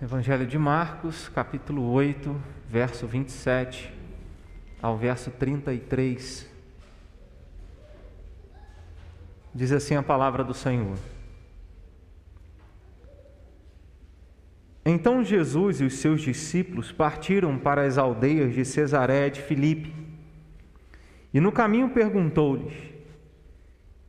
Evangelho 0.00 0.46
de 0.46 0.56
Marcos, 0.56 1.28
capítulo 1.28 1.90
8, 1.90 2.40
verso 2.68 3.04
27 3.04 3.92
ao 4.80 4.96
verso 4.96 5.28
33. 5.28 6.48
Diz 9.52 9.72
assim 9.72 9.96
a 9.96 10.02
palavra 10.02 10.44
do 10.44 10.54
Senhor. 10.54 10.96
Então 14.86 15.24
Jesus 15.24 15.80
e 15.80 15.84
os 15.84 15.94
seus 15.94 16.20
discípulos 16.20 16.92
partiram 16.92 17.58
para 17.58 17.82
as 17.82 17.98
aldeias 17.98 18.54
de 18.54 18.64
Cesaré 18.64 19.28
de 19.28 19.42
Filipe. 19.42 19.92
E 21.34 21.40
no 21.40 21.50
caminho 21.50 21.88
perguntou-lhes: 21.88 22.72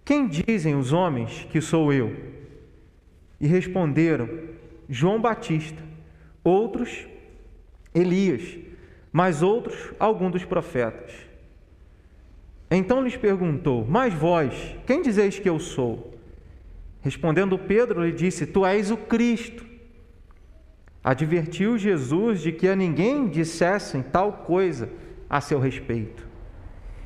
Quem 0.06 0.28
dizem 0.28 0.76
os 0.76 0.94
homens 0.94 1.48
que 1.50 1.60
sou 1.60 1.92
eu? 1.92 2.16
E 3.42 3.48
responderam: 3.48 4.59
João 4.90 5.22
Batista, 5.22 5.82
outros 6.44 7.08
Elias, 7.94 8.58
mas 9.12 9.42
outros 9.42 9.94
algum 10.00 10.32
dos 10.32 10.44
profetas. 10.44 11.14
Então 12.72 13.04
lhes 13.04 13.16
perguntou: 13.16 13.86
Mas 13.88 14.14
vós, 14.14 14.76
quem 14.86 15.02
dizeis 15.02 15.40
que 15.40 15.50
eu 15.50 15.60
sou? 15.60 16.14
Respondendo 17.02 17.58
Pedro, 17.58 18.04
lhe 18.06 18.12
disse: 18.12 18.46
Tu 18.46 18.66
és 18.66 18.92
o 18.92 18.98
Cristo. 18.98 19.66
Advertiu 21.04 21.78
Jesus 21.78 22.42
de 22.42 22.52
que 22.52 22.68
a 22.68 22.76
ninguém 22.76 23.28
dissessem 23.28 24.02
tal 24.02 24.34
coisa 24.34 24.90
a 25.30 25.40
seu 25.40 25.60
respeito. 25.60 26.28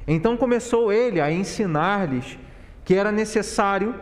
Então 0.08 0.36
começou 0.36 0.92
ele 0.92 1.22
a 1.22 1.32
ensinar-lhes 1.32 2.38
que 2.84 2.96
era 2.96 3.12
necessário 3.12 3.96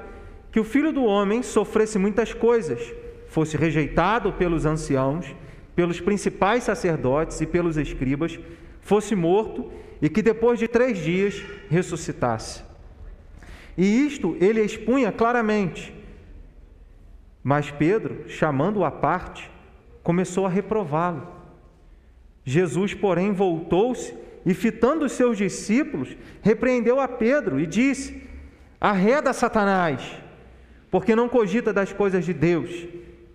que 0.51 0.59
o 0.59 0.63
filho 0.63 0.91
do 0.91 1.03
homem 1.03 1.43
sofresse 1.43 1.99
muitas 1.99 2.33
coisas, 2.33 2.93
fosse 3.31 3.55
rejeitado 3.55 4.33
pelos 4.33 4.65
anciãos, 4.65 5.33
pelos 5.73 6.01
principais 6.01 6.65
sacerdotes 6.65 7.39
e 7.39 7.45
pelos 7.45 7.77
escribas, 7.77 8.37
fosse 8.81 9.15
morto 9.15 9.71
e 10.01 10.09
que 10.09 10.21
depois 10.21 10.59
de 10.59 10.67
três 10.67 10.97
dias 10.97 11.41
ressuscitasse. 11.69 12.61
E 13.77 14.05
isto 14.05 14.35
ele 14.41 14.61
expunha 14.61 15.13
claramente. 15.13 15.93
Mas 17.41 17.71
Pedro, 17.71 18.25
chamando-o 18.27 18.83
à 18.83 18.91
parte, 18.91 19.49
começou 20.03 20.45
a 20.45 20.49
reprová-lo. 20.49 21.25
Jesus, 22.43 22.93
porém, 22.93 23.31
voltou-se 23.31 24.13
e, 24.45 24.53
fitando 24.53 25.05
os 25.05 25.13
seus 25.13 25.37
discípulos, 25.37 26.17
repreendeu 26.41 26.99
a 26.99 27.07
Pedro 27.07 27.61
e 27.61 27.65
disse: 27.65 28.27
Arreda 28.79 29.31
Satanás, 29.31 30.01
porque 30.91 31.15
não 31.15 31.29
cogita 31.29 31.71
das 31.71 31.93
coisas 31.93 32.25
de 32.25 32.33
Deus, 32.33 32.69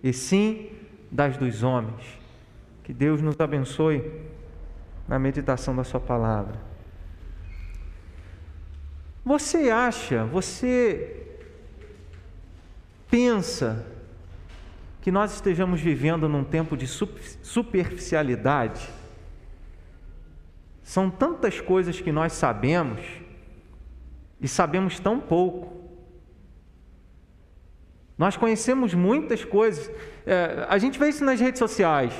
e 0.03 0.13
sim 0.13 0.69
das 1.11 1.37
dos 1.37 1.63
homens. 1.63 2.03
Que 2.83 2.93
Deus 2.93 3.21
nos 3.21 3.39
abençoe 3.39 4.03
na 5.07 5.17
meditação 5.19 5.75
da 5.75 5.83
Sua 5.83 5.99
palavra. 5.99 6.59
Você 9.25 9.69
acha, 9.69 10.23
você 10.23 11.25
pensa 13.09 13.85
que 15.01 15.11
nós 15.11 15.33
estejamos 15.33 15.81
vivendo 15.81 16.29
num 16.29 16.45
tempo 16.45 16.77
de 16.77 16.87
superficialidade? 16.87 18.87
São 20.81 21.09
tantas 21.09 21.59
coisas 21.59 21.99
que 21.99 22.13
nós 22.13 22.31
sabemos 22.31 23.01
e 24.39 24.47
sabemos 24.47 24.97
tão 24.97 25.19
pouco. 25.19 25.76
Nós 28.17 28.35
conhecemos 28.35 28.93
muitas 28.93 29.45
coisas. 29.45 29.91
É, 30.25 30.65
a 30.67 30.77
gente 30.77 30.97
vê 30.97 31.09
isso 31.09 31.23
nas 31.23 31.39
redes 31.39 31.59
sociais, 31.59 32.13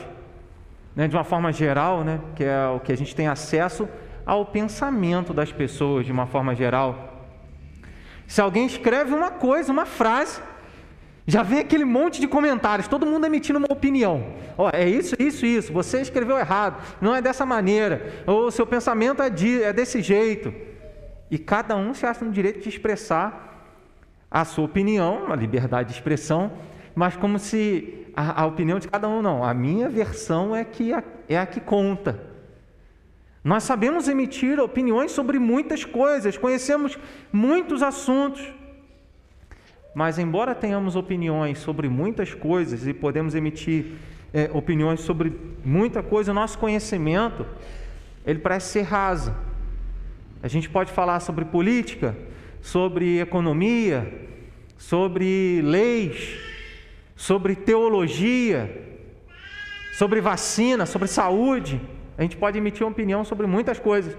né, 0.95 1.08
de 1.08 1.16
uma 1.16 1.23
forma 1.23 1.52
geral, 1.52 2.03
né, 2.03 2.20
que 2.36 2.44
é 2.44 2.67
o 2.67 2.80
que 2.80 2.92
a 2.92 2.98
gente 2.98 3.16
tem 3.16 3.28
acesso 3.28 3.88
ao 4.25 4.45
pensamento 4.45 5.34
das 5.34 5.52
pessoas 5.52 6.06
de 6.06 6.12
uma 6.12 6.28
forma 6.28 6.53
geral. 6.53 7.25
Se 8.28 8.41
alguém 8.41 8.66
escreve 8.66 9.13
uma 9.13 9.31
coisa, 9.31 9.72
uma 9.72 9.86
frase, 9.86 10.41
já 11.25 11.44
vem 11.44 11.59
aquele 11.59 11.86
monte 11.86 12.19
de 12.19 12.28
comentários, 12.28 12.88
todo 12.88 13.06
mundo 13.06 13.25
emitindo 13.25 13.57
uma 13.57 13.68
opinião. 13.72 14.34
Ó, 14.57 14.69
é 14.72 14.88
isso, 14.88 15.16
isso, 15.19 15.46
isso. 15.46 15.74
Você 15.74 16.02
escreveu 16.02 16.38
errado. 16.38 16.81
Não 17.02 17.13
é 17.13 17.22
dessa 17.22 17.46
maneira. 17.46 18.24
Ou 18.25 18.50
seu 18.50 18.66
pensamento 18.66 19.22
é, 19.22 19.30
de, 19.30 19.62
é 19.62 19.74
desse 19.74 20.02
jeito. 20.02 20.53
E 21.30 21.38
cada 21.38 21.75
um 21.75 21.94
se 21.94 22.06
acha 22.06 22.24
no 22.24 22.31
direito 22.31 22.62
de 22.62 22.69
expressar 22.69 23.47
a 24.29 24.45
sua 24.45 24.65
opinião, 24.65 25.31
a 25.31 25.35
liberdade 25.35 25.89
de 25.89 25.95
expressão, 25.95 26.51
mas 26.95 27.15
como 27.15 27.39
se 27.39 28.07
a, 28.15 28.41
a 28.41 28.45
opinião 28.45 28.79
de 28.79 28.88
cada 28.88 29.07
um 29.07 29.21
não. 29.21 29.43
A 29.43 29.53
minha 29.53 29.88
versão 29.88 30.55
é 30.55 30.65
que 30.65 30.93
a, 30.93 31.03
é 31.29 31.38
a 31.38 31.45
que 31.45 31.59
conta. 31.59 32.19
Nós 33.43 33.63
sabemos 33.63 34.07
emitir 34.07 34.59
opiniões 34.59 35.11
sobre 35.11 35.39
muitas 35.39 35.85
coisas, 35.85 36.38
conhecemos 36.38 36.97
muitos 37.31 37.81
assuntos. 37.81 38.45
Mas, 39.95 40.19
embora 40.19 40.53
tenhamos 40.53 40.95
opiniões 40.95 41.59
sobre 41.59 41.88
muitas 41.88 42.33
coisas 42.33 42.85
e 42.85 42.94
podemos 42.94 43.33
emitir 43.33 43.94
é, 44.33 44.49
opiniões 44.53 44.99
sobre 44.99 45.33
muita 45.63 46.03
coisa, 46.03 46.31
o 46.31 46.35
nosso 46.35 46.57
conhecimento 46.59 47.45
ele 48.25 48.39
parece 48.39 48.73
ser 48.73 48.81
raso. 48.81 49.33
A 50.44 50.47
gente 50.47 50.69
pode 50.69 50.91
falar 50.91 51.21
sobre 51.21 51.45
política, 51.45 52.15
sobre 52.67 53.22
economia, 53.22 54.28
sobre 54.78 55.61
leis, 55.61 56.38
sobre 57.16 57.55
teologia, 57.55 59.00
sobre 59.94 60.19
vacina, 60.19 60.85
sobre 60.85 61.07
saúde. 61.07 61.79
A 62.17 62.23
gente 62.23 62.35
pode 62.35 62.57
emitir 62.57 62.83
uma 62.85 62.91
opinião 62.91 63.23
sobre 63.23 63.47
muitas 63.47 63.79
coisas, 63.79 64.17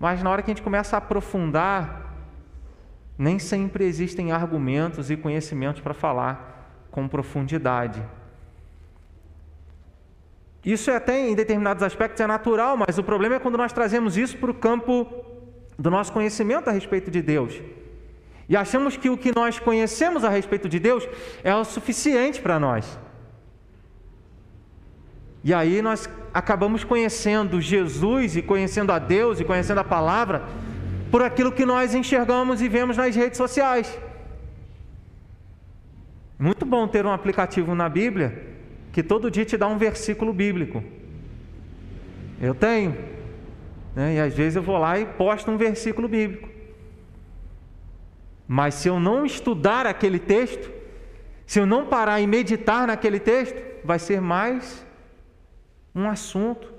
mas 0.00 0.24
na 0.24 0.30
hora 0.30 0.42
que 0.42 0.50
a 0.50 0.54
gente 0.54 0.62
começa 0.62 0.96
a 0.96 0.98
aprofundar, 0.98 2.16
nem 3.16 3.38
sempre 3.38 3.84
existem 3.84 4.32
argumentos 4.32 5.08
e 5.08 5.16
conhecimentos 5.16 5.80
para 5.80 5.94
falar 5.94 6.88
com 6.90 7.06
profundidade. 7.06 8.02
Isso 10.64 10.90
é 10.90 10.96
até 10.96 11.28
em 11.28 11.36
determinados 11.36 11.84
aspectos 11.84 12.20
é 12.20 12.26
natural, 12.26 12.76
mas 12.76 12.98
o 12.98 13.04
problema 13.04 13.36
é 13.36 13.38
quando 13.38 13.56
nós 13.56 13.72
trazemos 13.72 14.16
isso 14.16 14.36
para 14.38 14.50
o 14.50 14.54
campo 14.54 15.06
do 15.78 15.92
nosso 15.92 16.12
conhecimento 16.12 16.68
a 16.68 16.72
respeito 16.72 17.08
de 17.08 17.22
Deus. 17.22 17.62
E 18.48 18.56
achamos 18.56 18.96
que 18.96 19.08
o 19.08 19.16
que 19.16 19.34
nós 19.34 19.58
conhecemos 19.58 20.24
a 20.24 20.28
respeito 20.28 20.68
de 20.68 20.78
Deus 20.78 21.06
é 21.42 21.54
o 21.54 21.64
suficiente 21.64 22.40
para 22.40 22.58
nós. 22.60 22.98
E 25.42 25.52
aí 25.52 25.82
nós 25.82 26.08
acabamos 26.32 26.84
conhecendo 26.84 27.60
Jesus 27.60 28.36
e 28.36 28.42
conhecendo 28.42 28.92
a 28.92 28.98
Deus 28.98 29.40
e 29.40 29.44
conhecendo 29.44 29.80
a 29.80 29.84
palavra 29.84 30.42
por 31.10 31.22
aquilo 31.22 31.52
que 31.52 31.66
nós 31.66 31.94
enxergamos 31.94 32.60
e 32.60 32.68
vemos 32.68 32.96
nas 32.96 33.14
redes 33.14 33.36
sociais. 33.36 33.98
Muito 36.38 36.66
bom 36.66 36.88
ter 36.88 37.04
um 37.06 37.12
aplicativo 37.12 37.74
na 37.74 37.88
Bíblia 37.88 38.54
que 38.92 39.02
todo 39.02 39.30
dia 39.30 39.44
te 39.44 39.56
dá 39.56 39.66
um 39.66 39.76
versículo 39.76 40.32
bíblico. 40.32 40.82
Eu 42.40 42.54
tenho. 42.54 42.96
Né? 43.94 44.14
E 44.14 44.20
às 44.20 44.34
vezes 44.34 44.56
eu 44.56 44.62
vou 44.62 44.78
lá 44.78 44.98
e 44.98 45.04
posto 45.04 45.50
um 45.50 45.56
versículo 45.56 46.08
bíblico. 46.08 46.53
Mas 48.46 48.74
se 48.74 48.88
eu 48.88 49.00
não 49.00 49.24
estudar 49.24 49.86
aquele 49.86 50.18
texto, 50.18 50.70
se 51.46 51.58
eu 51.58 51.66
não 51.66 51.86
parar 51.86 52.20
e 52.20 52.26
meditar 52.26 52.86
naquele 52.86 53.18
texto, 53.18 53.60
vai 53.84 53.98
ser 53.98 54.20
mais 54.20 54.84
um 55.94 56.08
assunto, 56.08 56.72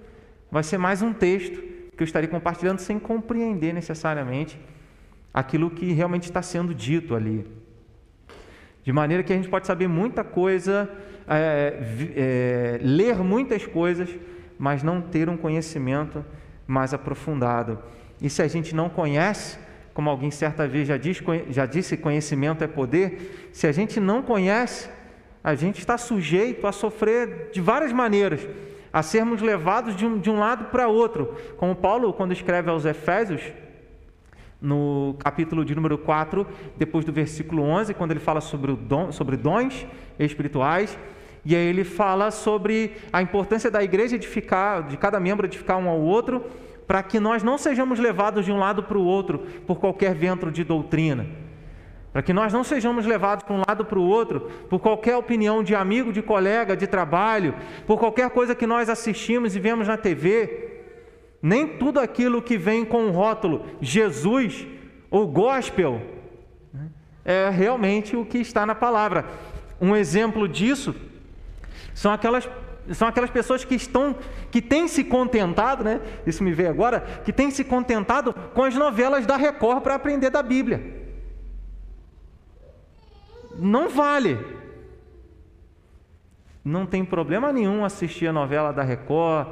vai 0.52 0.64
ser 0.64 0.78
mais 0.78 1.02
um 1.02 1.14
texto 1.14 1.62
que 1.96 2.04
eu 2.04 2.06
estaria 2.06 2.30
compartilhando 2.30 2.80
sem 2.80 3.00
compreender 3.00 3.74
necessariamente 3.74 4.60
aquilo 5.34 5.70
que 5.70 5.92
realmente 5.92 6.24
está 6.24 6.42
sendo 6.42 6.74
dito 6.74 7.16
ali. 7.16 7.46
De 8.84 8.92
maneira 8.94 9.24
que 9.24 9.34
a 9.34 9.36
gente 9.36 9.50
pode 9.50 9.66
saber 9.66 9.88
muita 9.88 10.24
coisa, 10.24 10.90
é, 11.28 11.80
é, 12.16 12.80
ler 12.82 13.18
muitas 13.18 13.66
coisas, 13.66 14.10
mas 14.60 14.84
não 14.84 15.02
ter 15.02 15.28
um 15.28 15.36
conhecimento 15.36 16.24
mais 16.68 16.94
aprofundado. 16.94 17.80
E 18.22 18.30
se 18.30 18.42
a 18.42 18.48
gente 18.48 18.76
não 18.76 18.90
conhece, 18.90 19.58
como 19.96 20.10
alguém 20.10 20.30
certa 20.30 20.68
vez 20.68 20.90
já, 20.90 20.98
diz, 20.98 21.24
já 21.50 21.66
disse, 21.66 21.96
conhecimento 21.96 22.64
é 22.64 22.68
poder, 22.68 23.50
se 23.54 23.66
a 23.66 23.72
gente 23.72 23.98
não 23.98 24.22
conhece, 24.22 24.90
a 25.42 25.56
gente 25.56 25.80
está 25.80 25.98
sujeito 25.98 26.68
a 26.68 26.72
sofrer 26.74 27.50
de 27.54 27.62
várias 27.62 27.94
maneiras 27.94 28.46
a 28.92 29.02
sermos 29.02 29.42
levados 29.42 29.96
de 29.96 30.06
um, 30.06 30.18
de 30.18 30.30
um 30.30 30.40
lado 30.40 30.66
para 30.66 30.88
outro. 30.88 31.36
Como 31.58 31.76
Paulo, 31.76 32.14
quando 32.14 32.32
escreve 32.32 32.70
aos 32.70 32.86
Efésios, 32.86 33.42
no 34.62 35.16
capítulo 35.20 35.66
de 35.66 35.76
número 35.76 35.98
4, 35.98 36.48
depois 36.78 37.04
do 37.04 37.12
versículo 37.12 37.62
11, 37.62 37.94
quando 37.94 38.12
ele 38.12 38.22
fala 38.22 38.40
sobre, 38.40 38.72
o 38.72 39.12
sobre 39.12 39.36
dons 39.36 39.86
espirituais, 40.18 40.98
e 41.44 41.56
aí 41.56 41.68
ele 41.68 41.84
fala 41.84 42.32
sobre 42.32 42.94
a 43.12 43.22
importância 43.22 43.70
da 43.70 43.84
igreja 43.84 44.16
edificar, 44.16 44.84
de 44.84 44.96
cada 44.96 45.20
membro 45.20 45.46
edificar 45.46 45.78
um 45.78 45.90
ao 45.90 46.00
outro, 46.00 46.44
para 46.88 47.02
que 47.02 47.20
nós 47.20 47.44
não 47.44 47.58
sejamos 47.58 48.00
levados 48.00 48.46
de 48.46 48.52
um 48.52 48.60
lado 48.60 48.84
para 48.84 48.98
o 48.98 49.04
outro 49.04 49.40
por 49.66 49.80
qualquer 49.80 50.14
vento 50.14 50.52
de 50.52 50.64
doutrina. 50.64 51.26
para 52.14 52.22
que 52.22 52.32
nós 52.32 52.54
não 52.54 52.64
sejamos 52.64 53.06
levados 53.06 53.44
para 53.44 53.54
um 53.54 53.62
lado 53.68 53.84
para 53.84 54.00
o 54.00 54.08
outro 54.08 54.50
por 54.70 54.80
qualquer 54.80 55.18
opinião 55.18 55.62
de 55.62 55.76
amigo, 55.76 56.14
de 56.14 56.22
colega, 56.22 56.78
de 56.78 56.88
trabalho, 56.88 57.54
por 57.86 58.00
qualquer 58.00 58.30
coisa 58.30 58.56
que 58.56 58.66
nós 58.66 58.88
assistimos 58.88 59.54
e 59.54 59.60
vemos 59.60 59.88
na 59.88 59.98
TV. 59.98 60.84
Nem 61.42 61.68
tudo 61.78 62.00
aquilo 62.00 62.42
que 62.42 62.58
vem 62.58 62.86
com 62.86 63.08
o 63.08 63.12
rótulo 63.12 63.66
Jesus 63.82 64.66
ou 65.12 65.28
gospel 65.28 66.02
né, 66.74 66.88
é 67.26 67.50
realmente 67.50 68.16
o 68.16 68.26
que 68.26 68.38
está 68.38 68.66
na 68.66 68.76
palavra. 68.76 69.26
Um 69.82 69.94
exemplo 69.94 70.48
disso 70.48 70.96
são 71.94 72.12
aquelas 72.12 72.48
são 72.94 73.08
aquelas 73.08 73.30
pessoas 73.30 73.64
que 73.64 73.76
estão 73.76 74.16
que 74.52 74.62
têm 74.62 74.88
se 74.88 75.04
contentado, 75.04 75.84
né? 75.84 76.02
Isso 76.26 76.44
me 76.44 76.54
veio 76.54 76.70
agora, 76.70 77.02
que 77.24 77.34
têm 77.34 77.52
se 77.52 77.64
contentado 77.64 78.34
com 78.54 78.64
as 78.64 78.76
novelas 78.76 79.26
da 79.26 79.36
Record 79.38 79.82
para 79.82 79.96
aprender 79.96 80.30
da 80.30 80.44
Bíblia 80.44 81.06
não 83.58 83.90
vale. 83.90 84.38
Não 86.64 86.86
tem 86.86 87.06
problema 87.06 87.54
nenhum 87.54 87.86
assistir 87.86 88.28
a 88.28 88.34
novela 88.34 88.74
da 88.74 88.82
Record, 88.82 89.50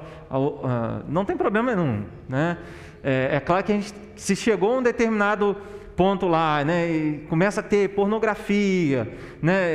não 1.07 1.24
tem 1.24 1.38
problema 1.38 1.75
nenhum. 1.75 2.06
Né? 2.27 2.57
É, 3.03 3.36
é 3.36 3.39
claro 3.39 3.63
que 3.63 3.71
a 3.71 3.75
gente, 3.75 3.94
se 4.15 4.36
chegou 4.36 4.74
a 4.74 4.77
um 4.79 4.81
determinado 4.81 5.56
ponto 5.95 6.27
lá, 6.27 6.65
né, 6.65 6.89
e 6.89 7.25
começa 7.29 7.59
a 7.59 7.63
ter 7.63 7.89
pornografia, 7.89 9.15
né, 9.39 9.71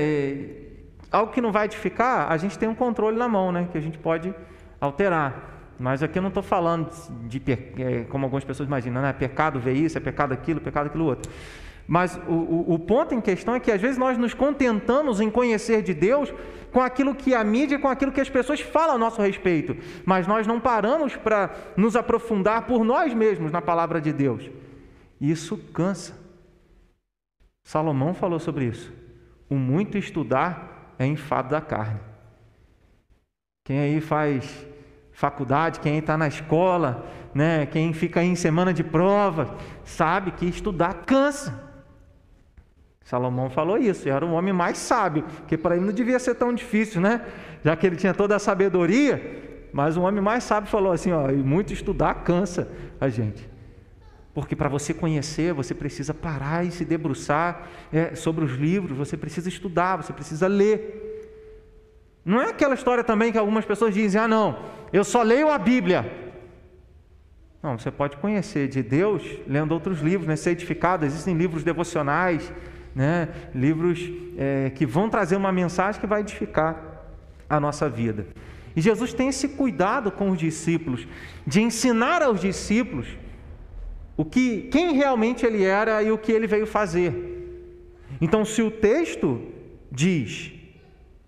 algo 1.11 1.33
que 1.33 1.41
não 1.41 1.53
vai 1.53 1.65
edificar, 1.67 2.31
a 2.31 2.37
gente 2.37 2.59
tem 2.59 2.69
um 2.69 2.75
controle 2.75 3.17
na 3.17 3.29
mão, 3.29 3.51
né, 3.53 3.69
que 3.71 3.79
a 3.79 3.81
gente 3.81 3.99
pode 3.99 4.35
alterar. 4.81 5.57
Mas 5.79 6.03
aqui 6.03 6.19
eu 6.19 6.23
não 6.23 6.29
estou 6.29 6.43
falando 6.43 6.91
de, 7.29 7.41
é, 7.49 8.05
como 8.09 8.27
algumas 8.27 8.45
pessoas 8.45 8.69
imaginam, 8.69 9.01
né, 9.01 9.13
pecado 9.13 9.61
ver 9.61 9.75
isso, 9.75 9.97
é 9.97 10.01
pecado 10.01 10.33
aquilo, 10.33 10.61
pecado 10.61 10.87
aquilo 10.87 11.05
outro. 11.05 11.31
Mas 11.87 12.21
o, 12.29 12.33
o, 12.33 12.75
o, 12.75 12.79
ponto 12.79 13.15
em 13.15 13.21
questão 13.21 13.55
é 13.55 13.61
que 13.61 13.73
às 13.73 13.81
vezes 13.81 13.97
nós 13.97 14.19
nos 14.19 14.35
contentamos 14.35 15.21
em 15.21 15.31
conhecer 15.31 15.83
de 15.83 15.95
Deus 15.95 16.35
com 16.71 16.83
aquilo 16.83 17.15
que 17.15 17.35
a 17.35 17.43
mídia, 17.43 17.79
com 17.79 17.89
aquilo 17.89 18.13
que 18.13 18.21
as 18.21 18.29
pessoas 18.29 18.61
falam 18.61 18.97
a 18.97 18.99
nosso 18.99 19.23
respeito, 19.23 19.75
mas 20.05 20.27
nós 20.27 20.47
não 20.47 20.61
paramos 20.61 21.17
para 21.17 21.51
nos 21.79 21.97
aprofundar 21.97 22.67
por 22.67 22.85
nós 22.85 23.15
mesmos 23.15 23.51
na 23.51 23.63
palavra 23.63 24.03
de 24.03 24.13
Deus. 24.13 24.51
Isso 25.19 25.57
cansa. 25.73 26.15
Salomão 27.65 28.13
falou 28.13 28.39
sobre 28.39 28.67
isso. 28.67 28.93
O 29.49 29.55
muito 29.55 29.97
estudar 29.97 30.78
é 30.99 31.07
enfado 31.07 31.51
da 31.51 31.61
carne. 31.61 32.01
Quem 33.65 33.79
aí 33.79 34.01
faz 34.01 34.67
faculdade, 35.13 35.81
quem 35.81 35.99
está 35.99 36.17
na 36.17 36.29
escola, 36.29 37.07
né, 37.35 37.67
quem 37.67 37.93
fica 37.93 38.21
aí 38.21 38.29
em 38.29 38.35
semana 38.35 38.73
de 38.73 38.83
prova, 38.83 39.57
sabe 39.85 40.31
que 40.31 40.47
estudar 40.47 41.05
cansa. 41.05 41.69
Salomão 43.03 43.49
falou 43.49 43.79
isso, 43.79 44.09
era 44.09 44.25
o 44.25 44.33
homem 44.33 44.53
mais 44.53 44.77
sábio, 44.79 45.25
que 45.47 45.57
para 45.57 45.77
ele 45.77 45.85
não 45.85 45.93
devia 45.93 46.19
ser 46.19 46.35
tão 46.35 46.53
difícil, 46.53 47.01
né? 47.01 47.25
Já 47.65 47.75
que 47.75 47.87
ele 47.87 47.97
tinha 47.97 48.13
toda 48.13 48.37
a 48.37 48.39
sabedoria, 48.39 49.69
mas 49.73 49.97
o 49.97 50.03
homem 50.03 50.23
mais 50.23 50.45
sábio 50.45 50.71
falou 50.71 50.93
assim: 50.93 51.11
ó, 51.13 51.31
e 51.31 51.37
muito 51.37 51.73
estudar 51.73 52.23
cansa 52.23 52.69
a 53.01 53.09
gente. 53.09 53.49
Porque 54.39 54.55
para 54.55 54.69
você 54.69 54.95
conhecer, 54.95 55.53
você 55.53 55.75
precisa 55.75 56.15
parar 56.15 56.65
e 56.65 56.71
se 56.71 56.85
debruçar 56.85 57.67
é, 57.93 58.15
sobre 58.15 58.45
os 58.45 58.53
livros, 58.53 58.97
você 58.97 59.17
precisa 59.17 59.49
estudar, 59.49 59.97
você 59.97 60.13
precisa 60.13 60.47
ler. 60.47 62.21
Não 62.25 62.41
é 62.41 62.51
aquela 62.51 62.75
história 62.75 63.03
também 63.03 63.33
que 63.33 63.39
algumas 63.39 63.65
pessoas 63.65 63.93
dizem: 63.93 64.21
ah, 64.21 64.29
não, 64.29 64.61
eu 64.93 65.03
só 65.03 65.25
leio 65.25 65.49
a 65.49 65.59
Bíblia. 65.59 66.31
Não, 67.61 67.77
você 67.77 67.91
pode 67.91 68.17
conhecer 68.19 68.69
de 68.69 68.81
Deus 68.81 69.25
lendo 69.45 69.73
outros 69.73 69.99
livros, 69.99 70.29
né? 70.29 70.37
ser 70.37 70.51
edificado. 70.51 71.05
Existem 71.05 71.35
livros 71.37 71.65
devocionais, 71.65 72.53
né? 72.95 73.31
livros 73.53 74.09
é, 74.37 74.71
que 74.71 74.87
vão 74.87 75.11
trazer 75.11 75.35
uma 75.35 75.51
mensagem 75.51 76.01
que 76.01 76.07
vai 76.07 76.21
edificar 76.21 76.81
a 77.51 77.59
nossa 77.59 77.89
vida. 77.89 78.25
E 78.77 78.81
Jesus 78.81 79.13
tem 79.13 79.31
esse 79.31 79.49
cuidado 79.49 80.13
com 80.13 80.31
os 80.31 80.39
discípulos, 80.39 81.09
de 81.45 81.61
ensinar 81.61 82.23
aos 82.23 82.41
discípulos 82.41 83.09
o 84.19 84.25
que, 84.25 84.63
quem 84.63 84.95
realmente 84.95 85.47
ele 85.47 85.63
era 85.63 86.03
e 86.03 86.11
o 86.11 86.19
que 86.19 86.33
ele 86.33 86.49
veio 86.49 86.67
fazer. 86.67 87.15
Então, 88.21 88.45
se 88.45 88.61
o 88.61 88.69
texto 88.69 89.41
diz, 89.93 90.53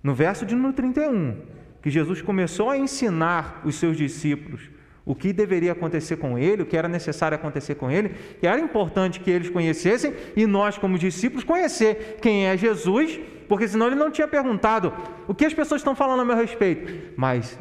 no 0.02 0.12
verso 0.12 0.44
de 0.44 0.56
número 0.56 0.75
31, 0.75 1.37
que 1.81 1.88
Jesus 1.88 2.20
começou 2.20 2.69
a 2.69 2.76
ensinar 2.76 3.62
os 3.64 3.76
seus 3.76 3.96
discípulos 3.96 4.69
o 5.04 5.14
que 5.14 5.32
deveria 5.32 5.72
acontecer 5.72 6.16
com 6.16 6.38
ele, 6.38 6.62
o 6.62 6.66
que 6.66 6.76
era 6.76 6.88
necessário 6.88 7.34
acontecer 7.34 7.76
com 7.76 7.90
ele, 7.90 8.14
e 8.42 8.46
era 8.46 8.60
importante 8.60 9.20
que 9.20 9.31
eles 9.31 9.48
conhecessem 9.48 10.12
e 10.37 10.46
nós, 10.46 10.76
como 10.76 10.98
discípulos, 10.98 11.44
conhecer 11.44 12.19
quem 12.20 12.46
é 12.46 12.56
Jesus, 12.56 13.19
porque 13.48 13.66
senão 13.66 13.87
ele 13.87 13.96
não 13.96 14.10
tinha 14.10 14.28
perguntado 14.28 14.92
o 15.26 15.34
que 15.34 15.44
as 15.44 15.54
pessoas 15.54 15.81
estão 15.81 15.94
falando 15.94 16.20
a 16.20 16.25
meu 16.25 16.37
respeito. 16.37 17.12
Mas, 17.16 17.58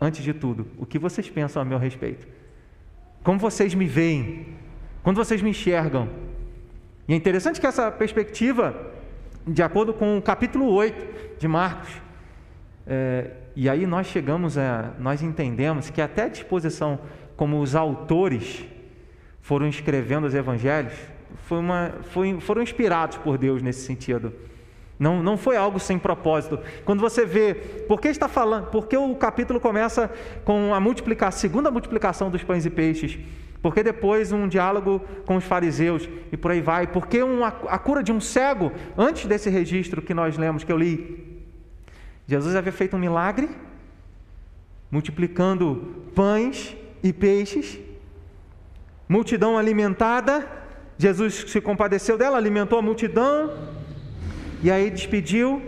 antes 0.00 0.22
de 0.22 0.32
tudo, 0.32 0.66
o 0.78 0.86
que 0.86 0.98
vocês 0.98 1.28
pensam 1.28 1.60
a 1.60 1.64
meu 1.64 1.78
respeito? 1.78 2.26
Como 3.24 3.38
vocês 3.38 3.74
me 3.74 3.86
veem? 3.86 4.46
Quando 5.02 5.16
vocês 5.16 5.40
me 5.40 5.48
enxergam? 5.48 6.10
E 7.08 7.14
é 7.14 7.16
interessante 7.16 7.58
que 7.58 7.66
essa 7.66 7.90
perspectiva, 7.90 8.92
de 9.46 9.62
acordo 9.62 9.94
com 9.94 10.18
o 10.18 10.22
capítulo 10.22 10.70
8 10.70 11.38
de 11.38 11.48
Marcos, 11.48 11.88
é, 12.86 13.30
e 13.56 13.66
aí 13.66 13.86
nós 13.86 14.08
chegamos 14.08 14.58
a, 14.58 14.92
nós 14.98 15.22
entendemos 15.22 15.88
que 15.88 16.02
até 16.02 16.24
a 16.24 16.28
disposição 16.28 16.98
como 17.34 17.60
os 17.60 17.74
autores 17.74 18.66
foram 19.40 19.66
escrevendo 19.68 20.26
os 20.26 20.34
evangelhos, 20.34 20.92
foi 21.46 21.58
uma, 21.58 21.94
foi, 22.10 22.38
foram 22.40 22.60
inspirados 22.60 23.16
por 23.16 23.38
Deus 23.38 23.62
nesse 23.62 23.86
sentido. 23.86 24.34
Não, 24.98 25.22
não 25.22 25.36
foi 25.36 25.56
algo 25.56 25.80
sem 25.80 25.98
propósito. 25.98 26.58
Quando 26.84 27.00
você 27.00 27.26
vê, 27.26 27.54
por 27.88 28.00
que 28.00 28.08
está 28.08 28.28
falando, 28.28 28.66
porque 28.66 28.96
o 28.96 29.14
capítulo 29.16 29.60
começa 29.60 30.10
com 30.44 30.72
a 30.72 30.80
multiplicação, 30.80 31.40
segunda 31.40 31.70
multiplicação 31.70 32.30
dos 32.30 32.44
pães 32.44 32.64
e 32.64 32.70
peixes, 32.70 33.18
porque 33.60 33.82
depois 33.82 34.30
um 34.30 34.46
diálogo 34.46 35.00
com 35.24 35.36
os 35.36 35.44
fariseus 35.44 36.08
e 36.30 36.36
por 36.36 36.50
aí 36.50 36.60
vai, 36.60 36.86
porque 36.86 37.22
uma, 37.22 37.48
a 37.48 37.78
cura 37.78 38.02
de 38.02 38.12
um 38.12 38.20
cego, 38.20 38.70
antes 38.96 39.26
desse 39.26 39.50
registro 39.50 40.02
que 40.02 40.14
nós 40.14 40.36
lemos, 40.36 40.62
que 40.62 40.70
eu 40.70 40.76
li, 40.76 41.42
Jesus 42.26 42.54
havia 42.54 42.72
feito 42.72 42.94
um 42.96 42.98
milagre, 42.98 43.48
multiplicando 44.90 46.04
pães 46.14 46.76
e 47.02 47.12
peixes, 47.12 47.78
multidão 49.08 49.58
alimentada. 49.58 50.46
Jesus 50.96 51.46
se 51.48 51.60
compadeceu 51.60 52.16
dela, 52.16 52.36
alimentou 52.38 52.78
a 52.78 52.82
multidão, 52.82 53.50
e 54.64 54.70
aí 54.70 54.90
despediu. 54.90 55.62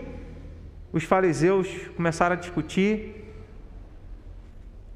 Os 0.91 1.03
fariseus 1.03 1.67
começaram 1.95 2.33
a 2.33 2.39
discutir. 2.39 2.93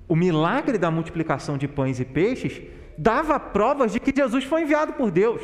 O 0.07 0.15
milagre 0.15 0.79
da 0.79 0.89
multiplicação 0.89 1.55
de 1.55 1.67
pães 1.67 1.99
e 1.99 2.05
peixes 2.05 2.63
dava 2.97 3.39
provas 3.39 3.93
de 3.93 3.99
que 3.99 4.11
Jesus 4.15 4.43
foi 4.43 4.63
enviado 4.63 4.93
por 4.93 5.11
Deus. 5.11 5.41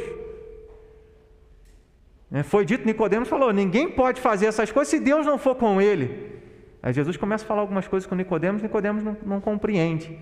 Né? 2.32 2.42
Foi 2.42 2.66
dito, 2.66 2.84
Nicodemos 2.84 3.30
falou: 3.30 3.54
ninguém 3.54 3.92
pode 3.92 4.20
fazer 4.20 4.48
essas 4.48 4.72
coisas 4.72 4.90
se 4.90 5.00
Deus 5.00 5.24
não 5.24 5.38
for 5.38 5.54
com 5.54 5.80
ele. 5.80 6.42
Aí 6.82 6.92
Jesus 6.92 7.16
começa 7.16 7.46
a 7.46 7.48
falar 7.48 7.62
algumas 7.62 7.88
coisas 7.88 8.08
com 8.10 8.16
Nicodemos, 8.16 8.64
Nicodemos 8.64 9.04
não, 9.04 9.16
não 9.24 9.40
compreende. 9.40 10.18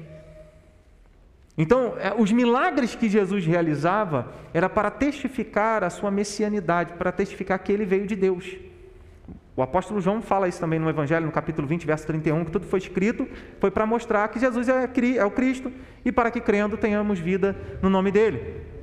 Então, 1.58 1.96
é, 1.98 2.14
os 2.18 2.32
milagres 2.32 2.96
que 2.96 3.08
Jesus 3.08 3.46
realizava 3.46 4.32
era 4.54 4.68
para 4.68 4.92
testificar 4.92 5.84
a 5.84 5.90
sua 5.90 6.12
messianidade, 6.12 6.94
para 6.94 7.12
testificar 7.12 7.60
que 7.60 7.72
ele 7.72 7.86
veio 7.86 8.06
de 8.06 8.16
Deus. 8.16 8.58
O 9.56 9.62
apóstolo 9.62 10.02
João 10.02 10.22
fala 10.22 10.50
isso 10.50 10.60
também 10.60 10.78
no 10.78 10.90
Evangelho, 10.90 11.26
no 11.26 11.32
capítulo 11.32 11.66
20, 11.66 11.86
verso 11.86 12.06
31, 12.08 12.44
que 12.44 12.52
tudo 12.52 12.66
foi 12.66 12.80
escrito, 12.80 13.26
foi 13.58 13.72
para 13.72 13.86
mostrar 13.86 14.28
que 14.28 14.38
Jesus 14.38 14.68
é, 14.68 14.90
é 15.18 15.26
o 15.26 15.32
Cristo 15.32 15.72
e 16.04 16.12
para 16.12 16.30
que 16.30 16.42
crendo 16.42 16.76
tenhamos 16.76 17.20
vida 17.20 17.56
no 17.82 17.90
nome 17.90 18.12
dele. 18.12 18.75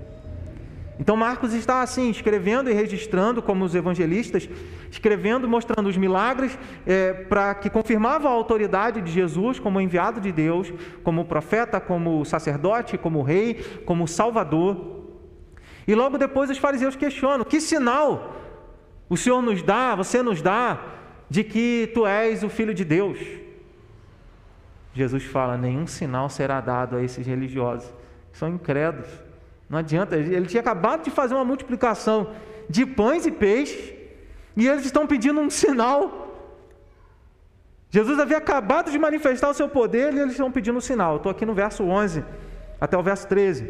Então 1.03 1.17
Marcos 1.17 1.53
está 1.53 1.83
assim, 1.83 2.11
escrevendo 2.11 2.71
e 2.71 2.73
registrando, 2.73 3.43
como 3.43 3.65
os 3.65 3.75
evangelistas, 3.75 4.49
escrevendo, 4.89 5.49
mostrando 5.49 5.89
os 5.89 5.97
milagres 5.97 6.57
é, 6.87 7.13
para 7.13 7.57
que 7.57 7.69
confirmavam 7.69 8.31
a 8.31 8.35
autoridade 8.35 9.01
de 9.01 9.11
Jesus 9.11 9.59
como 9.59 9.81
enviado 9.81 10.21
de 10.21 10.31
Deus, 10.31 10.73
como 11.03 11.25
profeta, 11.25 11.81
como 11.81 12.25
sacerdote, 12.25 12.97
como 12.97 13.21
rei, 13.21 13.55
como 13.85 14.07
salvador. 14.07 15.03
E 15.89 15.93
logo 15.93 16.17
depois 16.17 16.49
os 16.49 16.59
fariseus 16.59 16.95
questionam: 16.95 17.45
que 17.45 17.61
sinal 17.61 18.37
o 19.09 19.17
Senhor 19.17 19.43
nos 19.43 19.61
dá, 19.61 19.97
você 19.97 20.23
nos 20.23 20.41
dá, 20.41 20.81
de 21.29 21.43
que 21.43 21.91
tu 21.93 22.07
és 22.07 22.45
o 22.45 22.49
filho 22.49 22.73
de 22.73 22.85
Deus? 22.85 23.19
Jesus 24.95 25.25
fala: 25.25 25.59
nenhum 25.59 25.85
sinal 25.85 26.31
será 26.31 26.61
dado 26.61 26.95
a 26.95 27.03
esses 27.03 27.27
religiosos, 27.27 27.93
são 28.33 28.49
incrédulos. 28.49 29.22
Não 29.73 29.79
adianta, 29.79 30.17
ele 30.17 30.45
tinha 30.45 30.61
acabado 30.61 31.03
de 31.03 31.11
fazer 31.11 31.33
uma 31.35 31.47
multiplicação 31.47 32.35
de 32.69 32.85
pães 32.85 33.25
e 33.25 33.31
peixes, 33.31 33.95
e 34.55 34.69
eles 34.69 34.85
estão 34.85 35.07
pedindo 35.07 35.41
um 35.41 35.49
sinal. 35.49 36.03
Jesus 37.89 38.19
havia 38.19 38.37
acabado 38.37 38.91
de 38.91 38.99
manifestar 38.99 39.49
o 39.49 39.55
seu 39.55 39.71
poder 39.71 40.13
e 40.13 40.19
eles 40.19 40.33
estão 40.33 40.53
pedindo 40.53 40.77
um 40.77 40.81
sinal. 40.83 41.17
Estou 41.17 41.33
aqui 41.33 41.47
no 41.47 41.55
verso 41.55 41.85
11 41.85 42.23
até 42.79 42.99
o 42.99 43.03
verso 43.03 43.27
13. 43.29 43.67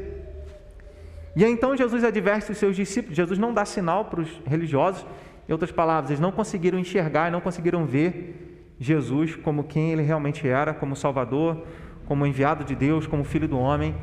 E 1.36 1.44
então 1.44 1.76
Jesus 1.76 2.02
adverte 2.02 2.50
os 2.50 2.58
seus 2.58 2.74
discípulos. 2.74 3.16
Jesus 3.16 3.38
não 3.38 3.54
dá 3.54 3.64
sinal 3.64 4.06
para 4.06 4.22
os 4.22 4.28
religiosos. 4.44 5.06
Em 5.48 5.52
outras 5.52 5.70
palavras, 5.70 6.10
eles 6.10 6.20
não 6.20 6.32
conseguiram 6.32 6.80
enxergar, 6.80 7.30
não 7.30 7.40
conseguiram 7.40 7.86
ver 7.86 8.74
Jesus 8.80 9.36
como 9.36 9.62
quem 9.62 9.92
ele 9.92 10.02
realmente 10.02 10.48
era, 10.48 10.74
como 10.74 10.96
Salvador, 10.96 11.62
como 12.06 12.26
enviado 12.26 12.64
de 12.64 12.74
Deus, 12.74 13.06
como 13.06 13.22
Filho 13.22 13.46
do 13.46 13.56
homem. 13.56 13.94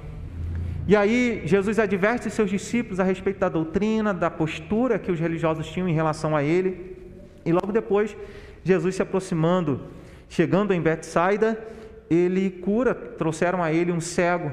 E 0.90 0.96
aí, 0.96 1.44
Jesus 1.46 1.78
adverte 1.78 2.32
seus 2.32 2.50
discípulos 2.50 3.00
a 3.00 3.04
respeito 3.04 3.38
da 3.38 3.48
doutrina, 3.48 4.12
da 4.12 4.32
postura 4.32 4.98
que 4.98 5.12
os 5.12 5.20
religiosos 5.20 5.68
tinham 5.68 5.88
em 5.88 5.94
relação 5.94 6.36
a 6.36 6.42
ele. 6.42 6.98
E 7.46 7.54
logo 7.54 7.72
depois, 7.72 8.18
Jesus 8.64 8.96
se 8.96 9.02
aproximando, 9.04 9.82
chegando 10.28 10.74
em 10.74 10.82
Betsaida, 10.82 11.64
ele 12.10 12.50
cura, 12.50 12.96
trouxeram 12.96 13.62
a 13.62 13.72
ele 13.72 13.92
um 13.92 14.02
cego. 14.02 14.52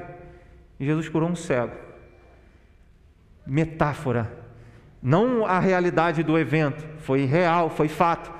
E 0.79 0.85
Jesus 0.85 1.09
curou 1.09 1.27
um 1.27 1.35
cego. 1.35 1.73
Metáfora. 3.43 4.31
Não 5.01 5.43
a 5.43 5.59
realidade 5.59 6.21
do 6.21 6.37
evento, 6.37 6.85
foi 6.99 7.25
real, 7.25 7.71
foi 7.71 7.87
fato. 7.87 8.31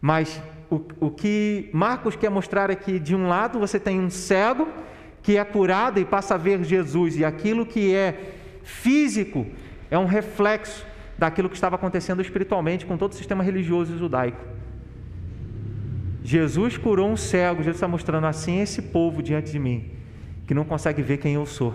Mas 0.00 0.40
o, 0.70 0.80
o 1.00 1.10
que 1.10 1.68
Marcos 1.72 2.14
quer 2.14 2.30
mostrar 2.30 2.70
é 2.70 2.76
que, 2.76 3.00
de 3.00 3.12
um 3.12 3.26
lado, 3.26 3.58
você 3.58 3.80
tem 3.80 3.98
um 3.98 4.08
cego 4.08 4.68
que 5.24 5.38
é 5.38 5.44
curado 5.44 5.98
e 5.98 6.04
passa 6.04 6.34
a 6.34 6.36
ver 6.36 6.62
Jesus, 6.62 7.16
e 7.16 7.24
aquilo 7.24 7.64
que 7.64 7.94
é 7.94 8.34
físico 8.62 9.46
é 9.90 9.98
um 9.98 10.04
reflexo 10.04 10.86
daquilo 11.18 11.48
que 11.48 11.54
estava 11.54 11.76
acontecendo 11.76 12.20
espiritualmente 12.20 12.84
com 12.84 12.98
todo 12.98 13.12
o 13.12 13.14
sistema 13.14 13.42
religioso 13.42 13.96
judaico. 13.96 14.44
Jesus 16.22 16.76
curou 16.76 17.08
um 17.08 17.16
cego, 17.16 17.62
Jesus 17.62 17.76
está 17.76 17.88
mostrando 17.88 18.26
assim 18.26 18.60
esse 18.60 18.82
povo 18.82 19.22
diante 19.22 19.50
de 19.50 19.58
mim, 19.58 19.92
que 20.46 20.52
não 20.52 20.62
consegue 20.62 21.00
ver 21.00 21.16
quem 21.16 21.32
eu 21.34 21.46
sou, 21.46 21.74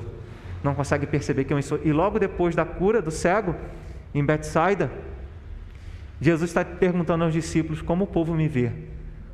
não 0.64 0.76
consegue 0.76 1.08
perceber 1.08 1.46
quem 1.46 1.58
eu 1.58 1.64
sou. 1.64 1.80
E 1.84 1.92
logo 1.92 2.20
depois 2.20 2.54
da 2.54 2.66
cura 2.66 3.02
do 3.02 3.10
cego, 3.10 3.56
em 4.14 4.24
Betsaida, 4.24 4.92
Jesus 6.22 6.52
está 6.52 6.64
perguntando 6.64 7.24
aos 7.24 7.34
discípulos 7.34 7.82
como 7.82 8.04
o 8.04 8.08
povo 8.08 8.36
me 8.36 8.48
vê, 8.48 8.72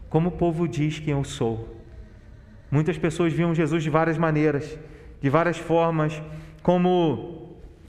como 0.09 0.29
o 0.29 0.31
povo 0.31 0.69
diz 0.69 0.99
quem 0.99 1.11
eu 1.11 1.23
sou. 1.25 1.74
Muitas 2.69 2.97
pessoas 2.97 3.33
viam 3.33 3.53
Jesus 3.53 3.83
de 3.83 3.89
várias 3.89 4.17
maneiras, 4.17 4.77
de 5.21 5.29
várias 5.29 5.57
formas, 5.57 6.21
como 6.61 7.45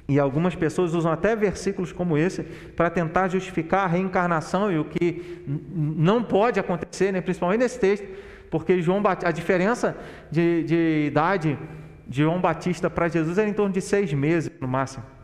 e 0.09 0.21
algumas 0.21 0.55
pessoas 0.55 0.95
usam 0.95 1.11
até 1.11 1.35
versículos 1.35 1.91
como 1.91 2.17
esse 2.17 2.43
para 2.45 2.89
tentar 2.89 3.29
justificar 3.29 3.85
a 3.85 3.87
reencarnação 3.89 4.71
e 4.71 4.79
o 4.79 4.85
que 4.85 5.43
não 5.75 6.23
pode 6.23 6.61
acontecer, 6.61 7.13
né? 7.13 7.21
principalmente 7.21 7.61
nesse 7.61 7.81
texto, 7.81 8.07
porque 8.49 8.81
João 8.81 9.03
a 9.25 9.33
diferença 9.33 9.97
de, 10.31 10.63
de 10.63 11.05
idade 11.09 11.59
de 12.07 12.23
João 12.23 12.41
Batista 12.41 12.89
para 12.89 13.09
Jesus 13.09 13.37
era 13.37 13.49
em 13.49 13.53
torno 13.53 13.73
de 13.73 13.81
seis 13.81 14.13
meses 14.13 14.51
no 14.61 14.69
máximo. 14.69 15.16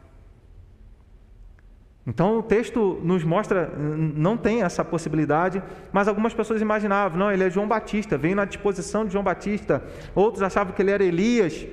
Então 2.06 2.38
o 2.38 2.42
texto 2.42 3.00
nos 3.04 3.23
mostra, 3.23 3.73
não 3.76 4.37
tem 4.37 4.62
essa 4.62 4.85
possibilidade, 4.85 5.62
mas 5.92 6.09
algumas 6.09 6.35
pessoas 6.35 6.61
imaginavam, 6.61 7.16
não, 7.16 7.30
ele 7.30 7.44
é 7.44 7.50
João 7.50 7.68
Batista, 7.68 8.18
veio 8.18 8.35
na 8.35 8.44
disposição 8.44 9.04
de 9.04 9.12
João 9.12 9.23
Batista, 9.23 9.85
outros 10.14 10.42
achavam 10.42 10.73
que 10.73 10.82
ele 10.82 10.90
era 10.90 11.04
Elias 11.04 11.64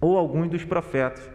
ou 0.00 0.18
alguns 0.18 0.48
dos 0.48 0.64
profetas. 0.64 1.28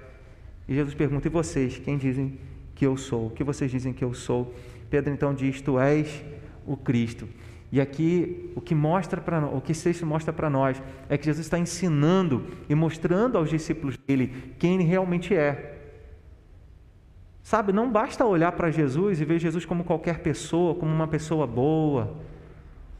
E 0.67 0.75
Jesus 0.75 0.93
pergunta: 0.93 1.27
E 1.27 1.31
vocês, 1.31 1.77
quem 1.77 1.97
dizem 1.97 2.37
que 2.73 2.85
eu 2.85 2.97
sou? 2.97 3.27
O 3.27 3.29
que 3.29 3.43
vocês 3.43 3.71
dizem 3.71 3.93
que 3.93 4.03
eu 4.03 4.13
sou? 4.13 4.53
Pedro 4.89 5.13
então 5.13 5.33
diz: 5.33 5.61
Tu 5.61 5.79
és 5.79 6.23
o 6.65 6.75
Cristo. 6.75 7.27
E 7.71 7.81
aqui 7.81 8.51
o 8.55 8.61
que 8.61 8.75
mostra 8.75 9.19
para 9.19 9.45
o 9.45 9.59
que 9.59 9.73
texto 9.73 10.05
mostra 10.05 10.31
para 10.31 10.49
nós 10.49 10.81
é 11.09 11.17
que 11.17 11.25
Jesus 11.25 11.45
está 11.45 11.59
ensinando 11.59 12.45
e 12.69 12.75
mostrando 12.75 13.37
aos 13.37 13.49
discípulos 13.49 13.97
dele 13.97 14.53
quem 14.57 14.75
ele 14.75 14.83
realmente 14.83 15.35
é. 15.35 15.74
Sabe, 17.45 17.71
não 17.71 17.91
basta 17.91 18.25
olhar 18.25 18.51
para 18.53 18.71
Jesus 18.71 19.21
e 19.21 19.23
ver 19.23 19.37
Jesus 19.37 19.65
como 19.65 19.83
qualquer 19.83 20.17
pessoa, 20.17 20.73
como 20.73 20.91
uma 20.91 21.07
pessoa 21.07 21.45
boa, 21.45 22.17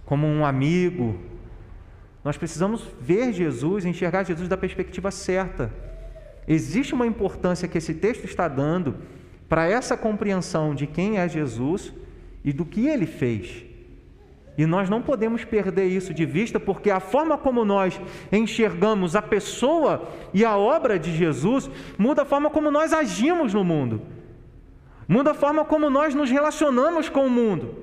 como 0.06 0.28
um 0.28 0.46
amigo. 0.46 1.20
Nós 2.24 2.38
precisamos 2.38 2.88
ver 3.02 3.34
Jesus, 3.34 3.86
enxergar 3.86 4.24
Jesus 4.24 4.48
da 4.48 4.56
perspectiva 4.56 5.10
certa. 5.10 5.74
Existe 6.48 6.94
uma 6.94 7.08
importância 7.08 7.68
que 7.68 7.80
esse 7.80 7.96
texto 7.96 8.26
está 8.26 8.48
dando 8.48 8.98
para 9.50 9.66
essa 9.66 9.98
compreensão 9.98 10.76
de 10.76 10.86
quem 10.86 11.18
é 11.18 11.28
Jesus 11.28 11.92
e 12.44 12.54
do 12.54 12.66
que 12.66 12.88
ele 12.88 13.08
fez. 13.08 13.66
E 14.56 14.68
nós 14.68 14.92
não 14.92 15.02
podemos 15.02 15.44
perder 15.44 15.88
isso 15.88 16.14
de 16.14 16.24
vista, 16.24 16.60
porque 16.60 16.92
a 16.92 17.00
forma 17.00 17.36
como 17.36 17.66
nós 17.66 18.00
enxergamos 18.32 19.16
a 19.16 19.24
pessoa 19.24 20.08
e 20.32 20.46
a 20.46 20.56
obra 20.56 21.00
de 21.00 21.18
Jesus 21.18 21.68
muda 21.98 22.22
a 22.22 22.26
forma 22.26 22.52
como 22.52 22.70
nós 22.70 22.94
agimos 22.94 23.52
no 23.52 23.64
mundo, 23.64 24.04
muda 25.08 25.32
a 25.32 25.34
forma 25.34 25.66
como 25.66 25.90
nós 25.90 26.14
nos 26.14 26.30
relacionamos 26.30 27.10
com 27.10 27.26
o 27.26 27.30
mundo, 27.30 27.76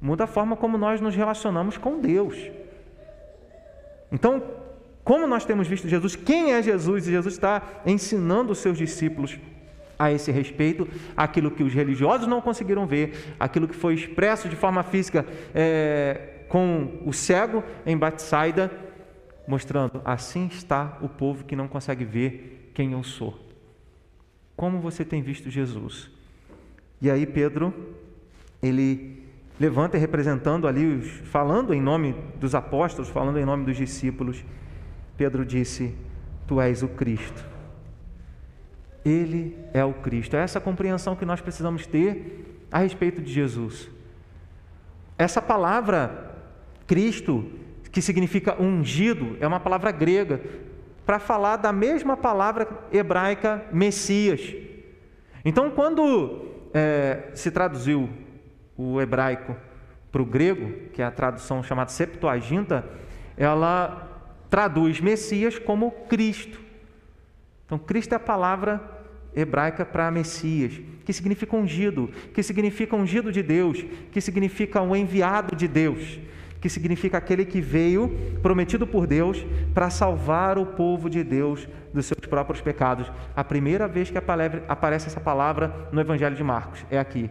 muda 0.00 0.24
a 0.24 0.26
forma 0.26 0.56
como 0.56 0.78
nós 0.78 1.00
nos 1.00 1.14
relacionamos 1.14 1.76
com 1.76 2.00
Deus. 2.00 2.36
Então, 4.10 4.42
como 5.04 5.26
nós 5.26 5.44
temos 5.44 5.68
visto 5.68 5.88
Jesus, 5.88 6.16
quem 6.16 6.52
é 6.52 6.62
Jesus? 6.62 7.06
E 7.06 7.10
Jesus 7.10 7.34
está 7.34 7.62
ensinando 7.84 8.52
os 8.52 8.58
seus 8.58 8.78
discípulos 8.78 9.38
a 9.98 10.12
esse 10.12 10.30
respeito, 10.30 10.88
aquilo 11.16 11.50
que 11.50 11.62
os 11.62 11.72
religiosos 11.72 12.26
não 12.26 12.40
conseguiram 12.40 12.86
ver, 12.86 13.34
aquilo 13.38 13.68
que 13.68 13.74
foi 13.74 13.94
expresso 13.94 14.48
de 14.48 14.56
forma 14.56 14.82
física 14.82 15.24
é, 15.54 16.44
com 16.48 17.00
o 17.04 17.12
cego 17.12 17.62
em 17.86 17.96
Batsaida, 17.96 18.70
mostrando 19.46 20.02
assim 20.04 20.48
está 20.48 20.98
o 21.00 21.08
povo 21.08 21.44
que 21.44 21.56
não 21.56 21.68
consegue 21.68 22.04
ver 22.04 22.72
quem 22.74 22.92
eu 22.92 23.02
sou. 23.02 23.38
Como 24.56 24.80
você 24.80 25.04
tem 25.04 25.22
visto 25.22 25.50
Jesus? 25.50 26.10
E 27.00 27.10
aí 27.10 27.26
Pedro, 27.26 27.72
ele 28.62 29.22
levanta 29.58 29.98
representando 29.98 30.66
ali, 30.66 31.00
falando 31.00 31.72
em 31.72 31.80
nome 31.80 32.14
dos 32.38 32.54
apóstolos, 32.54 33.08
falando 33.08 33.38
em 33.38 33.44
nome 33.44 33.64
dos 33.64 33.76
discípulos, 33.76 34.44
Pedro 35.16 35.44
disse: 35.44 35.94
Tu 36.46 36.60
és 36.60 36.82
o 36.82 36.88
Cristo. 36.88 37.44
Ele 39.04 39.56
é 39.72 39.84
o 39.84 39.94
Cristo. 39.94 40.36
É 40.36 40.40
essa 40.40 40.60
compreensão 40.60 41.14
que 41.14 41.24
nós 41.24 41.40
precisamos 41.40 41.86
ter 41.86 42.66
a 42.70 42.78
respeito 42.78 43.22
de 43.22 43.32
Jesus. 43.32 43.88
Essa 45.16 45.40
palavra 45.40 46.34
Cristo, 46.86 47.50
que 47.90 48.02
significa 48.02 48.60
ungido, 48.60 49.36
é 49.40 49.46
uma 49.46 49.60
palavra 49.60 49.90
grega 49.90 50.40
para 51.06 51.18
falar 51.18 51.56
da 51.56 51.72
mesma 51.72 52.16
palavra 52.16 52.68
hebraica 52.92 53.64
Messias. 53.72 54.54
Então, 55.44 55.70
quando 55.70 56.45
é, 56.76 57.30
se 57.32 57.50
traduziu 57.50 58.10
o 58.76 59.00
hebraico 59.00 59.56
para 60.12 60.20
o 60.20 60.26
grego, 60.26 60.90
que 60.92 61.00
é 61.00 61.06
a 61.06 61.10
tradução 61.10 61.62
chamada 61.62 61.90
Septuaginta, 61.90 62.84
ela 63.34 64.34
traduz 64.50 65.00
Messias 65.00 65.58
como 65.58 65.90
Cristo. 65.90 66.60
Então, 67.64 67.78
Cristo 67.78 68.12
é 68.12 68.16
a 68.16 68.20
palavra 68.20 68.78
hebraica 69.34 69.86
para 69.86 70.10
Messias, 70.10 70.78
que 71.06 71.14
significa 71.14 71.56
ungido, 71.56 72.10
que 72.34 72.42
significa 72.42 72.94
ungido 72.94 73.32
de 73.32 73.42
Deus, 73.42 73.82
que 74.12 74.20
significa 74.20 74.82
o 74.82 74.90
um 74.90 74.96
enviado 74.96 75.56
de 75.56 75.66
Deus, 75.66 76.20
que 76.60 76.68
significa 76.68 77.18
aquele 77.18 77.44
que 77.44 77.60
veio 77.60 78.08
prometido 78.42 78.86
por 78.86 79.06
Deus 79.06 79.44
para 79.74 79.90
salvar 79.90 80.58
o 80.58 80.66
povo 80.66 81.08
de 81.10 81.22
Deus 81.22 81.68
dos 81.92 82.06
seus 82.06 82.20
próprios 82.20 82.60
pecados. 82.60 83.10
A 83.34 83.44
primeira 83.44 83.86
vez 83.86 84.10
que 84.10 84.18
aparece 84.18 85.06
essa 85.06 85.20
palavra 85.20 85.88
no 85.92 86.00
Evangelho 86.00 86.36
de 86.36 86.44
Marcos 86.44 86.84
é 86.90 86.98
aqui, 86.98 87.30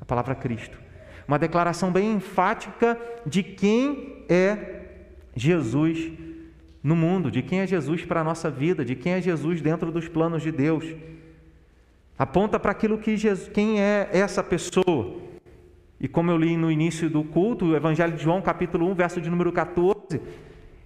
a 0.00 0.04
palavra 0.04 0.34
Cristo. 0.34 0.78
Uma 1.26 1.38
declaração 1.38 1.90
bem 1.90 2.12
enfática 2.14 2.98
de 3.24 3.42
quem 3.42 4.24
é 4.28 4.82
Jesus 5.34 6.12
no 6.82 6.94
mundo, 6.94 7.30
de 7.30 7.42
quem 7.42 7.60
é 7.60 7.66
Jesus 7.66 8.04
para 8.04 8.20
a 8.20 8.24
nossa 8.24 8.50
vida, 8.50 8.84
de 8.84 8.94
quem 8.94 9.14
é 9.14 9.20
Jesus 9.20 9.62
dentro 9.62 9.90
dos 9.90 10.06
planos 10.06 10.42
de 10.42 10.52
Deus. 10.52 10.84
Aponta 12.18 12.60
para 12.60 12.72
aquilo 12.72 12.98
que 12.98 13.16
Jesus, 13.16 13.48
quem 13.48 13.80
é 13.80 14.08
essa 14.12 14.42
pessoa. 14.42 15.23
E 16.04 16.08
como 16.08 16.30
eu 16.30 16.36
li 16.36 16.54
no 16.54 16.70
início 16.70 17.08
do 17.08 17.24
culto, 17.24 17.64
o 17.64 17.74
Evangelho 17.74 18.14
de 18.14 18.22
João, 18.22 18.42
capítulo 18.42 18.86
1, 18.90 18.94
verso 18.94 19.22
de 19.22 19.30
número 19.30 19.50
14, 19.50 20.20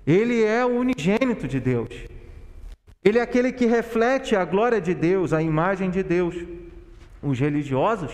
ele 0.06 0.44
é 0.44 0.64
o 0.64 0.68
unigênito 0.68 1.48
de 1.48 1.58
Deus. 1.58 1.88
Ele 3.04 3.18
é 3.18 3.22
aquele 3.22 3.50
que 3.50 3.66
reflete 3.66 4.36
a 4.36 4.44
glória 4.44 4.80
de 4.80 4.94
Deus, 4.94 5.32
a 5.32 5.42
imagem 5.42 5.90
de 5.90 6.04
Deus. 6.04 6.36
Os 7.20 7.36
religiosos 7.36 8.12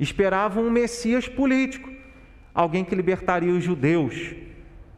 esperavam 0.00 0.64
um 0.64 0.70
Messias 0.70 1.28
político, 1.28 1.90
alguém 2.54 2.82
que 2.82 2.94
libertaria 2.94 3.52
os 3.52 3.62
judeus 3.62 4.34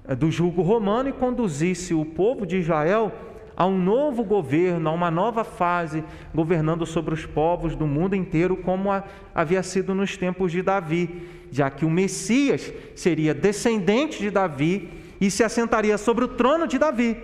é, 0.07 0.15
do 0.15 0.31
julgo 0.31 0.63
romano 0.63 1.09
e 1.09 1.13
conduzisse 1.13 1.93
o 1.93 2.05
povo 2.05 2.47
de 2.47 2.59
Israel 2.59 3.13
a 3.61 3.67
um 3.67 3.79
novo 3.79 4.25
governo, 4.25 4.89
a 4.89 4.93
uma 4.93 5.11
nova 5.11 5.45
fase, 5.45 6.03
governando 6.35 6.87
sobre 6.87 7.13
os 7.13 7.27
povos 7.27 7.77
do 7.77 7.87
mundo 7.87 8.17
inteiro, 8.17 8.57
como 8.57 8.89
havia 9.35 9.63
sido 9.63 9.95
nos 9.95 10.17
tempos 10.17 10.51
de 10.51 10.63
Davi, 10.63 11.29
já 11.51 11.69
que 11.69 11.85
o 11.85 11.91
Messias 11.91 12.73
seria 12.97 13.35
descendente 13.35 14.19
de 14.19 14.31
Davi 14.31 14.89
e 15.21 15.31
se 15.31 15.45
assentaria 15.45 15.99
sobre 15.99 16.25
o 16.25 16.29
trono 16.29 16.67
de 16.67 16.79
Davi. 16.79 17.19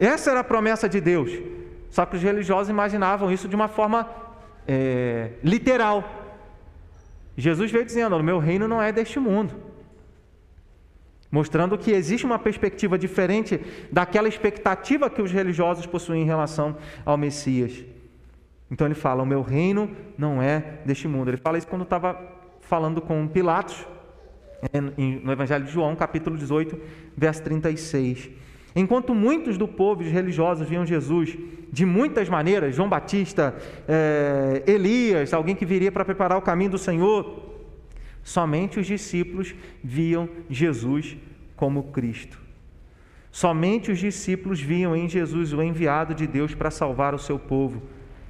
Essa 0.00 0.30
era 0.30 0.40
a 0.40 0.44
promessa 0.44 0.88
de 0.88 1.02
Deus. 1.02 1.30
Só 1.90 2.06
que 2.06 2.16
os 2.16 2.22
religiosos 2.22 2.70
imaginavam 2.70 3.30
isso 3.30 3.46
de 3.46 3.54
uma 3.54 3.68
forma 3.68 4.08
é, 4.66 5.32
literal. 5.42 6.02
Jesus 7.36 7.70
veio 7.70 7.84
dizendo: 7.84 8.16
O 8.16 8.22
meu 8.22 8.38
reino 8.38 8.66
não 8.66 8.80
é 8.80 8.90
deste 8.90 9.18
mundo. 9.18 9.52
Mostrando 11.34 11.76
que 11.76 11.90
existe 11.90 12.24
uma 12.24 12.38
perspectiva 12.38 12.96
diferente 12.96 13.60
daquela 13.90 14.28
expectativa 14.28 15.10
que 15.10 15.20
os 15.20 15.32
religiosos 15.32 15.84
possuem 15.84 16.22
em 16.22 16.24
relação 16.24 16.76
ao 17.04 17.16
Messias. 17.16 17.84
Então 18.70 18.86
ele 18.86 18.94
fala: 18.94 19.20
O 19.20 19.26
meu 19.26 19.42
reino 19.42 19.90
não 20.16 20.40
é 20.40 20.78
deste 20.86 21.08
mundo. 21.08 21.30
Ele 21.30 21.36
fala 21.36 21.58
isso 21.58 21.66
quando 21.66 21.82
estava 21.82 22.16
falando 22.60 23.00
com 23.00 23.26
Pilatos, 23.26 23.84
no 25.24 25.32
Evangelho 25.32 25.64
de 25.64 25.72
João, 25.72 25.96
capítulo 25.96 26.38
18, 26.38 26.78
verso 27.16 27.42
36. 27.42 28.30
Enquanto 28.76 29.12
muitos 29.12 29.58
do 29.58 29.66
povo 29.66 30.04
e 30.04 30.06
os 30.06 30.12
religiosos 30.12 30.68
viam 30.68 30.86
Jesus 30.86 31.36
de 31.72 31.84
muitas 31.84 32.28
maneiras, 32.28 32.76
João 32.76 32.88
Batista, 32.88 33.56
é, 33.88 34.62
Elias, 34.68 35.34
alguém 35.34 35.56
que 35.56 35.66
viria 35.66 35.90
para 35.90 36.04
preparar 36.04 36.38
o 36.38 36.42
caminho 36.42 36.70
do 36.70 36.78
Senhor, 36.78 37.53
somente 38.24 38.80
os 38.80 38.86
discípulos 38.86 39.54
viam 39.82 40.28
Jesus 40.50 41.16
como 41.54 41.84
Cristo. 41.84 42.38
Somente 43.30 43.92
os 43.92 43.98
discípulos 43.98 44.60
viam 44.60 44.96
em 44.96 45.08
Jesus 45.08 45.52
o 45.52 45.62
enviado 45.62 46.14
de 46.14 46.26
Deus 46.26 46.54
para 46.54 46.70
salvar 46.70 47.14
o 47.14 47.18
seu 47.18 47.38
povo. 47.38 47.82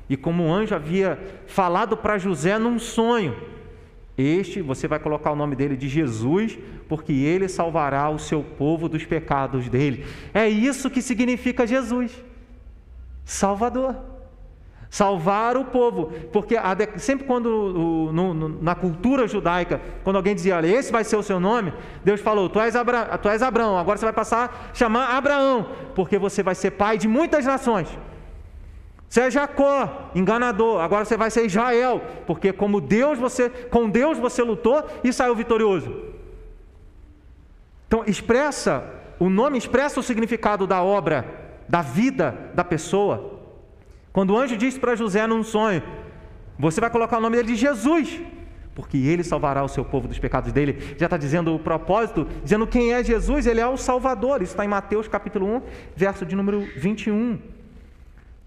E 0.09 0.17
como 0.17 0.45
o 0.45 0.53
anjo 0.53 0.75
havia 0.75 1.19
falado 1.47 1.97
para 1.97 2.19
José 2.19 2.59
num 2.59 2.79
sonho, 2.79 3.37
este, 4.17 4.61
você 4.61 4.87
vai 4.87 4.99
colocar 4.99 5.33
o 5.33 5.37
nome 5.37 5.57
dele 5.57 5.77
de 5.77 5.89
Jesus, 5.89 6.59
porque 6.89 7.13
ele 7.13 7.49
salvará 7.49 8.09
o 8.09 8.19
seu 8.19 8.43
povo 8.43 8.89
dos 8.89 9.05
pecados 9.05 9.69
dele. 9.69 10.05
É 10.33 10.49
isso 10.49 10.91
que 10.91 11.03
significa 11.03 11.67
Jesus, 11.67 12.13
Salvador. 13.25 14.14
Salvar 14.95 15.57
o 15.57 15.65
povo, 15.65 16.13
porque 16.33 16.55
sempre 16.99 17.27
quando 17.27 18.13
na 18.61 18.77
cultura 18.77 19.27
judaica, 19.27 19.81
quando 20.05 20.15
alguém 20.15 20.37
dizia, 20.37 20.55
olha, 20.55 20.69
esse 20.69 20.93
vai 20.93 21.03
ser 21.03 21.17
o 21.17 21.23
seu 21.23 21.41
nome, 21.41 21.73
Deus 22.05 22.21
falou, 22.21 22.49
tu 22.49 22.61
és, 22.61 22.77
Abra, 22.77 23.19
tu 23.19 23.29
és 23.29 23.43
Abraão, 23.43 23.77
agora 23.77 23.99
você 23.99 24.05
vai 24.05 24.13
passar 24.13 24.71
a 24.71 24.73
chamar 24.73 25.17
Abraão, 25.17 25.67
porque 25.97 26.17
você 26.17 26.45
vai 26.45 26.55
ser 26.55 26.71
pai 26.71 26.97
de 26.97 27.09
muitas 27.09 27.45
nações. 27.45 27.89
Você 29.09 29.23
é 29.23 29.31
Jacó, 29.33 30.13
enganador. 30.15 30.81
Agora 30.81 31.05
você 31.05 31.17
vai 31.17 31.29
ser 31.29 31.45
Israel, 31.45 32.01
porque 32.25 32.53
como 32.53 32.81
Deus 32.81 33.19
você, 33.19 33.51
com 33.51 33.91
Deus 33.91 34.17
você 34.17 34.45
lutou 34.45 34.81
e 35.03 35.13
saiu 35.13 35.35
vitorioso. 35.35 35.93
Então 37.89 38.05
expressa, 38.07 38.89
o 39.19 39.29
nome 39.29 39.59
expressa 39.59 39.99
o 39.99 40.05
significado 40.05 40.69
da 40.69 40.85
obra, 40.85 41.25
da 41.69 41.83
vida 41.83 42.53
da 42.55 42.63
pessoa. 42.63 43.34
Quando 44.15 44.31
o 44.31 44.39
anjo 44.39 44.57
disse 44.57 44.79
para 44.79 44.95
José 44.95 45.27
num 45.27 45.43
sonho, 45.43 45.83
você 46.57 46.81
vai 46.81 46.89
colocar 46.89 47.19
o 47.19 47.21
nome 47.21 47.37
dele 47.37 47.49
de 47.49 47.57
Jesus, 47.57 48.21
porque 48.73 48.97
ele 48.97 49.25
salvará 49.25 49.65
o 49.65 49.69
seu 49.69 49.85
povo 49.85 50.07
dos 50.07 50.21
pecados 50.21 50.53
dele. 50.53 50.95
Já 50.97 51.07
está 51.07 51.17
dizendo 51.17 51.53
o 51.53 51.59
propósito, 51.59 52.25
dizendo 52.45 52.65
quem 52.65 52.93
é 52.93 53.03
Jesus, 53.03 53.45
ele 53.45 53.61
é 53.61 53.67
o 53.67 53.77
Salvador. 53.77 54.41
Isso 54.41 54.53
está 54.53 54.65
em 54.65 54.69
Mateus 54.69 55.09
capítulo 55.09 55.57
1, 55.57 55.63
verso 55.97 56.25
de 56.25 56.37
número 56.37 56.61
21. 56.77 57.41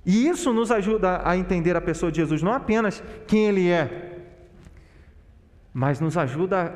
E 0.06 0.26
isso 0.30 0.54
nos 0.54 0.72
ajuda 0.72 1.22
a 1.26 1.36
entender 1.36 1.76
a 1.76 1.82
pessoa 1.82 2.10
de 2.10 2.22
Jesus, 2.22 2.42
não 2.42 2.54
apenas 2.54 3.04
quem 3.28 3.48
ele 3.48 3.70
é, 3.70 4.22
mas 5.74 6.00
nos 6.00 6.18
ajuda 6.18 6.74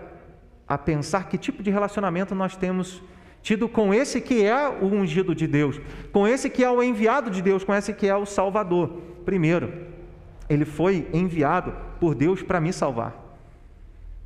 a 0.68 0.78
pensar 0.78 1.30
que 1.30 1.38
tipo 1.38 1.64
de 1.64 1.72
relacionamento 1.72 2.36
nós 2.36 2.58
temos 2.58 3.02
tido 3.42 3.68
com 3.68 3.94
esse 3.94 4.22
que 4.22 4.44
é 4.44 4.68
o 4.68 4.86
ungido 4.86 5.34
de 5.34 5.48
Deus, 5.48 5.80
com 6.12 6.28
esse 6.28 6.50
que 6.50 6.64
é 6.64 6.70
o 6.70 6.82
enviado 6.82 7.30
de 7.30 7.42
Deus, 7.42 7.64
com 7.64 7.74
esse 7.74 7.94
que 7.94 8.08
é 8.08 8.16
o 8.16 8.26
Salvador. 8.26 9.02
Primeiro, 9.26 9.72
ele 10.50 10.66
foi 10.66 11.08
enviado 11.14 11.74
por 12.00 12.14
Deus 12.14 12.42
para 12.42 12.60
me 12.60 12.72
salvar. 12.72 13.22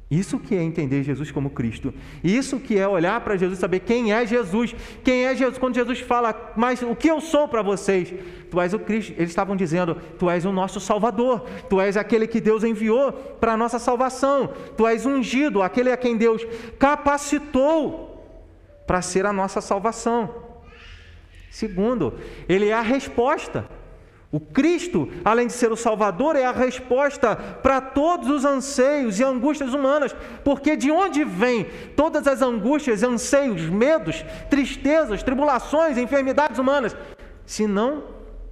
Isso 0.09 0.37
que 0.37 0.53
é 0.55 0.61
entender 0.61 1.01
Jesus 1.01 1.31
como 1.31 1.49
Cristo. 1.49 1.91
Isso 2.23 2.59
que 2.59 2.77
é 2.77 2.87
olhar 2.87 3.19
para 3.21 3.35
Jesus 3.37 3.57
saber 3.57 3.79
quem 3.79 4.13
é 4.13 4.25
Jesus. 4.25 4.75
Quem 5.03 5.25
é 5.25 5.35
Jesus? 5.35 5.57
Quando 5.57 5.75
Jesus 5.75 5.99
fala, 5.99 6.53
mas 6.55 6.81
o 6.83 6.95
que 6.95 7.09
eu 7.09 7.19
sou 7.19 7.47
para 7.47 7.63
vocês? 7.63 8.13
Tu 8.51 8.61
és 8.61 8.73
o 8.73 8.79
Cristo. 8.79 9.13
Eles 9.17 9.31
estavam 9.31 9.55
dizendo, 9.55 9.95
tu 10.19 10.29
és 10.29 10.45
o 10.45 10.51
nosso 10.51 10.79
Salvador. 10.79 11.41
Tu 11.67 11.81
és 11.81 11.97
aquele 11.97 12.27
que 12.27 12.39
Deus 12.39 12.63
enviou 12.63 13.11
para 13.11 13.53
a 13.53 13.57
nossa 13.57 13.79
salvação. 13.79 14.53
Tu 14.77 14.85
és 14.87 15.07
ungido, 15.07 15.63
aquele 15.63 15.91
a 15.91 15.97
quem 15.97 16.15
Deus 16.15 16.45
capacitou 16.77 18.14
para 18.85 19.01
ser 19.01 19.25
a 19.25 19.33
nossa 19.33 19.61
salvação. 19.61 20.43
Segundo, 21.49 22.15
ele 22.49 22.67
é 22.69 22.73
a 22.73 22.81
resposta. 22.81 23.67
O 24.31 24.39
Cristo, 24.39 25.09
além 25.23 25.47
de 25.47 25.53
ser 25.53 25.71
o 25.71 25.77
Salvador, 25.77 26.35
é 26.35 26.45
a 26.45 26.51
resposta 26.51 27.35
para 27.35 27.79
todos 27.79 28.29
os 28.29 28.43
anseios 28.43 29.19
e 29.19 29.23
angústias 29.23 29.73
humanas, 29.73 30.13
porque 30.43 30.75
de 30.75 30.91
onde 30.91 31.23
vêm 31.23 31.67
todas 31.95 32.27
as 32.27 32.41
angústias, 32.41 33.01
anseios, 33.01 33.61
medos, 33.69 34.25
tristezas, 34.49 35.23
tribulações, 35.23 35.97
enfermidades 35.97 36.59
humanas? 36.59 36.97
Se 37.45 37.65
não 37.65 38.03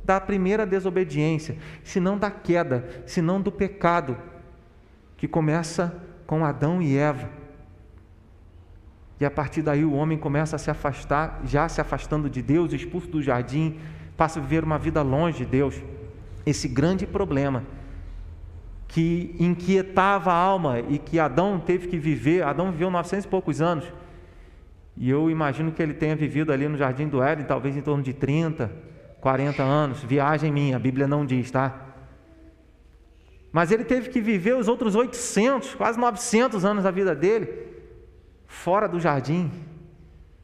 da 0.04 0.22
primeira 0.22 0.66
desobediência, 0.66 1.58
se 1.84 2.00
não 2.00 2.18
da 2.18 2.32
queda, 2.32 3.04
se 3.06 3.22
não 3.22 3.42
do 3.42 3.52
pecado, 3.52 4.18
que 5.18 5.28
começa 5.28 5.94
com 6.26 6.46
Adão 6.46 6.82
e 6.82 6.98
Eva. 6.98 7.43
E 9.24 9.26
a 9.26 9.32
partir 9.32 9.62
daí 9.62 9.86
o 9.86 9.94
homem 9.94 10.18
começa 10.18 10.58
a 10.58 10.60
se 10.60 10.70
afastar, 10.70 11.40
já 11.46 11.70
se 11.70 11.80
afastando 11.80 12.30
de 12.30 12.42
Deus, 12.42 12.74
expulso 12.74 13.08
do 13.08 13.22
jardim, 13.22 13.78
passa 14.18 14.38
a 14.38 14.42
viver 14.42 14.66
uma 14.66 14.78
vida 14.78 15.02
longe 15.02 15.38
de 15.38 15.46
Deus. 15.46 15.82
Esse 16.46 16.68
grande 16.68 17.08
problema 17.08 17.64
que 18.86 19.34
inquietava 19.40 20.30
a 20.30 20.36
alma 20.36 20.82
e 20.82 20.98
que 20.98 21.20
Adão 21.20 21.58
teve 21.58 21.88
que 21.88 21.98
viver, 21.98 22.44
Adão 22.44 22.70
viveu 22.70 22.92
900 22.92 23.24
e 23.24 23.28
poucos 23.30 23.62
anos. 23.62 23.86
E 24.98 25.10
eu 25.10 25.32
imagino 25.32 25.72
que 25.72 25.82
ele 25.82 25.94
tenha 25.94 26.18
vivido 26.18 26.52
ali 26.52 26.68
no 26.68 26.76
Jardim 26.76 27.08
do 27.08 27.24
Éden, 27.24 27.46
talvez 27.46 27.78
em 27.78 27.82
torno 27.82 28.04
de 28.04 28.12
30, 28.12 28.70
40 29.22 29.64
anos. 29.64 30.04
Viagem 30.04 30.52
minha, 30.52 30.76
a 30.76 30.80
Bíblia 30.80 31.08
não 31.08 31.26
diz, 31.26 31.50
tá? 31.50 31.74
Mas 33.54 33.72
ele 33.72 33.86
teve 33.86 34.10
que 34.10 34.20
viver 34.20 34.58
os 34.58 34.68
outros 34.68 34.96
800, 34.96 35.76
quase 35.76 35.98
900 35.98 36.66
anos 36.66 36.84
da 36.84 36.92
vida 36.92 37.16
dele, 37.16 37.72
fora 38.54 38.88
do 38.88 39.00
jardim, 39.00 39.52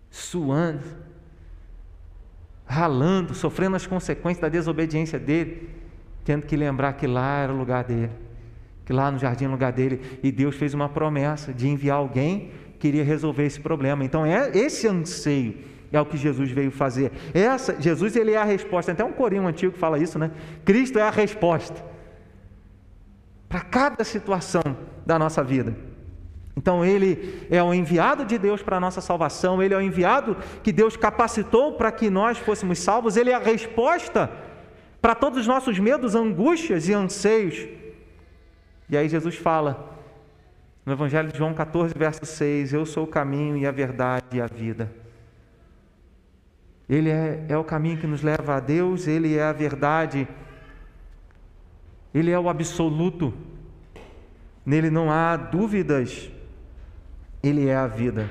suando, 0.09 0.83
ralando, 2.65 3.35
sofrendo 3.35 3.75
as 3.75 3.85
consequências 3.85 4.41
da 4.41 4.49
desobediência 4.49 5.19
dele, 5.19 5.69
tendo 6.25 6.45
que 6.45 6.57
lembrar 6.57 6.93
que 6.93 7.05
lá 7.05 7.37
era 7.37 7.53
o 7.53 7.57
lugar 7.57 7.83
dele, 7.83 8.11
que 8.83 8.91
lá 8.91 9.11
no 9.11 9.19
jardim 9.19 9.45
era 9.45 9.51
o 9.51 9.53
lugar 9.53 9.71
dele, 9.71 10.19
e 10.23 10.31
Deus 10.31 10.55
fez 10.55 10.73
uma 10.73 10.89
promessa 10.89 11.53
de 11.53 11.67
enviar 11.67 11.97
alguém 11.97 12.51
que 12.79 12.87
iria 12.87 13.03
resolver 13.03 13.45
esse 13.45 13.59
problema. 13.59 14.03
Então 14.03 14.25
é 14.25 14.49
esse 14.57 14.87
anseio 14.87 15.57
é 15.91 16.01
o 16.01 16.05
que 16.05 16.17
Jesus 16.17 16.51
veio 16.51 16.71
fazer. 16.71 17.11
Essa, 17.33 17.79
Jesus 17.79 18.15
ele 18.15 18.31
é 18.31 18.37
a 18.37 18.43
resposta. 18.43 18.91
Até 18.91 19.03
um 19.03 19.13
corinho 19.13 19.47
antigo 19.47 19.73
que 19.73 19.79
fala 19.79 19.97
isso, 19.97 20.19
né? 20.19 20.31
Cristo 20.65 20.99
é 20.99 21.03
a 21.03 21.09
resposta 21.09 21.83
para 23.47 23.61
cada 23.61 24.03
situação 24.03 24.61
da 25.05 25.17
nossa 25.17 25.43
vida. 25.43 25.88
Então, 26.55 26.83
ele 26.83 27.45
é 27.49 27.61
o 27.63 27.73
enviado 27.73 28.25
de 28.25 28.37
Deus 28.37 28.61
para 28.61 28.77
a 28.77 28.79
nossa 28.79 29.01
salvação, 29.01 29.63
ele 29.63 29.73
é 29.73 29.77
o 29.77 29.81
enviado 29.81 30.35
que 30.61 30.71
Deus 30.71 30.97
capacitou 30.97 31.73
para 31.73 31.91
que 31.91 32.09
nós 32.09 32.37
fôssemos 32.37 32.79
salvos, 32.79 33.15
ele 33.15 33.29
é 33.29 33.35
a 33.35 33.39
resposta 33.39 34.29
para 35.01 35.15
todos 35.15 35.39
os 35.39 35.47
nossos 35.47 35.79
medos, 35.79 36.15
angústias 36.15 36.89
e 36.89 36.93
anseios. 36.93 37.67
E 38.89 38.97
aí, 38.97 39.07
Jesus 39.07 39.35
fala 39.35 39.97
no 40.85 40.93
Evangelho 40.93 41.31
de 41.31 41.37
João 41.37 41.53
14, 41.53 41.93
verso 41.95 42.25
6: 42.25 42.73
Eu 42.73 42.85
sou 42.85 43.03
o 43.03 43.07
caminho 43.07 43.55
e 43.55 43.65
a 43.65 43.71
verdade 43.71 44.25
e 44.37 44.41
a 44.41 44.47
vida. 44.47 44.91
Ele 46.89 47.09
é, 47.09 47.45
é 47.47 47.57
o 47.57 47.63
caminho 47.63 47.99
que 47.99 48.07
nos 48.07 48.23
leva 48.23 48.55
a 48.55 48.59
Deus, 48.59 49.07
ele 49.07 49.37
é 49.37 49.43
a 49.43 49.53
verdade, 49.53 50.27
ele 52.11 52.31
é 52.31 52.39
o 52.39 52.49
absoluto, 52.49 53.31
nele 54.65 54.89
não 54.89 55.11
há 55.11 55.37
dúvidas 55.37 56.31
ele 57.41 57.67
é 57.67 57.75
a 57.75 57.87
vida. 57.87 58.29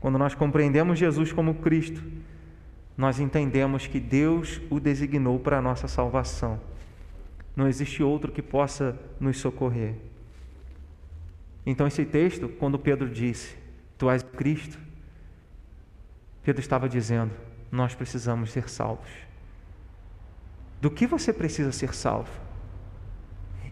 Quando 0.00 0.18
nós 0.18 0.34
compreendemos 0.34 0.98
Jesus 0.98 1.32
como 1.32 1.54
Cristo, 1.54 2.02
nós 2.96 3.18
entendemos 3.18 3.86
que 3.86 3.98
Deus 3.98 4.60
o 4.70 4.78
designou 4.78 5.38
para 5.38 5.58
a 5.58 5.62
nossa 5.62 5.88
salvação. 5.88 6.60
Não 7.56 7.66
existe 7.66 8.02
outro 8.02 8.30
que 8.30 8.42
possa 8.42 8.98
nos 9.18 9.38
socorrer. 9.38 9.94
Então, 11.66 11.86
esse 11.86 12.04
texto, 12.04 12.48
quando 12.48 12.78
Pedro 12.78 13.08
disse, 13.08 13.56
Tu 13.96 14.10
és 14.10 14.22
Cristo, 14.22 14.78
Pedro 16.42 16.60
estava 16.60 16.88
dizendo, 16.88 17.32
nós 17.72 17.94
precisamos 17.94 18.50
ser 18.50 18.68
salvos. 18.68 19.08
Do 20.80 20.90
que 20.90 21.06
você 21.06 21.32
precisa 21.32 21.72
ser 21.72 21.94
salvo? 21.94 22.30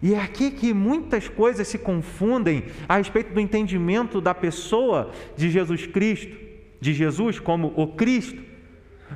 E 0.03 0.13
é 0.13 0.21
aqui 0.21 0.51
que 0.51 0.73
muitas 0.73 1.29
coisas 1.29 1.65
se 1.65 1.77
confundem 1.77 2.65
a 2.89 2.97
respeito 2.97 3.33
do 3.33 3.39
entendimento 3.39 4.19
da 4.19 4.35
pessoa 4.35 5.11
de 5.37 5.49
Jesus 5.49 5.87
Cristo, 5.87 6.35
de 6.81 6.93
Jesus 6.93 7.39
como 7.39 7.73
o 7.77 7.87
Cristo. 7.87 8.43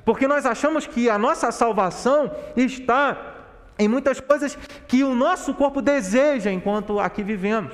Porque 0.06 0.30
nós 0.30 0.46
achamos 0.46 0.88
que 0.88 1.10
a 1.10 1.18
nossa 1.18 1.52
salvação 1.52 2.32
está 2.56 3.36
em 3.78 3.90
muitas 3.90 4.22
coisas 4.22 4.58
que 4.88 5.04
o 5.04 5.14
nosso 5.14 5.54
corpo 5.54 5.82
deseja 5.82 6.54
enquanto 6.54 7.02
aqui 7.02 7.22
vivemos. 7.22 7.74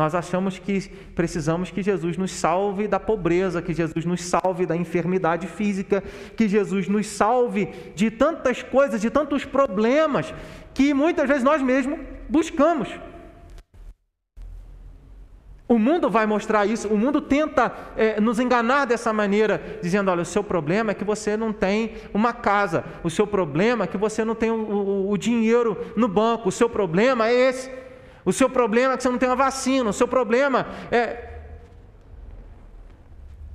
Nós 0.00 0.14
achamos 0.14 0.58
que 0.58 0.80
precisamos 1.14 1.70
que 1.70 1.82
Jesus 1.82 2.16
nos 2.16 2.30
salve 2.32 2.88
da 2.88 2.98
pobreza, 2.98 3.60
que 3.60 3.74
Jesus 3.74 4.06
nos 4.06 4.22
salve 4.22 4.64
da 4.64 4.74
enfermidade 4.74 5.46
física, 5.46 6.02
que 6.34 6.48
Jesus 6.48 6.88
nos 6.88 7.06
salve 7.06 7.68
de 7.94 8.10
tantas 8.10 8.62
coisas, 8.62 8.98
de 8.98 9.10
tantos 9.10 9.44
problemas 9.44 10.32
que 10.72 10.94
muitas 10.94 11.28
vezes 11.28 11.44
nós 11.44 11.60
mesmos 11.60 11.98
buscamos. 12.30 12.88
O 15.68 15.78
mundo 15.78 16.08
vai 16.08 16.24
mostrar 16.24 16.64
isso, 16.64 16.88
o 16.88 16.96
mundo 16.96 17.20
tenta 17.20 17.70
é, 17.94 18.18
nos 18.22 18.40
enganar 18.40 18.86
dessa 18.86 19.12
maneira, 19.12 19.62
dizendo: 19.82 20.10
olha, 20.10 20.22
o 20.22 20.24
seu 20.24 20.42
problema 20.42 20.92
é 20.92 20.94
que 20.94 21.04
você 21.04 21.36
não 21.36 21.52
tem 21.52 21.92
uma 22.14 22.32
casa, 22.32 22.86
o 23.04 23.10
seu 23.10 23.26
problema 23.26 23.84
é 23.84 23.86
que 23.86 23.98
você 23.98 24.24
não 24.24 24.34
tem 24.34 24.50
o, 24.50 24.54
o, 24.54 25.10
o 25.10 25.18
dinheiro 25.18 25.76
no 25.94 26.08
banco, 26.08 26.48
o 26.48 26.52
seu 26.52 26.70
problema 26.70 27.28
é 27.28 27.34
esse, 27.34 27.70
o 28.24 28.32
seu 28.32 28.48
problema 28.50 28.94
é 28.94 28.96
que 28.96 29.02
você 29.02 29.08
não 29.08 29.18
tem 29.18 29.28
uma 29.28 29.36
vacina, 29.36 29.90
o 29.90 29.92
seu 29.92 30.08
problema 30.08 30.66
é. 30.90 31.28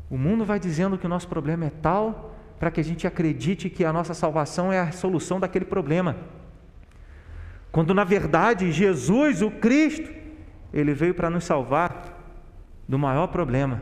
O 0.09 0.17
mundo 0.17 0.45
vai 0.45 0.59
dizendo 0.59 0.97
que 0.97 1.05
o 1.05 1.09
nosso 1.09 1.27
problema 1.27 1.65
é 1.65 1.71
tal 1.81 2.35
para 2.59 2.71
que 2.71 2.79
a 2.79 2.83
gente 2.83 3.05
acredite 3.05 3.69
que 3.69 3.83
a 3.83 3.91
nossa 3.91 4.13
salvação 4.13 4.71
é 4.71 4.79
a 4.79 4.91
solução 4.91 5.39
daquele 5.39 5.65
problema. 5.65 6.15
Quando 7.71 7.93
na 7.93 8.03
verdade 8.03 8.71
Jesus, 8.71 9.41
o 9.41 9.51
Cristo, 9.51 10.09
ele 10.73 10.93
veio 10.93 11.13
para 11.13 11.29
nos 11.29 11.43
salvar 11.43 12.15
do 12.87 12.97
maior 12.97 13.27
problema, 13.27 13.81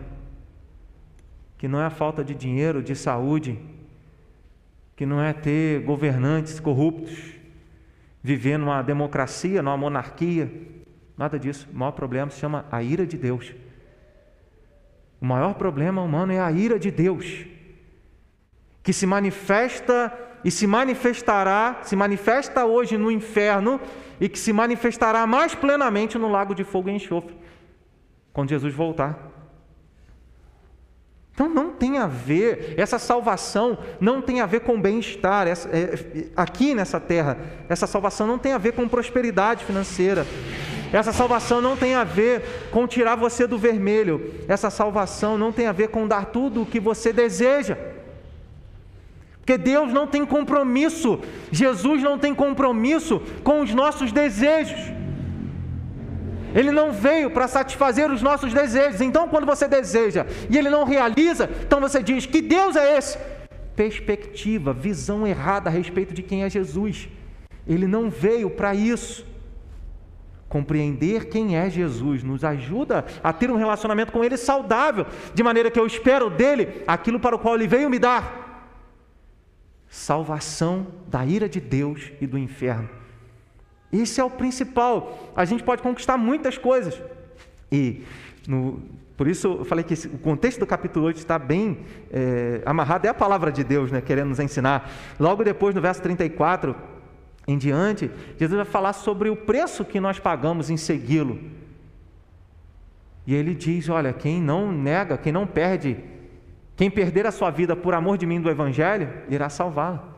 que 1.57 1.67
não 1.67 1.79
é 1.79 1.85
a 1.85 1.89
falta 1.89 2.23
de 2.23 2.33
dinheiro, 2.33 2.81
de 2.81 2.95
saúde, 2.95 3.59
que 4.95 5.05
não 5.05 5.21
é 5.21 5.33
ter 5.33 5.83
governantes 5.83 6.59
corruptos, 6.59 7.33
viver 8.21 8.57
numa 8.57 8.81
democracia, 8.81 9.61
numa 9.61 9.77
monarquia, 9.77 10.51
nada 11.17 11.39
disso. 11.39 11.67
O 11.71 11.77
maior 11.77 11.91
problema 11.91 12.31
se 12.31 12.39
chama 12.39 12.65
a 12.71 12.81
ira 12.81 13.05
de 13.05 13.17
Deus. 13.17 13.53
O 15.21 15.25
maior 15.25 15.53
problema 15.53 16.01
humano 16.01 16.33
é 16.33 16.39
a 16.39 16.51
ira 16.51 16.77
de 16.77 16.91
Deus, 16.91 17.45
que 18.81 18.91
se 18.91 19.05
manifesta 19.05 20.11
e 20.43 20.51
se 20.51 20.67
manifestará, 20.67 21.79
se 21.83 21.95
manifesta 21.95 22.65
hoje 22.65 22.97
no 22.97 23.09
inferno 23.09 23.79
e 24.19 24.27
que 24.27 24.37
se 24.37 24.51
manifestará 24.51 25.25
mais 25.25 25.55
plenamente 25.55 26.17
no 26.17 26.29
lago 26.29 26.53
de 26.53 26.63
fogo 26.63 26.89
e 26.89 26.93
enxofre, 26.93 27.35
quando 28.33 28.49
Jesus 28.49 28.73
voltar. 28.73 29.31
Então 31.33 31.49
não 31.49 31.71
tem 31.71 31.97
a 31.97 32.05
ver, 32.05 32.75
essa 32.77 32.99
salvação 32.99 33.77
não 33.99 34.21
tem 34.21 34.39
a 34.39 34.45
ver 34.45 34.59
com 34.59 34.79
bem-estar, 34.79 35.47
é, 35.47 35.55
aqui 36.35 36.75
nessa 36.75 36.99
terra, 36.99 37.37
essa 37.67 37.87
salvação 37.87 38.27
não 38.27 38.37
tem 38.37 38.53
a 38.53 38.57
ver 38.59 38.73
com 38.73 38.87
prosperidade 38.87 39.65
financeira, 39.65 40.27
essa 40.93 41.11
salvação 41.11 41.59
não 41.59 41.75
tem 41.75 41.95
a 41.95 42.03
ver 42.03 42.69
com 42.69 42.85
tirar 42.85 43.15
você 43.15 43.47
do 43.47 43.57
vermelho, 43.57 44.31
essa 44.47 44.69
salvação 44.69 45.39
não 45.39 45.51
tem 45.51 45.65
a 45.65 45.71
ver 45.71 45.87
com 45.87 46.07
dar 46.07 46.25
tudo 46.25 46.61
o 46.61 46.65
que 46.67 46.79
você 46.79 47.11
deseja. 47.11 47.75
Porque 49.39 49.57
Deus 49.57 49.91
não 49.91 50.05
tem 50.05 50.23
compromisso, 50.23 51.19
Jesus 51.51 52.03
não 52.03 52.19
tem 52.19 52.33
compromisso 52.33 53.21
com 53.43 53.61
os 53.61 53.73
nossos 53.73 54.11
desejos. 54.11 54.79
Ele 56.53 56.71
não 56.71 56.91
veio 56.91 57.31
para 57.31 57.47
satisfazer 57.47 58.11
os 58.11 58.21
nossos 58.21 58.53
desejos. 58.53 59.01
Então, 59.01 59.27
quando 59.27 59.47
você 59.47 59.67
deseja 59.67 60.27
e 60.47 60.57
ele 60.57 60.69
não 60.69 60.83
realiza, 60.83 61.49
então 61.65 61.81
você 61.81 62.03
diz: 62.03 62.27
Que 62.27 62.41
Deus 62.41 62.75
é 62.75 62.97
esse? 62.97 63.17
Perspectiva, 63.75 64.71
visão 64.71 65.25
errada 65.25 65.69
a 65.69 65.73
respeito 65.73 66.13
de 66.13 66.21
quem 66.21 66.43
é 66.43 66.49
Jesus. 66.49 67.09
Ele 67.67 67.87
não 67.87 68.09
veio 68.11 68.49
para 68.51 68.75
isso. 68.75 69.32
Compreender 70.53 71.29
quem 71.29 71.57
é 71.57 71.67
Jesus 71.67 72.21
nos 72.21 72.43
ajuda 72.43 73.03
a 73.23 73.33
ter 73.33 73.49
um 73.49 73.55
relacionamento 73.55 74.11
com 74.11 74.23
Ele 74.23 74.37
saudável, 74.37 75.07
de 75.33 75.41
maneira 75.41 75.71
que 75.71 75.79
eu 75.79 75.87
espero 75.87 76.29
dele 76.29 76.83
aquilo 76.85 77.19
para 77.19 77.35
o 77.35 77.39
qual 77.39 77.55
Ele 77.55 77.65
veio 77.65 77.89
me 77.89 77.97
dar 77.97 78.69
salvação 79.89 80.85
da 81.07 81.25
ira 81.25 81.49
de 81.49 81.59
Deus 81.59 82.11
e 82.21 82.27
do 82.27 82.37
inferno. 82.37 82.87
Esse 83.91 84.21
é 84.21 84.23
o 84.23 84.29
principal. 84.29 85.33
A 85.35 85.43
gente 85.43 85.63
pode 85.63 85.81
conquistar 85.81 86.17
muitas 86.17 86.55
coisas. 86.55 87.01
E 87.71 88.03
no, 88.47 88.79
por 89.17 89.27
isso 89.27 89.47
eu 89.47 89.65
falei 89.65 89.83
que 89.83 89.95
esse, 89.95 90.05
o 90.05 90.19
contexto 90.19 90.59
do 90.59 90.67
capítulo 90.67 91.07
8 91.07 91.17
está 91.17 91.39
bem 91.39 91.79
é, 92.11 92.61
amarrado, 92.63 93.07
é 93.07 93.09
a 93.09 93.13
palavra 93.15 93.51
de 93.51 93.63
Deus, 93.63 93.91
né, 93.91 94.01
querendo 94.01 94.29
nos 94.29 94.39
ensinar. 94.39 94.87
Logo 95.19 95.43
depois, 95.43 95.73
no 95.73 95.81
verso 95.81 95.99
34 96.03 96.92
em 97.47 97.57
diante, 97.57 98.09
Jesus 98.37 98.57
vai 98.57 98.65
falar 98.65 98.93
sobre 98.93 99.29
o 99.29 99.35
preço 99.35 99.83
que 99.83 99.99
nós 99.99 100.19
pagamos 100.19 100.69
em 100.69 100.77
segui-lo. 100.77 101.39
E 103.27 103.33
ele 103.33 103.53
diz: 103.53 103.89
olha, 103.89 104.13
quem 104.13 104.41
não 104.41 104.71
nega, 104.71 105.17
quem 105.17 105.31
não 105.31 105.45
perde 105.45 105.97
quem 106.75 106.89
perder 106.89 107.25
a 107.25 107.31
sua 107.31 107.51
vida 107.51 107.75
por 107.75 107.93
amor 107.93 108.17
de 108.17 108.25
mim 108.25 108.41
do 108.41 108.49
Evangelho, 108.49 109.09
irá 109.29 109.49
salvá-la. 109.49 110.11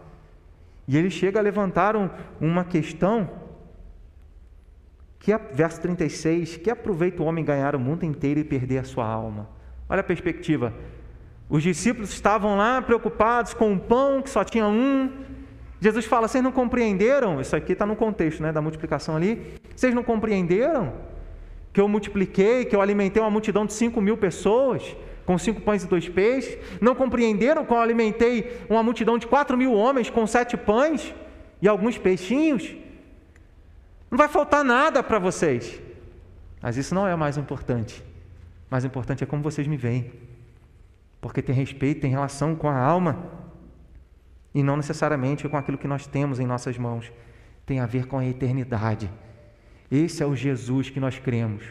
E 0.88 0.98
ele 0.98 1.10
chega 1.10 1.40
a 1.40 1.42
levantar 1.42 1.96
um, 1.96 2.10
uma 2.40 2.64
questão, 2.64 3.30
que 5.20 5.34
é, 5.34 5.38
verso 5.38 5.82
36, 5.82 6.58
que 6.58 6.70
aproveita 6.70 7.22
o 7.22 7.26
homem 7.26 7.44
ganhar 7.44 7.76
o 7.76 7.80
mundo 7.80 8.06
inteiro 8.06 8.40
e 8.40 8.44
perder 8.44 8.80
a 8.80 8.84
sua 8.84 9.06
alma. 9.06 9.50
Olha 9.90 10.02
a 10.02 10.04
perspectiva. 10.04 10.74
Os 11.50 11.62
discípulos 11.62 12.12
estavam 12.12 12.56
lá 12.56 12.82
preocupados 12.82 13.54
com 13.54 13.72
um 13.72 13.78
pão 13.78 14.22
que 14.22 14.30
só 14.30 14.44
tinha 14.44 14.68
um. 14.68 15.12
Jesus 15.80 16.06
fala: 16.06 16.28
Vocês 16.28 16.44
não 16.44 16.52
compreenderam? 16.52 17.40
Isso 17.42 17.56
aqui 17.56 17.74
está 17.74 17.86
no 17.86 17.96
contexto 17.96 18.42
né, 18.42 18.52
da 18.52 18.62
multiplicação 18.62 19.16
ali. 19.16 19.56
Vocês 19.76 19.94
não 19.94 20.04
compreenderam 20.04 20.94
que 21.74 21.82
eu 21.82 21.88
multipliquei, 21.88 22.66
que 22.66 22.76
eu 22.76 22.82
alimentei 22.82 23.22
uma 23.22 23.30
multidão 23.30 23.66
de 23.66 23.74
5 23.74 24.02
mil 24.02 24.18
pessoas? 24.18 24.96
com 25.26 25.38
cinco 25.38 25.60
pães 25.60 25.84
e 25.84 25.88
dois 25.88 26.08
peixes? 26.08 26.58
Não 26.80 26.94
compreenderam 26.94 27.66
quando 27.66 27.80
eu 27.80 27.84
alimentei 27.84 28.62
uma 28.70 28.84
multidão 28.84 29.18
de 29.18 29.28
quatro 29.28 29.58
mil 29.58 29.74
homens 29.74 30.10
com 30.10 30.26
sete 30.28 30.56
pães 30.56 31.14
e 31.62 31.68
alguns 31.68 31.98
peixinhos? 31.98 32.76
Não 34.10 34.18
vai 34.18 34.28
faltar 34.28 34.64
nada 34.64 35.02
para 35.02 35.18
vocês. 35.18 35.82
Mas 36.62 36.78
isso 36.78 36.94
não 36.94 37.08
é 37.08 37.14
o 37.14 37.18
mais 37.18 37.38
importante. 37.38 38.02
O 38.02 38.72
mais 38.72 38.86
importante 38.86 39.24
é 39.24 39.28
como 39.28 39.44
vocês 39.44 39.68
me 39.68 39.78
veem. 39.78 40.12
Porque 41.20 41.42
tem 41.42 41.56
respeito, 41.56 42.02
tem 42.02 42.12
relação 42.12 42.56
com 42.56 42.70
a 42.70 42.78
alma. 42.78 43.45
E 44.56 44.64
não 44.64 44.76
necessariamente 44.76 45.48
com 45.48 45.58
aquilo 45.58 45.78
que 45.78 45.88
nós 45.88 46.08
temos 46.08 46.40
em 46.40 46.48
nossas 46.48 46.80
mãos. 46.80 47.12
Tem 47.64 47.80
a 47.80 47.86
ver 47.86 48.08
com 48.08 48.18
a 48.18 48.26
eternidade. 48.26 49.12
Esse 49.92 50.24
é 50.24 50.26
o 50.26 50.36
Jesus 50.36 50.90
que 50.90 51.00
nós 51.00 51.20
cremos 51.20 51.64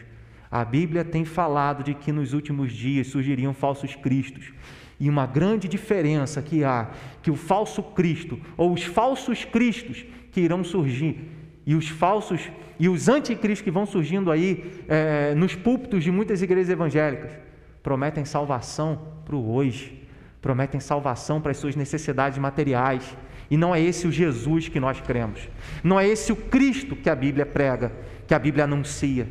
a 0.55 0.63
Bíblia 0.63 1.03
tem 1.03 1.25
falado 1.25 1.83
de 1.83 1.93
que 1.93 2.13
nos 2.13 2.31
últimos 2.31 2.71
dias 2.71 3.07
surgiriam 3.07 3.53
falsos 3.53 3.93
cristos. 3.93 4.53
E 4.97 5.09
uma 5.09 5.25
grande 5.25 5.67
diferença 5.67 6.41
que 6.41 6.63
há, 6.63 6.91
que 7.21 7.29
o 7.29 7.35
falso 7.35 7.83
Cristo, 7.83 8.39
ou 8.55 8.71
os 8.71 8.83
falsos 8.83 9.43
cristos 9.43 10.05
que 10.31 10.39
irão 10.39 10.63
surgir, 10.63 11.29
e 11.65 11.75
os 11.75 11.89
falsos 11.89 12.49
e 12.79 12.87
os 12.87 13.09
anticristos 13.09 13.63
que 13.63 13.71
vão 13.71 13.85
surgindo 13.85 14.31
aí 14.31 14.81
é, 14.87 15.35
nos 15.35 15.55
púlpitos 15.55 16.05
de 16.05 16.11
muitas 16.11 16.41
igrejas 16.41 16.69
evangélicas, 16.69 17.31
prometem 17.83 18.23
salvação 18.23 19.01
para 19.25 19.35
o 19.35 19.53
hoje, 19.53 20.04
prometem 20.45 20.79
salvação 20.79 21.41
para 21.41 21.49
as 21.49 21.57
suas 21.57 21.75
necessidades 21.75 22.37
materiais. 22.37 23.17
E 23.49 23.57
não 23.57 23.73
é 23.73 23.81
esse 23.81 24.05
o 24.05 24.11
Jesus 24.11 24.69
que 24.69 24.79
nós 24.79 25.01
cremos, 25.01 25.49
não 25.83 25.99
é 25.99 26.07
esse 26.07 26.31
o 26.31 26.35
Cristo 26.35 26.95
que 26.95 27.09
a 27.09 27.15
Bíblia 27.15 27.47
prega, 27.47 27.91
que 28.27 28.33
a 28.33 28.37
Bíblia 28.37 28.65
anuncia. 28.65 29.27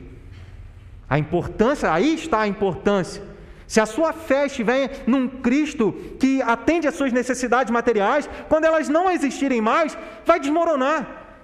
A 1.08 1.16
importância, 1.16 1.92
aí 1.92 2.14
está 2.16 2.40
a 2.40 2.48
importância. 2.48 3.22
Se 3.64 3.80
a 3.80 3.86
sua 3.86 4.12
fé 4.12 4.46
estiver 4.46 5.04
num 5.06 5.28
Cristo 5.28 5.92
que 6.18 6.42
atende 6.42 6.88
às 6.88 6.96
suas 6.96 7.12
necessidades 7.12 7.70
materiais, 7.70 8.28
quando 8.48 8.64
elas 8.64 8.88
não 8.88 9.08
existirem 9.08 9.60
mais, 9.60 9.96
vai 10.26 10.40
desmoronar. 10.40 11.38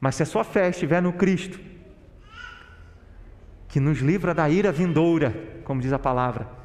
Mas 0.00 0.16
se 0.16 0.24
a 0.24 0.26
sua 0.26 0.42
fé 0.42 0.68
estiver 0.68 1.00
no 1.00 1.12
Cristo, 1.12 1.60
que 3.68 3.78
nos 3.78 3.98
livra 3.98 4.34
da 4.34 4.50
ira 4.50 4.72
vindoura, 4.72 5.60
como 5.62 5.80
diz 5.80 5.92
a 5.92 5.98
palavra, 5.98 6.57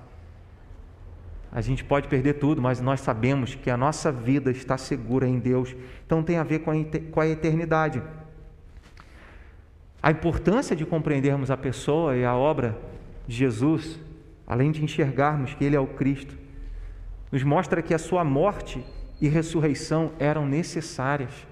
a 1.56 1.62
gente 1.62 1.84
pode 1.84 2.08
perder 2.08 2.34
tudo, 2.40 2.60
mas 2.60 2.82
nós 2.82 3.00
sabemos 3.00 3.54
que 3.54 3.70
a 3.70 3.78
nossa 3.78 4.12
vida 4.12 4.50
está 4.50 4.76
segura 4.76 5.28
em 5.28 5.38
Deus. 5.38 5.76
Então 6.04 6.24
tem 6.24 6.38
a 6.38 6.44
ver 6.44 6.64
com 6.64 7.22
a 7.22 7.28
eternidade. 7.28 8.02
A 10.02 10.10
importância 10.10 10.76
de 10.76 10.84
compreendermos 10.84 11.52
a 11.52 11.56
pessoa 11.56 12.18
e 12.18 12.26
a 12.26 12.36
obra 12.36 12.76
de 13.28 13.36
Jesus, 13.36 14.00
além 14.48 14.72
de 14.72 14.84
enxergarmos 14.84 15.54
que 15.54 15.64
Ele 15.64 15.76
é 15.76 15.80
o 15.80 15.86
Cristo, 15.86 16.36
nos 17.32 17.44
mostra 17.44 17.84
que 17.84 17.94
a 17.94 18.00
sua 18.00 18.24
morte 18.24 18.84
e 19.22 19.28
ressurreição 19.28 20.12
eram 20.18 20.48
necessárias. 20.48 21.46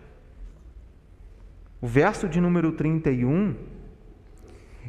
O 1.79 1.85
verso 1.85 2.27
de 2.27 2.41
número 2.41 2.71
31, 2.71 3.55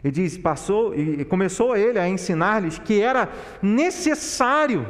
ele 0.03 0.13
diz: 0.13 0.37
passou 0.37 0.95
e 0.95 1.25
começou 1.25 1.77
ele 1.77 1.99
a 1.99 2.09
ensinar-lhes 2.09 2.79
que 2.79 3.01
era 3.01 3.29
necessário 3.63 4.87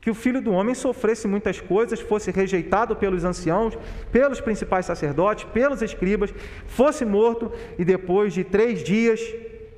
que 0.00 0.10
o 0.10 0.14
filho 0.14 0.42
do 0.42 0.50
homem 0.50 0.74
sofresse 0.74 1.28
muitas 1.28 1.60
coisas, 1.60 2.00
fosse 2.00 2.32
rejeitado 2.32 2.96
pelos 2.96 3.24
anciãos, 3.24 3.78
pelos 4.10 4.40
principais 4.40 4.84
sacerdotes, 4.84 5.44
pelos 5.44 5.80
escribas, 5.80 6.34
fosse 6.66 7.04
morto 7.04 7.52
e 7.78 7.84
depois 7.84 8.34
de 8.34 8.42
três 8.42 8.82
dias 8.82 9.20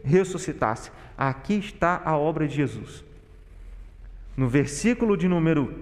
ressuscitasse. 0.03 0.91
Aqui 1.17 1.59
está 1.59 2.01
a 2.05 2.17
obra 2.17 2.49
de 2.49 2.57
Jesus. 2.57 3.05
No 4.35 4.49
versículo 4.49 5.15
de 5.15 5.29
número 5.29 5.73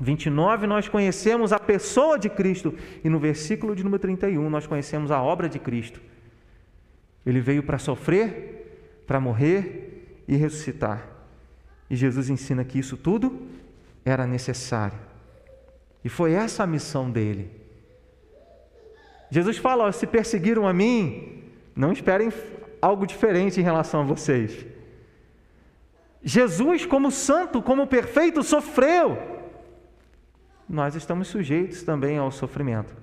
29, 0.00 0.66
nós 0.66 0.88
conhecemos 0.88 1.52
a 1.52 1.58
pessoa 1.60 2.18
de 2.18 2.28
Cristo, 2.28 2.74
e 3.04 3.08
no 3.08 3.20
versículo 3.20 3.76
de 3.76 3.84
número 3.84 4.00
31, 4.00 4.50
nós 4.50 4.66
conhecemos 4.66 5.12
a 5.12 5.22
obra 5.22 5.48
de 5.48 5.60
Cristo. 5.60 6.00
Ele 7.24 7.40
veio 7.40 7.62
para 7.62 7.78
sofrer, 7.78 9.02
para 9.06 9.20
morrer 9.20 10.22
e 10.28 10.36
ressuscitar. 10.36 11.06
E 11.88 11.96
Jesus 11.96 12.28
ensina 12.28 12.64
que 12.64 12.78
isso 12.78 12.96
tudo 12.96 13.48
era 14.04 14.26
necessário. 14.26 14.98
E 16.04 16.08
foi 16.08 16.32
essa 16.32 16.62
a 16.62 16.66
missão 16.66 17.10
dele. 17.10 17.50
Jesus 19.30 19.56
fala: 19.56 19.84
ó, 19.84 19.92
se 19.92 20.06
perseguiram 20.06 20.68
a 20.68 20.72
mim, 20.72 21.42
não 21.74 21.92
esperem 21.92 22.32
algo 22.80 23.06
diferente 23.06 23.60
em 23.60 23.64
relação 23.64 24.02
a 24.02 24.04
vocês. 24.04 24.66
Jesus, 26.22 26.86
como 26.86 27.10
santo, 27.10 27.60
como 27.62 27.86
perfeito, 27.86 28.42
sofreu. 28.42 29.18
Nós 30.68 30.94
estamos 30.94 31.28
sujeitos 31.28 31.82
também 31.82 32.16
ao 32.16 32.30
sofrimento. 32.30 32.94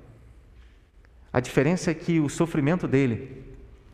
A 1.31 1.39
diferença 1.39 1.91
é 1.91 1.93
que 1.93 2.19
o 2.19 2.27
sofrimento 2.27 2.87
dele 2.87 3.50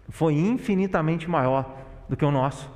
foi 0.09 0.33
infinitamente 0.33 1.29
maior 1.29 1.77
do 2.07 2.15
que 2.15 2.25
o 2.25 2.31
nosso. 2.31 2.69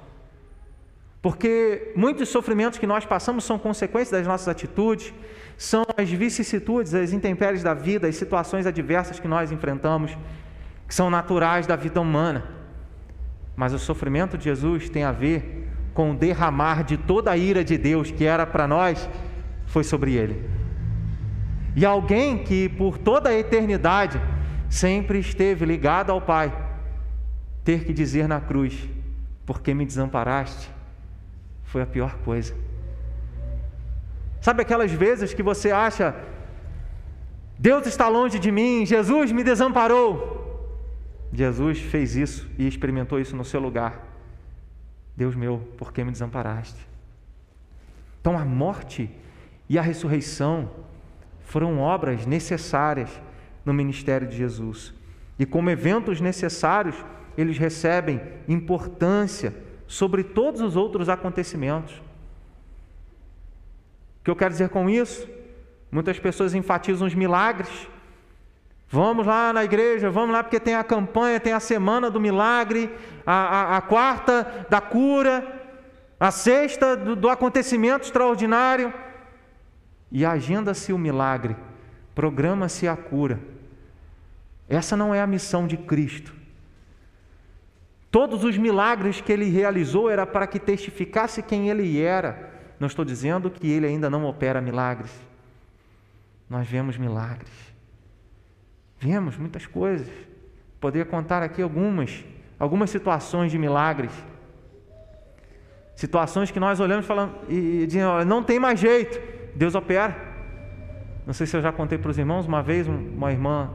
Porque 1.21 1.93
muitos 1.95 2.29
sofrimentos 2.29 2.79
que 2.79 2.87
nós 2.87 3.05
passamos 3.05 3.43
são 3.43 3.59
consequências 3.59 4.11
das 4.11 4.27
nossas 4.27 4.47
atitudes, 4.47 5.13
são 5.57 5.85
as 5.95 6.09
vicissitudes, 6.09 6.95
as 6.95 7.13
intempéries 7.13 7.61
da 7.61 7.73
vida, 7.73 8.07
as 8.07 8.15
situações 8.15 8.65
adversas 8.65 9.19
que 9.19 9.27
nós 9.27 9.51
enfrentamos, 9.51 10.17
que 10.87 10.95
são 10.95 11.09
naturais 11.09 11.67
da 11.67 11.75
vida 11.75 12.01
humana. 12.01 12.43
Mas 13.55 13.71
o 13.71 13.77
sofrimento 13.77 14.37
de 14.37 14.45
Jesus 14.45 14.89
tem 14.89 15.03
a 15.03 15.11
ver 15.11 15.69
com 15.93 16.11
o 16.11 16.15
derramar 16.15 16.83
de 16.83 16.97
toda 16.97 17.31
a 17.31 17.37
ira 17.37 17.63
de 17.63 17.77
Deus 17.77 18.09
que 18.09 18.25
era 18.25 18.45
para 18.45 18.67
nós, 18.67 19.07
foi 19.67 19.83
sobre 19.83 20.15
ele. 20.15 20.49
E 21.75 21.85
alguém 21.85 22.39
que 22.39 22.67
por 22.67 22.97
toda 22.97 23.29
a 23.29 23.37
eternidade 23.37 24.19
sempre 24.69 25.19
esteve 25.19 25.65
ligado 25.65 26.11
ao 26.11 26.19
Pai, 26.19 26.51
ter 27.63 27.85
que 27.85 27.93
dizer 27.93 28.27
na 28.27 28.39
cruz: 28.39 28.87
Por 29.45 29.61
que 29.61 29.73
me 29.73 29.85
desamparaste? 29.85 30.69
foi 31.71 31.81
a 31.81 31.85
pior 31.85 32.17
coisa. 32.17 32.53
Sabe 34.41 34.61
aquelas 34.61 34.91
vezes 34.91 35.33
que 35.33 35.41
você 35.41 35.71
acha, 35.71 36.13
Deus 37.57 37.87
está 37.87 38.09
longe 38.09 38.37
de 38.37 38.51
mim, 38.51 38.85
Jesus 38.85 39.31
me 39.31 39.41
desamparou. 39.41 40.39
Jesus 41.31 41.79
fez 41.79 42.17
isso 42.17 42.49
e 42.57 42.67
experimentou 42.67 43.21
isso 43.21 43.37
no 43.37 43.45
seu 43.45 43.61
lugar. 43.61 44.05
Deus 45.15 45.33
meu, 45.33 45.59
por 45.77 45.93
que 45.93 46.03
me 46.03 46.11
desamparaste? 46.11 46.85
Então 48.19 48.37
a 48.37 48.43
morte 48.43 49.09
e 49.69 49.79
a 49.79 49.81
ressurreição 49.81 50.69
foram 51.45 51.79
obras 51.79 52.25
necessárias 52.25 53.09
no 53.63 53.73
ministério 53.73 54.27
de 54.27 54.35
Jesus. 54.35 54.93
E 55.39 55.45
como 55.45 55.69
eventos 55.69 56.19
necessários, 56.19 56.95
eles 57.37 57.57
recebem 57.57 58.21
importância 58.47 59.53
sobre 59.87 60.23
todos 60.23 60.61
os 60.61 60.75
outros 60.75 61.09
acontecimentos. 61.09 61.95
O 64.19 64.23
que 64.23 64.31
eu 64.31 64.35
quero 64.35 64.51
dizer 64.51 64.69
com 64.69 64.89
isso? 64.89 65.27
Muitas 65.91 66.19
pessoas 66.19 66.53
enfatizam 66.53 67.07
os 67.07 67.13
milagres. 67.13 67.89
Vamos 68.87 69.25
lá 69.25 69.51
na 69.53 69.63
igreja, 69.63 70.09
vamos 70.09 70.31
lá 70.31 70.43
porque 70.43 70.59
tem 70.59 70.75
a 70.75 70.83
campanha, 70.83 71.39
tem 71.39 71.53
a 71.53 71.59
semana 71.59 72.11
do 72.11 72.19
milagre, 72.19 72.93
a, 73.25 73.33
a, 73.33 73.77
a 73.77 73.81
quarta 73.81 74.65
da 74.69 74.81
cura, 74.81 75.61
a 76.19 76.29
sexta 76.29 76.95
do, 76.95 77.15
do 77.15 77.29
acontecimento 77.29 78.03
extraordinário. 78.05 78.93
E 80.11 80.25
agenda-se 80.25 80.91
o 80.91 80.97
milagre, 80.97 81.55
programa-se 82.13 82.87
a 82.87 82.95
cura. 82.97 83.39
Essa 84.69 84.95
não 84.95 85.15
é 85.15 85.21
a 85.21 85.27
missão 85.27 85.65
de 85.65 85.77
Cristo. 85.77 86.40
Todos 88.11 88.43
os 88.43 88.57
milagres 88.57 89.21
que 89.21 89.31
ele 89.31 89.45
realizou 89.45 90.09
era 90.09 90.27
para 90.27 90.45
que 90.45 90.59
testificasse 90.59 91.41
quem 91.41 91.69
ele 91.69 92.01
era. 92.01 92.51
Não 92.77 92.87
estou 92.87 93.05
dizendo 93.05 93.49
que 93.49 93.71
ele 93.71 93.87
ainda 93.87 94.09
não 94.09 94.25
opera 94.25 94.59
milagres. 94.59 95.11
Nós 96.49 96.67
vemos 96.67 96.97
milagres. 96.97 97.49
Vemos 98.99 99.37
muitas 99.37 99.65
coisas. 99.65 100.09
Poderia 100.79 101.05
contar 101.05 101.41
aqui 101.41 101.61
algumas, 101.61 102.25
algumas 102.59 102.89
situações 102.89 103.49
de 103.49 103.57
milagres. 103.57 104.11
Situações 105.95 106.51
que 106.51 106.59
nós 106.59 106.81
olhamos 106.81 107.05
e 107.05 107.07
falamos, 107.07 107.35
e, 107.47 107.85
dizemos, 107.85 108.25
não 108.25 108.43
tem 108.43 108.59
mais 108.59 108.79
jeito, 108.79 109.21
Deus 109.55 109.73
opera. 109.73 110.15
Não 111.25 111.33
sei 111.33 111.47
se 111.47 111.55
eu 111.55 111.61
já 111.61 111.71
contei 111.71 111.97
para 111.97 112.11
os 112.11 112.17
irmãos, 112.17 112.45
uma 112.45 112.61
vez 112.61 112.87
uma 112.87 113.31
irmã, 113.31 113.69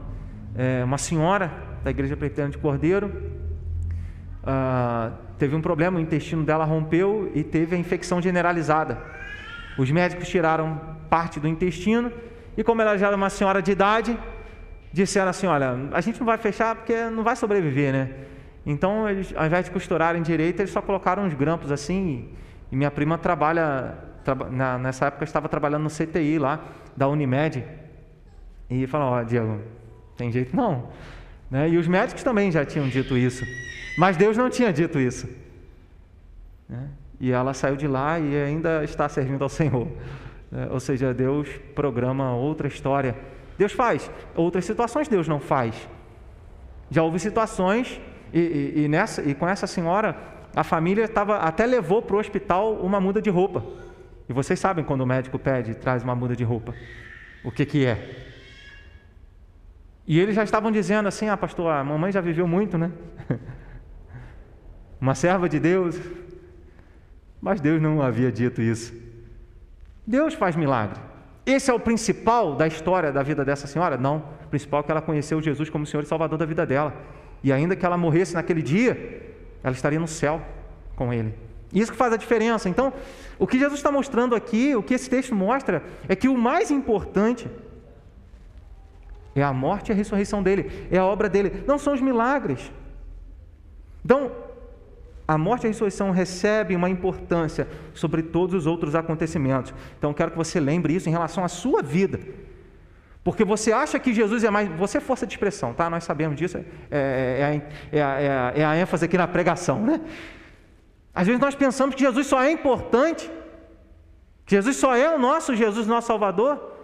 é, 0.55 0.83
uma 0.83 0.97
senhora 0.97 1.51
da 1.83 1.89
igreja 1.89 2.15
presbiteriana 2.15 2.51
de 2.51 2.57
Cordeiro, 2.57 3.36
uh, 4.47 5.13
teve 5.37 5.55
um 5.55 5.61
problema, 5.61 5.99
o 5.99 6.01
intestino 6.01 6.43
dela 6.43 6.63
rompeu 6.63 7.29
e 7.35 7.43
teve 7.43 7.75
a 7.75 7.79
infecção 7.79 8.21
generalizada. 8.21 8.97
Os 9.77 9.91
médicos 9.91 10.27
tiraram 10.27 10.79
parte 11.09 11.39
do 11.39 11.47
intestino 11.47 12.11
e, 12.55 12.63
como 12.63 12.81
ela 12.81 12.97
já 12.97 13.07
era 13.07 13.15
uma 13.15 13.29
senhora 13.29 13.61
de 13.61 13.71
idade, 13.71 14.17
disseram 14.91 15.29
assim: 15.29 15.47
Olha, 15.47 15.75
a 15.91 16.01
gente 16.01 16.19
não 16.19 16.25
vai 16.25 16.37
fechar 16.37 16.75
porque 16.75 17.09
não 17.09 17.23
vai 17.23 17.35
sobreviver, 17.35 17.93
né? 17.93 18.09
Então, 18.65 19.07
eles, 19.07 19.33
ao 19.35 19.45
invés 19.45 19.65
de 19.65 19.71
costurarem 19.71 20.21
direito, 20.21 20.59
eles 20.59 20.71
só 20.71 20.81
colocaram 20.81 21.23
uns 21.23 21.33
grampos 21.33 21.71
assim. 21.71 22.29
E 22.71 22.75
minha 22.75 22.91
prima 22.91 23.17
trabalha, 23.17 23.95
na, 24.51 24.77
nessa 24.77 25.05
época 25.05 25.23
estava 25.23 25.47
trabalhando 25.47 25.83
no 25.83 25.89
CTI 25.89 26.37
lá, 26.39 26.59
da 26.95 27.07
Unimed. 27.07 27.63
E 28.69 28.87
falou: 28.87 29.13
Ó, 29.13 29.23
Diego, 29.23 29.61
tem 30.17 30.31
jeito 30.31 30.55
não. 30.55 30.89
Né? 31.49 31.69
E 31.69 31.77
os 31.77 31.87
médicos 31.87 32.23
também 32.23 32.51
já 32.51 32.65
tinham 32.65 32.87
dito 32.87 33.17
isso. 33.17 33.45
Mas 33.97 34.17
Deus 34.17 34.37
não 34.37 34.49
tinha 34.49 34.71
dito 34.71 34.99
isso. 34.99 35.27
Né? 36.67 36.89
E 37.19 37.31
ela 37.31 37.53
saiu 37.53 37.75
de 37.75 37.87
lá 37.87 38.19
e 38.19 38.35
ainda 38.35 38.83
está 38.83 39.07
servindo 39.09 39.41
ao 39.41 39.49
Senhor. 39.49 39.87
Né? 40.51 40.67
Ou 40.71 40.79
seja, 40.79 41.13
Deus 41.13 41.49
programa 41.73 42.33
outra 42.35 42.67
história. 42.67 43.15
Deus 43.57 43.71
faz. 43.71 44.11
Outras 44.35 44.65
situações 44.65 45.07
Deus 45.07 45.27
não 45.27 45.39
faz. 45.39 45.87
Já 46.89 47.03
houve 47.03 47.19
situações, 47.19 47.99
e, 48.33 48.39
e, 48.39 48.83
e 48.83 48.87
nessa, 48.87 49.21
e 49.21 49.33
com 49.33 49.47
essa 49.47 49.67
senhora, 49.67 50.15
a 50.55 50.63
família 50.63 51.07
tava, 51.07 51.37
até 51.37 51.65
levou 51.65 52.01
para 52.01 52.15
o 52.15 52.19
hospital 52.19 52.73
uma 52.75 52.99
muda 52.99 53.21
de 53.21 53.29
roupa. 53.29 53.63
E 54.29 54.33
vocês 54.33 54.59
sabem 54.59 54.83
quando 54.83 55.01
o 55.01 55.05
médico 55.05 55.39
pede, 55.39 55.73
traz 55.75 56.03
uma 56.03 56.15
muda 56.15 56.35
de 56.35 56.43
roupa. 56.43 56.73
O 57.43 57.51
que, 57.51 57.65
que 57.65 57.85
é? 57.85 58.26
E 60.07 60.19
eles 60.19 60.33
já 60.33 60.43
estavam 60.43 60.71
dizendo 60.71 61.07
assim: 61.07 61.27
ah, 61.27 61.35
pastor, 61.35 61.69
a 61.71 61.83
mamãe 61.83 62.11
já 62.11 62.21
viveu 62.21 62.47
muito, 62.47 62.77
né? 62.77 62.91
uma 65.01 65.13
serva 65.13 65.49
de 65.49 65.59
Deus. 65.59 65.99
Mas 67.41 67.59
Deus 67.59 67.81
não 67.81 68.01
havia 68.01 68.31
dito 68.31 68.61
isso. 68.61 68.93
Deus 70.05 70.33
faz 70.33 70.55
milagre. 70.55 70.99
Esse 71.45 71.69
é 71.69 71.73
o 71.73 71.79
principal 71.79 72.55
da 72.55 72.65
história 72.65 73.11
da 73.11 73.21
vida 73.21 73.43
dessa 73.45 73.67
senhora? 73.67 73.97
Não. 73.97 74.23
O 74.45 74.49
principal 74.49 74.79
é 74.79 74.83
que 74.83 74.91
ela 74.91 75.01
conheceu 75.01 75.41
Jesus 75.41 75.69
como 75.69 75.85
Senhor 75.85 76.03
e 76.03 76.05
Salvador 76.05 76.37
da 76.37 76.45
vida 76.45 76.65
dela. 76.65 76.93
E 77.43 77.51
ainda 77.51 77.75
que 77.75 77.85
ela 77.85 77.97
morresse 77.97 78.33
naquele 78.33 78.61
dia, 78.61 79.33
ela 79.63 79.75
estaria 79.75 79.99
no 79.99 80.07
céu 80.07 80.41
com 80.95 81.13
Ele. 81.13 81.33
Isso 81.73 81.91
que 81.91 81.97
faz 81.97 82.11
a 82.13 82.17
diferença. 82.17 82.67
Então, 82.69 82.91
o 83.37 83.45
que 83.45 83.59
Jesus 83.59 83.79
está 83.79 83.91
mostrando 83.91 84.35
aqui, 84.35 84.75
o 84.75 84.81
que 84.81 84.93
esse 84.93 85.09
texto 85.09 85.35
mostra, 85.35 85.83
é 86.07 86.15
que 86.15 86.27
o 86.27 86.37
mais 86.37 86.71
importante 86.71 87.49
é 89.39 89.43
a 89.43 89.53
morte 89.53 89.89
e 89.89 89.91
a 89.91 89.95
ressurreição 89.95 90.41
dele, 90.41 90.87
é 90.91 90.97
a 90.97 91.05
obra 91.05 91.29
dele, 91.29 91.63
não 91.67 91.77
são 91.77 91.93
os 91.93 92.01
milagres. 92.01 92.71
Então, 94.03 94.31
a 95.27 95.37
morte 95.37 95.63
e 95.63 95.67
a 95.67 95.69
ressurreição 95.69 96.11
recebem 96.11 96.77
uma 96.77 96.89
importância 96.89 97.67
sobre 97.93 98.23
todos 98.23 98.55
os 98.55 98.65
outros 98.65 98.95
acontecimentos. 98.95 99.73
Então, 99.97 100.13
quero 100.13 100.31
que 100.31 100.37
você 100.37 100.59
lembre 100.59 100.93
isso 100.93 101.09
em 101.09 101.11
relação 101.11 101.43
à 101.43 101.47
sua 101.49 101.83
vida. 101.83 102.19
Porque 103.27 103.43
você 103.43 103.73
acha 103.73 103.99
que 103.99 104.13
Jesus 104.13 104.45
é 104.45 104.49
mais. 104.49 104.69
Você 104.77 104.99
é 104.99 105.01
força 105.01 105.27
de 105.27 105.33
expressão, 105.33 105.73
tá? 105.73 105.89
Nós 105.89 106.05
sabemos 106.05 106.37
disso. 106.37 106.57
É, 106.57 106.63
é, 107.91 107.97
é, 107.97 108.01
a, 108.01 108.53
é, 108.55 108.63
a, 108.63 108.77
ênfase 108.77 109.03
aqui 109.03 109.17
na 109.17 109.27
pregação, 109.27 109.81
né? 109.81 109.99
Às 111.13 111.27
vezes 111.27 111.41
nós 111.41 111.53
pensamos 111.53 111.93
que 111.93 112.01
Jesus 112.01 112.25
só 112.25 112.41
é 112.41 112.49
importante, 112.49 113.29
que 114.45 114.55
Jesus 114.55 114.77
só 114.77 114.95
é 114.95 115.13
o 115.13 115.19
nosso 115.19 115.53
Jesus, 115.53 115.85
nosso 115.85 116.07
Salvador, 116.07 116.76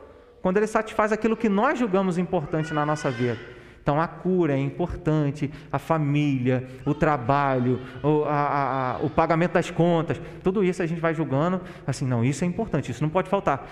quando 0.43 0.58
Ele 0.58 0.67
satisfaz 0.67 1.13
aquilo 1.13 1.38
que 1.38 1.47
nós 1.47 1.79
julgamos 1.79 2.17
importante 2.17 2.73
na 2.73 2.86
nossa 2.86 3.10
vida. 3.10 3.39
Então 3.82 3.99
a 3.99 4.08
cura 4.08 4.53
é 4.53 4.60
importante, 4.60 5.49
a 5.71 5.79
família, 5.79 6.67
o 6.86 6.93
trabalho, 6.93 7.79
o, 8.03 8.25
a, 8.25 8.95
a, 8.95 8.97
o 8.97 9.10
pagamento 9.10 9.53
das 9.53 9.71
contas, 9.71 10.21
tudo 10.43 10.62
isso 10.62 10.84
a 10.84 10.86
gente 10.86 10.99
vai 10.99 11.13
julgando 11.13 11.62
assim, 11.88 12.06
não, 12.06 12.25
isso 12.25 12.43
é 12.43 12.47
importante, 12.47 12.91
isso 12.91 13.01
não 13.01 13.10
pode 13.10 13.29
faltar. 13.29 13.65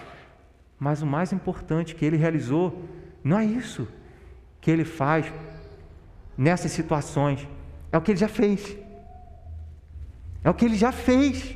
Mas 0.79 1.01
o 1.01 1.05
mais 1.05 1.33
importante 1.33 1.93
que 1.93 2.05
ele 2.05 2.15
realizou 2.15 2.85
não 3.21 3.37
é 3.37 3.43
isso 3.43 3.85
que 4.61 4.71
ele 4.71 4.85
faz 4.85 5.31
nessas 6.37 6.71
situações, 6.71 7.45
é 7.91 7.97
o 7.97 8.01
que 8.01 8.11
ele 8.11 8.19
já 8.19 8.29
fez. 8.29 8.77
É 10.41 10.49
o 10.49 10.53
que 10.53 10.63
ele 10.63 10.77
já 10.77 10.93
fez. 10.93 11.53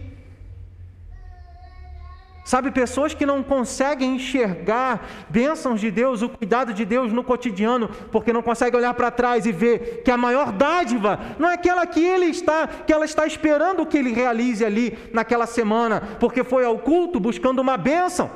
Sabe, 2.46 2.70
pessoas 2.70 3.16
que 3.16 3.26
não 3.26 3.42
conseguem 3.42 4.18
enxergar 4.18 5.10
bênçãos 5.28 5.82
de 5.82 5.90
Deus, 5.90 6.22
o 6.22 6.30
cuidado 6.30 6.76
de 6.76 6.86
Deus 6.86 7.12
no 7.12 7.24
cotidiano, 7.24 7.90
porque 8.12 8.32
não 8.32 8.44
conseguem 8.44 8.80
olhar 8.80 8.94
para 8.94 9.10
trás 9.10 9.48
e 9.48 9.52
ver 9.52 10.04
que 10.04 10.12
a 10.12 10.16
maior 10.16 10.52
dádiva 10.52 11.20
não 11.40 11.50
é 11.50 11.56
aquela 11.56 11.88
que 11.88 12.00
ele 12.00 12.26
está, 12.26 12.68
que 12.68 12.94
ela 12.94 13.04
está 13.04 13.26
esperando 13.26 13.84
que 13.84 13.98
ele 13.98 14.14
realize 14.14 14.64
ali 14.64 14.96
naquela 15.12 15.48
semana, 15.48 16.00
porque 16.20 16.44
foi 16.44 16.64
ao 16.64 16.78
culto 16.78 17.20
buscando 17.20 17.64
uma 17.64 17.78
bênção. 17.78 18.30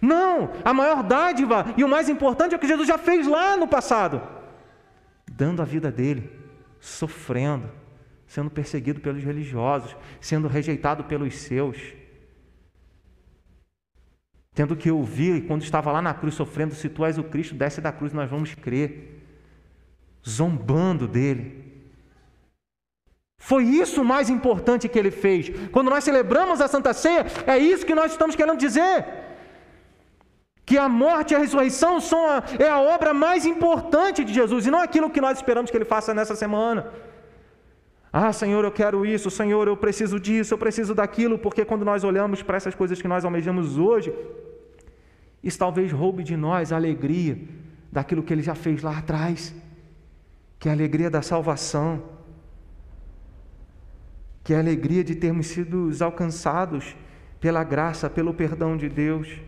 Não, 0.00 0.52
a 0.64 0.72
maior 0.72 1.02
dádiva 1.02 1.66
e 1.76 1.84
o 1.84 1.88
mais 1.88 2.08
importante 2.08 2.54
é 2.54 2.56
o 2.56 2.58
que 2.58 2.66
Jesus 2.66 2.88
já 2.88 2.96
fez 2.96 3.26
lá 3.26 3.54
no 3.54 3.68
passado, 3.68 4.22
dando 5.30 5.60
a 5.60 5.64
vida 5.66 5.92
dele, 5.92 6.32
sofrendo, 6.80 7.68
sendo 8.26 8.48
perseguido 8.48 8.98
pelos 8.98 9.22
religiosos, 9.22 9.94
sendo 10.22 10.48
rejeitado 10.48 11.04
pelos 11.04 11.34
seus 11.34 11.76
tendo 14.56 14.74
que 14.74 14.90
ouvir 14.90 15.46
quando 15.46 15.62
estava 15.62 15.92
lá 15.92 16.00
na 16.00 16.14
cruz 16.14 16.34
sofrendo, 16.34 16.74
se 16.74 16.88
tu 16.88 17.04
és 17.04 17.18
o 17.18 17.24
Cristo, 17.32 17.54
desce 17.54 17.78
da 17.86 17.92
cruz, 17.92 18.14
nós 18.14 18.28
vamos 18.34 18.54
crer, 18.54 19.22
zombando 20.26 21.06
dele. 21.06 21.44
Foi 23.36 23.64
isso 23.64 24.00
o 24.00 24.04
mais 24.04 24.30
importante 24.30 24.88
que 24.88 24.98
ele 24.98 25.10
fez. 25.10 25.52
Quando 25.70 25.90
nós 25.90 26.02
celebramos 26.04 26.62
a 26.62 26.68
Santa 26.68 26.94
Ceia, 26.94 27.26
é 27.46 27.58
isso 27.58 27.84
que 27.84 27.94
nós 27.94 28.12
estamos 28.12 28.34
querendo 28.34 28.58
dizer. 28.66 29.04
Que 30.64 30.78
a 30.78 30.88
morte 30.88 31.32
e 31.32 31.36
a 31.36 31.38
ressurreição 31.38 32.00
são 32.00 32.26
a, 32.26 32.42
é 32.58 32.70
a 32.70 32.80
obra 32.80 33.12
mais 33.12 33.44
importante 33.44 34.24
de 34.24 34.32
Jesus 34.32 34.64
e 34.64 34.70
não 34.70 34.80
aquilo 34.80 35.10
que 35.10 35.20
nós 35.20 35.36
esperamos 35.36 35.70
que 35.70 35.76
ele 35.76 35.84
faça 35.84 36.14
nessa 36.14 36.34
semana. 36.34 36.90
Ah, 38.10 38.32
Senhor, 38.32 38.64
eu 38.64 38.72
quero 38.72 39.04
isso, 39.04 39.30
Senhor, 39.30 39.68
eu 39.68 39.76
preciso 39.76 40.18
disso, 40.18 40.54
eu 40.54 40.58
preciso 40.58 40.94
daquilo, 40.94 41.38
porque 41.38 41.62
quando 41.66 41.84
nós 41.84 42.02
olhamos 42.02 42.42
para 42.42 42.56
essas 42.56 42.74
coisas 42.74 43.02
que 43.02 43.06
nós 43.06 43.26
almejamos 43.26 43.76
hoje, 43.76 44.10
isso 45.46 45.60
talvez 45.60 45.92
roube 45.92 46.24
de 46.24 46.36
nós 46.36 46.72
a 46.72 46.76
alegria 46.76 47.38
daquilo 47.92 48.20
que 48.20 48.32
ele 48.34 48.42
já 48.42 48.56
fez 48.56 48.82
lá 48.82 48.98
atrás, 48.98 49.54
que 50.58 50.68
é 50.68 50.72
a 50.72 50.74
alegria 50.74 51.08
da 51.08 51.22
salvação, 51.22 52.02
que 54.42 54.52
é 54.52 54.56
a 54.56 54.58
alegria 54.58 55.04
de 55.04 55.14
termos 55.14 55.46
sido 55.46 55.92
alcançados 56.00 56.96
pela 57.38 57.62
graça, 57.62 58.10
pelo 58.10 58.34
perdão 58.34 58.76
de 58.76 58.88
Deus. 58.88 59.40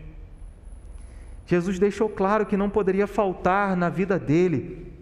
Jesus 1.45 1.77
deixou 1.77 2.07
claro 2.07 2.45
que 2.45 2.55
não 2.55 2.69
poderia 2.69 3.05
faltar 3.05 3.75
na 3.75 3.89
vida 3.89 4.17
dele 4.17 4.93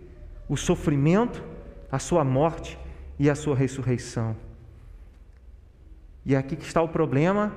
o 0.50 0.58
sofrimento, 0.58 1.44
a 1.92 2.00
sua 2.00 2.24
morte 2.24 2.76
e 3.20 3.30
a 3.30 3.36
sua 3.36 3.56
ressurreição. 3.56 4.36
E 6.26 6.34
é 6.34 6.40
aqui 6.40 6.56
que 6.56 6.66
está 6.66 6.82
o 6.82 6.90
problema 6.90 7.54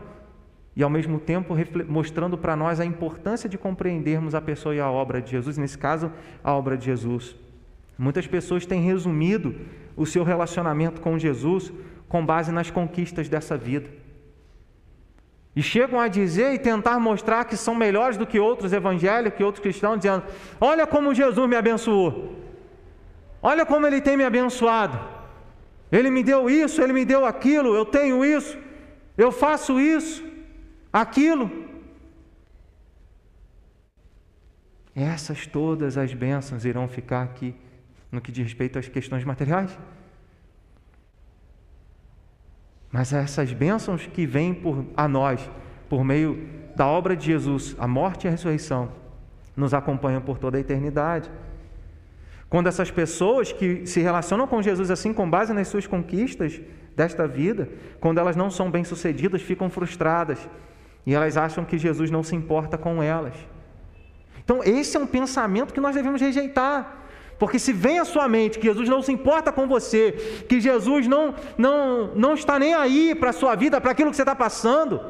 e 0.75 0.83
ao 0.83 0.91
mesmo 0.91 1.19
tempo 1.19 1.55
mostrando 1.89 2.39
para 2.39 2.55
nós 2.55 2.79
a 2.79 2.85
importância 2.85 3.49
de 3.49 3.59
compreendermos 3.59 4.35
a 4.35 4.41
pessoa 4.41 4.75
e 4.75 4.81
a 4.81 4.91
obra 4.91 5.21
de 5.21 5.31
Jesus, 5.31 5.59
nesse 5.59 5.77
caso, 5.77 6.13
a 6.43 6.55
obra 6.55 6.77
de 6.77 6.85
Jesus. 6.85 7.35
Muitas 7.99 8.27
pessoas 8.27 8.65
têm 8.65 8.81
resumido 8.81 9.55
o 9.97 10.07
seu 10.07 10.23
relacionamento 10.25 11.01
com 11.01 11.19
Jesus 11.19 11.73
com 12.09 12.25
base 12.25 12.51
nas 12.51 12.71
conquistas 12.71 13.29
dessa 13.29 13.57
vida. 13.57 13.89
E 15.55 15.63
chegam 15.63 15.99
a 15.99 16.09
dizer 16.09 16.55
e 16.55 16.59
tentar 16.59 16.99
mostrar 17.01 17.45
que 17.45 17.57
são 17.57 17.75
melhores 17.75 18.17
do 18.17 18.27
que 18.27 18.39
outros 18.39 18.73
evangélicos, 18.73 19.37
que 19.37 19.45
outros 19.45 19.63
cristãos, 19.63 19.99
dizendo: 19.99 20.23
Olha 20.61 20.87
como 20.87 21.15
Jesus 21.15 21.49
me 21.49 21.57
abençoou, 21.57 22.37
olha 23.43 23.67
como 23.67 23.87
Ele 23.87 24.01
tem 24.01 24.17
me 24.17 24.25
abençoado, 24.25 24.99
Ele 25.91 26.09
me 26.09 26.23
deu 26.23 26.49
isso, 26.49 26.81
Ele 26.81 26.93
me 26.93 27.05
deu 27.05 27.27
aquilo, 27.27 27.75
eu 27.75 27.85
tenho 27.85 28.25
isso, 28.25 28.57
eu 29.19 29.33
faço 29.33 29.81
isso 29.81 30.30
aquilo. 30.93 31.51
Essas 34.95 35.47
todas 35.47 35.97
as 35.97 36.13
bênçãos 36.13 36.65
irão 36.65 36.89
ficar 36.89 37.23
aqui 37.23 37.55
no 38.11 38.21
que 38.21 38.33
diz 38.33 38.45
respeito 38.45 38.79
às 38.79 38.89
questões 38.89 39.25
materiais. 39.25 39.79
Mas 42.91 43.13
essas 43.13 43.53
bênçãos 43.53 44.07
que 44.07 44.27
vêm 44.27 44.53
por, 44.53 44.85
a 44.97 45.07
nós 45.07 45.49
por 45.89 46.05
meio 46.05 46.49
da 46.75 46.87
obra 46.87 47.17
de 47.17 47.27
Jesus, 47.27 47.77
a 47.79 47.87
morte 47.87 48.25
e 48.25 48.29
a 48.29 48.31
ressurreição, 48.31 48.93
nos 49.57 49.75
acompanham 49.75 50.21
por 50.21 50.39
toda 50.39 50.57
a 50.57 50.61
eternidade. 50.61 51.31
Quando 52.49 52.67
essas 52.67 52.91
pessoas 52.91 53.53
que 53.53 53.87
se 53.87 54.01
relacionam 54.01 54.47
com 54.47 54.61
Jesus 54.61 54.91
assim, 54.91 55.13
com 55.13 55.29
base 55.29 55.53
nas 55.53 55.69
suas 55.69 55.87
conquistas 55.87 56.61
desta 56.97 57.29
vida, 57.29 57.69
quando 58.01 58.19
elas 58.19 58.35
não 58.35 58.51
são 58.51 58.71
bem-sucedidas, 58.71 59.41
ficam 59.41 59.71
frustradas, 59.71 60.49
e 61.07 61.15
elas 61.15 61.37
acham 61.37 61.65
que 61.65 61.79
Jesus 61.79 62.11
não 62.11 62.23
se 62.23 62.35
importa 62.35 62.77
com 62.77 63.03
elas. 63.03 63.35
Então, 64.43 64.63
esse 64.65 64.97
é 64.97 65.01
um 65.01 65.07
pensamento 65.07 65.73
que 65.73 65.81
nós 65.81 65.95
devemos 65.95 66.21
rejeitar. 66.21 67.01
Porque 67.39 67.59
se 67.59 67.73
vem 67.73 67.99
à 67.99 68.05
sua 68.05 68.29
mente 68.29 68.59
que 68.59 68.67
Jesus 68.67 68.89
não 68.89 69.01
se 69.01 69.11
importa 69.11 69.51
com 69.51 69.67
você, 69.67 70.13
que 70.47 70.61
Jesus 70.61 71.07
não, 71.07 71.35
não, 71.57 72.09
não 72.15 72.35
está 72.35 72.59
nem 72.59 72.75
aí 72.75 73.15
para 73.15 73.31
a 73.31 73.33
sua 73.33 73.55
vida, 73.55 73.81
para 73.81 73.93
aquilo 73.93 74.11
que 74.11 74.17
você 74.17 74.23
está 74.23 74.37
passando, 74.37 75.01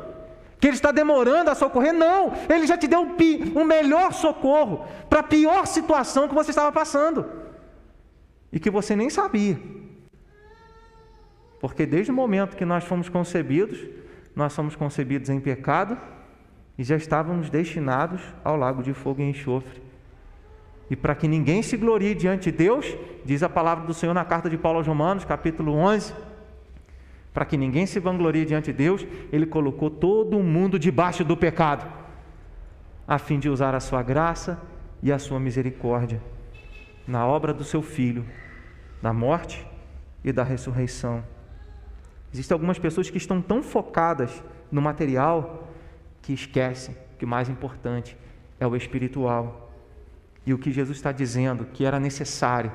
que 0.60 0.68
Ele 0.68 0.76
está 0.76 0.92
demorando 0.92 1.50
a 1.50 1.56
socorrer, 1.56 1.92
não, 1.92 2.32
Ele 2.48 2.68
já 2.68 2.76
te 2.76 2.86
deu 2.86 3.00
o, 3.00 3.64
melhor 3.64 4.12
socorro 4.12 4.86
para 5.08 5.20
a 5.20 5.24
pior 5.24 5.66
situação 5.66 6.28
que 6.28 6.34
você 6.34 6.50
estava 6.50 6.70
passando 6.70 7.26
e 8.52 8.60
que 8.60 8.70
você 8.70 8.94
nem 8.94 9.10
sabia. 9.10 9.58
Porque 11.58 11.84
desde 11.84 12.12
o 12.12 12.14
momento 12.14 12.56
que 12.56 12.64
nós 12.64 12.84
fomos 12.84 13.08
concebidos, 13.08 13.80
nós 14.34 14.52
somos 14.52 14.76
concebidos 14.76 15.28
em 15.28 15.40
pecado 15.40 15.98
e 16.78 16.84
já 16.84 16.96
estávamos 16.96 17.50
destinados 17.50 18.22
ao 18.42 18.56
lago 18.56 18.82
de 18.82 18.92
fogo 18.92 19.20
e 19.20 19.28
enxofre. 19.28 19.82
E 20.88 20.96
para 20.96 21.14
que 21.14 21.28
ninguém 21.28 21.62
se 21.62 21.76
glorie 21.76 22.14
diante 22.14 22.50
de 22.50 22.56
Deus, 22.56 22.96
diz 23.24 23.42
a 23.42 23.48
palavra 23.48 23.86
do 23.86 23.94
Senhor 23.94 24.14
na 24.14 24.24
carta 24.24 24.50
de 24.50 24.58
Paulo 24.58 24.78
aos 24.78 24.86
Romanos, 24.86 25.24
capítulo 25.24 25.72
11, 25.72 26.12
para 27.32 27.44
que 27.44 27.56
ninguém 27.56 27.86
se 27.86 28.00
vanglorie 28.00 28.44
diante 28.44 28.72
de 28.72 28.78
Deus, 28.78 29.06
ele 29.30 29.46
colocou 29.46 29.88
todo 29.88 30.36
o 30.36 30.42
mundo 30.42 30.78
debaixo 30.78 31.24
do 31.24 31.36
pecado, 31.36 31.86
a 33.06 33.18
fim 33.18 33.38
de 33.38 33.48
usar 33.48 33.74
a 33.74 33.80
sua 33.80 34.02
graça 34.02 34.60
e 35.02 35.12
a 35.12 35.18
sua 35.18 35.38
misericórdia 35.38 36.20
na 37.10 37.26
obra 37.26 37.52
do 37.52 37.64
seu 37.64 37.82
filho, 37.82 38.24
da 39.02 39.12
morte 39.12 39.66
e 40.24 40.32
da 40.32 40.44
ressurreição. 40.44 41.24
Existem 42.32 42.54
algumas 42.54 42.78
pessoas 42.78 43.10
que 43.10 43.18
estão 43.18 43.42
tão 43.42 43.62
focadas 43.62 44.42
no 44.70 44.80
material 44.80 45.68
que 46.22 46.32
esquecem 46.32 46.96
que 47.18 47.24
o 47.24 47.28
mais 47.28 47.48
importante 47.48 48.16
é 48.58 48.66
o 48.66 48.76
espiritual. 48.76 49.72
E 50.46 50.54
o 50.54 50.58
que 50.58 50.70
Jesus 50.70 50.96
está 50.96 51.12
dizendo 51.12 51.66
que 51.66 51.84
era 51.84 51.98
necessário 51.98 52.72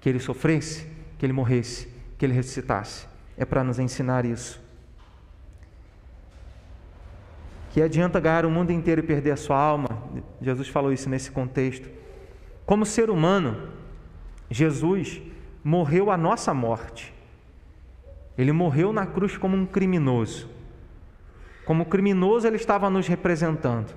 que 0.00 0.08
ele 0.08 0.18
sofresse, 0.18 0.86
que 1.18 1.26
ele 1.26 1.32
morresse, 1.32 1.88
que 2.18 2.24
ele 2.24 2.32
ressuscitasse, 2.32 3.06
é 3.36 3.44
para 3.44 3.62
nos 3.62 3.78
ensinar 3.78 4.24
isso. 4.24 4.64
Que 7.70 7.82
adianta 7.82 8.18
ganhar 8.18 8.46
o 8.46 8.50
mundo 8.50 8.72
inteiro 8.72 9.02
e 9.02 9.06
perder 9.06 9.32
a 9.32 9.36
sua 9.36 9.58
alma? 9.58 9.88
Jesus 10.40 10.68
falou 10.68 10.92
isso 10.92 11.10
nesse 11.10 11.30
contexto. 11.30 11.88
Como 12.64 12.86
ser 12.86 13.10
humano, 13.10 13.68
Jesus 14.50 15.20
morreu 15.62 16.10
a 16.10 16.16
nossa 16.16 16.54
morte 16.54 17.14
ele 18.36 18.52
morreu 18.52 18.92
na 18.92 19.06
cruz 19.06 19.36
como 19.36 19.56
um 19.56 19.66
criminoso. 19.66 20.48
Como 21.64 21.86
criminoso, 21.86 22.46
ele 22.46 22.56
estava 22.56 22.88
nos 22.90 23.06
representando. 23.06 23.92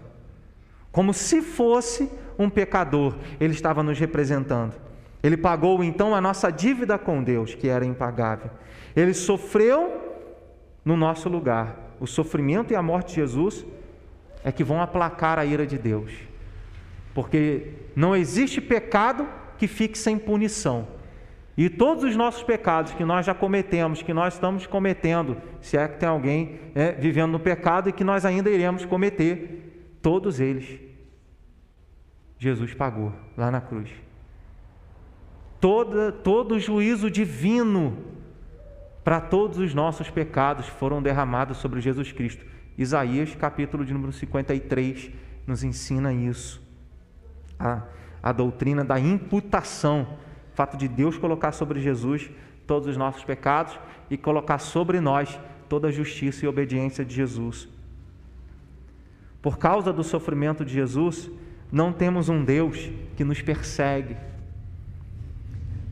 Como 0.92 1.14
se 1.14 1.42
fosse 1.42 2.10
um 2.38 2.50
pecador, 2.50 3.16
ele 3.40 3.54
estava 3.54 3.84
nos 3.84 4.00
representando. 4.00 4.74
Ele 5.22 5.38
pagou 5.38 5.84
então 5.84 6.16
a 6.16 6.22
nossa 6.22 6.50
dívida 6.50 6.98
com 6.98 7.22
Deus, 7.22 7.54
que 7.54 7.68
era 7.68 7.86
impagável. 7.86 8.50
Ele 8.96 9.14
sofreu 9.14 10.10
no 10.84 10.96
nosso 10.96 11.30
lugar. 11.30 11.96
O 12.00 12.08
sofrimento 12.08 12.72
e 12.72 12.76
a 12.76 12.82
morte 12.82 13.10
de 13.10 13.16
Jesus 13.16 13.66
é 14.44 14.52
que 14.52 14.64
vão 14.64 14.82
aplacar 14.82 15.38
a 15.38 15.46
ira 15.46 15.68
de 15.68 15.78
Deus. 15.78 16.12
Porque 17.14 17.74
não 17.96 18.16
existe 18.16 18.62
pecado 18.62 19.28
que 19.58 19.68
fique 19.68 19.98
sem 19.98 20.18
punição. 20.18 20.88
E 21.60 21.70
todos 21.70 22.06
os 22.06 22.16
nossos 22.16 22.42
pecados 22.42 22.94
que 22.94 23.04
nós 23.04 23.26
já 23.26 23.34
cometemos, 23.34 24.02
que 24.02 24.14
nós 24.14 24.36
estamos 24.36 24.66
cometendo, 24.66 25.36
se 25.60 25.76
é 25.76 25.90
que 25.90 26.00
tem 26.00 26.08
alguém 26.08 26.58
é, 26.74 26.94
vivendo 26.94 27.34
no 27.34 27.40
pecado 27.40 27.90
e 27.90 27.92
que 27.92 28.02
nós 28.02 28.24
ainda 28.24 28.50
iremos 28.50 28.86
cometer, 28.86 29.98
todos 30.02 30.40
eles, 30.40 30.80
Jesus 32.38 32.74
pagou 32.74 33.12
lá 33.36 33.52
na 33.52 33.60
cruz. 33.60 33.90
toda, 35.60 36.14
todo 36.14 36.56
o 36.56 36.60
juízo 36.62 37.12
divino 37.12 38.06
para 39.04 39.20
todos 39.20 39.58
os 39.58 39.74
nossos 39.74 40.10
pecados 40.10 40.66
foram 40.66 41.02
derramados 41.02 41.58
sobre 41.58 41.82
Jesus 41.82 42.14
Cristo. 42.14 42.46
Isaías, 42.78 43.36
capítulo 43.36 43.84
de 43.84 43.92
número 43.92 44.14
53, 44.14 45.12
nos 45.46 45.62
ensina 45.62 46.14
isso. 46.14 46.66
A, 47.60 47.84
a 48.24 48.32
doutrina 48.32 48.86
da 48.86 48.98
imputação, 48.98 50.08
fato 50.60 50.76
de 50.76 50.90
Deus 50.90 51.18
colocar 51.18 51.54
sobre 51.54 51.80
Jesus 51.80 52.30
todos 52.68 52.86
os 52.90 52.98
nossos 52.98 53.24
pecados 53.24 53.80
e 54.10 54.18
colocar 54.18 54.60
sobre 54.60 55.00
nós 55.00 55.40
toda 55.70 55.88
a 55.88 55.92
justiça 55.92 56.44
e 56.44 56.50
obediência 56.50 57.06
de 57.06 57.16
Jesus. 57.16 57.70
Por 59.42 59.58
causa 59.58 59.94
do 59.94 60.04
sofrimento 60.04 60.66
de 60.66 60.74
Jesus, 60.74 61.32
não 61.72 61.94
temos 61.94 62.28
um 62.28 62.44
Deus 62.44 62.92
que 63.16 63.24
nos 63.24 63.42
persegue. 63.42 64.18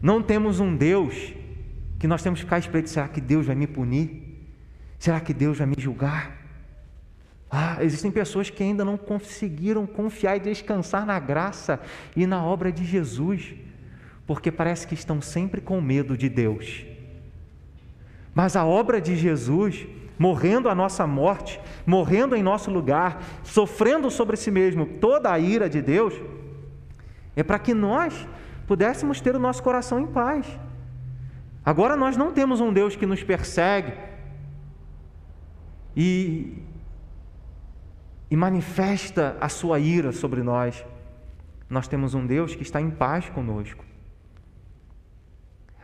Não 0.01 0.22
temos 0.22 0.59
um 0.59 0.76
Deus 0.76 1.34
que 1.97 2.05
nós 2.05 2.22
temos 2.22 2.39
que 2.41 2.45
ficar 2.45 2.59
esperando: 2.59 2.88
será 2.88 3.07
que 3.07 3.22
Deus 3.22 3.45
vai 3.45 3.55
me 3.55 3.68
punir? 3.68 4.38
Será 4.99 5.22
que 5.22 5.34
Deus 5.34 5.57
vai 5.59 5.68
me 5.68 5.76
julgar? 5.78 6.36
Ah, 7.49 7.78
existem 7.80 8.11
pessoas 8.11 8.49
que 8.49 8.61
ainda 8.63 8.84
não 8.84 8.97
conseguiram 8.97 9.88
confiar 9.88 10.36
e 10.36 10.41
descansar 10.41 11.05
na 11.05 11.18
graça 11.20 11.80
e 12.18 12.28
na 12.28 12.43
obra 12.43 12.70
de 12.70 12.84
Jesus, 12.84 13.55
porque 14.28 14.51
parece 14.51 14.86
que 14.86 14.93
estão 14.93 15.21
sempre 15.21 15.61
com 15.61 15.82
medo 15.82 16.15
de 16.17 16.30
Deus. 16.30 16.86
Mas 18.36 18.55
a 18.55 18.65
obra 18.65 19.01
de 19.01 19.15
Jesus, 19.15 19.88
morrendo 20.19 20.69
a 20.69 20.75
nossa 20.75 21.07
morte, 21.07 21.59
morrendo 21.86 22.36
em 22.36 22.43
nosso 22.43 22.69
lugar, 22.69 23.23
sofrendo 23.43 24.11
sobre 24.11 24.36
si 24.36 24.51
mesmo 24.51 24.86
toda 24.86 25.32
a 25.32 25.39
ira 25.39 25.69
de 25.69 25.82
Deus, 25.82 26.13
é 27.36 27.41
para 27.41 27.57
que 27.57 27.73
nós 27.73 28.28
pudéssemos 28.67 29.21
ter 29.21 29.36
o 29.36 29.39
nosso 29.39 29.63
coração 29.63 29.99
em 29.99 30.07
paz. 30.07 30.45
Agora 31.65 31.95
nós 31.95 32.17
não 32.17 32.32
temos 32.32 32.59
um 32.59 32.71
Deus 32.71 32.95
que 32.95 33.05
nos 33.05 33.23
persegue 33.23 33.93
e 35.95 36.61
e 38.30 38.36
manifesta 38.36 39.38
a 39.39 39.49
sua 39.49 39.80
ira 39.80 40.11
sobre 40.11 40.43
nós. 40.43 40.86
Nós 41.69 41.88
temos 41.88 42.13
um 42.13 42.25
Deus 42.25 42.55
que 42.55 42.63
está 42.63 42.82
em 42.82 42.89
paz 42.89 43.30
conosco. 43.30 43.86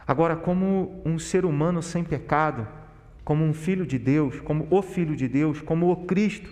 Agora, 0.05 0.35
como 0.35 1.01
um 1.05 1.17
ser 1.17 1.45
humano 1.45 1.81
sem 1.81 2.03
pecado, 2.03 2.67
como 3.23 3.43
um 3.43 3.53
filho 3.53 3.85
de 3.85 3.97
Deus, 3.97 4.41
como 4.41 4.67
o 4.69 4.81
filho 4.81 5.15
de 5.15 5.27
Deus, 5.27 5.61
como 5.61 5.89
o 5.91 6.05
Cristo, 6.05 6.51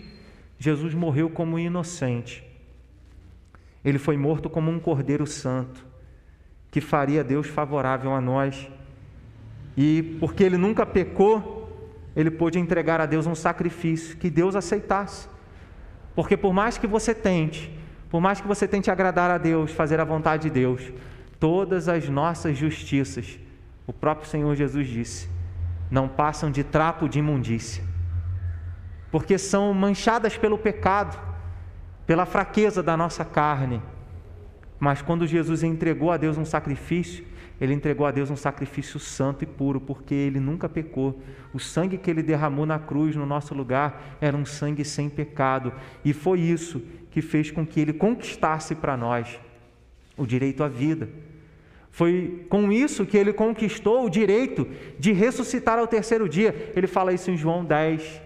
Jesus 0.58 0.94
morreu 0.94 1.30
como 1.30 1.60
inocente. 1.60 2.44
Ele 3.84 3.98
foi 3.98 4.16
morto 4.16 4.50
como 4.50 4.72
um 4.72 4.80
cordeiro 4.80 5.26
santo, 5.26 5.86
que 6.70 6.80
faria 6.80 7.24
Deus 7.24 7.48
favorável 7.48 8.14
a 8.14 8.22
nós. 8.22 8.70
E 9.76 10.18
porque 10.20 10.44
ele 10.44 10.58
nunca 10.58 10.86
pecou, 10.86 11.68
ele 12.16 12.32
pôde 12.32 12.60
entregar 12.60 13.02
a 13.02 13.06
Deus 13.06 13.26
um 13.26 13.36
sacrifício 13.36 14.18
que 14.18 14.30
Deus 14.30 14.56
aceitasse. 14.56 15.28
Porque 16.16 16.38
por 16.38 16.54
mais 16.54 16.78
que 16.78 16.88
você 16.88 17.14
tente, 17.14 17.72
por 18.10 18.22
mais 18.22 18.40
que 18.40 18.48
você 18.48 18.68
tente 18.68 18.92
agradar 18.92 19.32
a 19.32 19.38
Deus, 19.38 19.72
fazer 19.72 20.00
a 20.00 20.04
vontade 20.04 20.44
de 20.44 20.50
Deus, 20.50 20.92
todas 21.42 21.90
as 21.90 22.08
nossas 22.08 22.56
justiças, 22.56 23.40
o 23.88 23.92
próprio 23.92 24.30
Senhor 24.30 24.56
Jesus 24.56 24.88
disse, 24.88 25.28
não 25.90 26.08
passam 26.08 26.52
de 26.52 26.64
trapo 26.64 27.10
de 27.10 27.18
imundícia. 27.18 27.84
Porque 29.12 29.40
são 29.40 29.74
manchadas 29.74 30.38
pelo 30.38 30.56
pecado, 30.56 31.20
pela 32.06 32.28
fraqueza 32.28 32.84
da 32.84 32.96
nossa 32.96 33.26
carne. 33.26 33.82
Mas 34.80 35.02
quando 35.02 35.26
Jesus 35.26 35.64
entregou 35.64 36.12
a 36.12 36.18
Deus 36.18 36.38
um 36.38 36.46
sacrifício, 36.46 37.26
ele 37.60 37.74
entregou 37.74 38.06
a 38.06 38.12
Deus 38.12 38.30
um 38.30 38.36
sacrifício 38.36 39.00
santo 39.00 39.44
e 39.44 39.48
puro, 39.48 39.82
porque 39.82 40.14
ele 40.14 40.40
nunca 40.40 40.70
pecou. 40.70 41.22
O 41.52 41.60
sangue 41.60 41.98
que 41.98 42.10
ele 42.10 42.22
derramou 42.22 42.68
na 42.68 42.78
cruz 42.78 43.16
no 43.16 43.26
nosso 43.26 43.56
lugar 43.56 44.18
era 44.22 44.38
um 44.38 44.46
sangue 44.46 44.86
sem 44.86 45.10
pecado, 45.10 45.74
e 46.06 46.14
foi 46.14 46.40
isso 46.40 46.84
que 47.10 47.22
fez 47.22 47.50
com 47.50 47.66
que 47.66 47.80
ele 47.80 47.94
conquistasse 47.94 48.76
para 48.76 48.96
nós 48.96 49.40
o 50.16 50.26
direito 50.28 50.64
à 50.64 50.68
vida. 50.68 51.10
Foi 51.92 52.46
com 52.50 52.72
isso 52.72 53.06
que 53.06 53.18
ele 53.18 53.34
conquistou 53.34 54.06
o 54.06 54.10
direito 54.10 54.68
de 54.98 55.12
ressuscitar 55.12 55.78
ao 55.78 55.88
terceiro 55.88 56.28
dia. 56.28 56.72
Ele 56.76 56.88
fala 56.88 57.14
isso 57.14 57.30
em 57.30 57.38
João 57.38 57.64
10. 57.64 58.22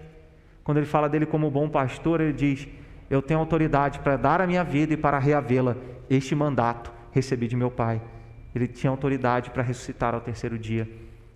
Quando 0.63 0.77
ele 0.77 0.85
fala 0.85 1.09
dele 1.09 1.25
como 1.25 1.51
bom 1.51 1.67
pastor, 1.67 2.21
ele 2.21 2.33
diz: 2.33 2.67
Eu 3.09 3.21
tenho 3.21 3.39
autoridade 3.39 3.99
para 3.99 4.17
dar 4.17 4.39
a 4.39 4.47
minha 4.47 4.63
vida 4.63 4.93
e 4.93 4.97
para 4.97 5.19
reavê-la. 5.19 5.75
Este 6.09 6.35
mandato 6.35 6.91
recebi 7.11 7.47
de 7.47 7.55
meu 7.55 7.71
Pai 7.71 8.01
ele 8.55 8.67
tinha 8.67 8.89
autoridade 8.89 9.49
para 9.49 9.61
ressuscitar 9.61 10.15
ao 10.15 10.21
terceiro 10.21 10.57
dia. 10.57 10.89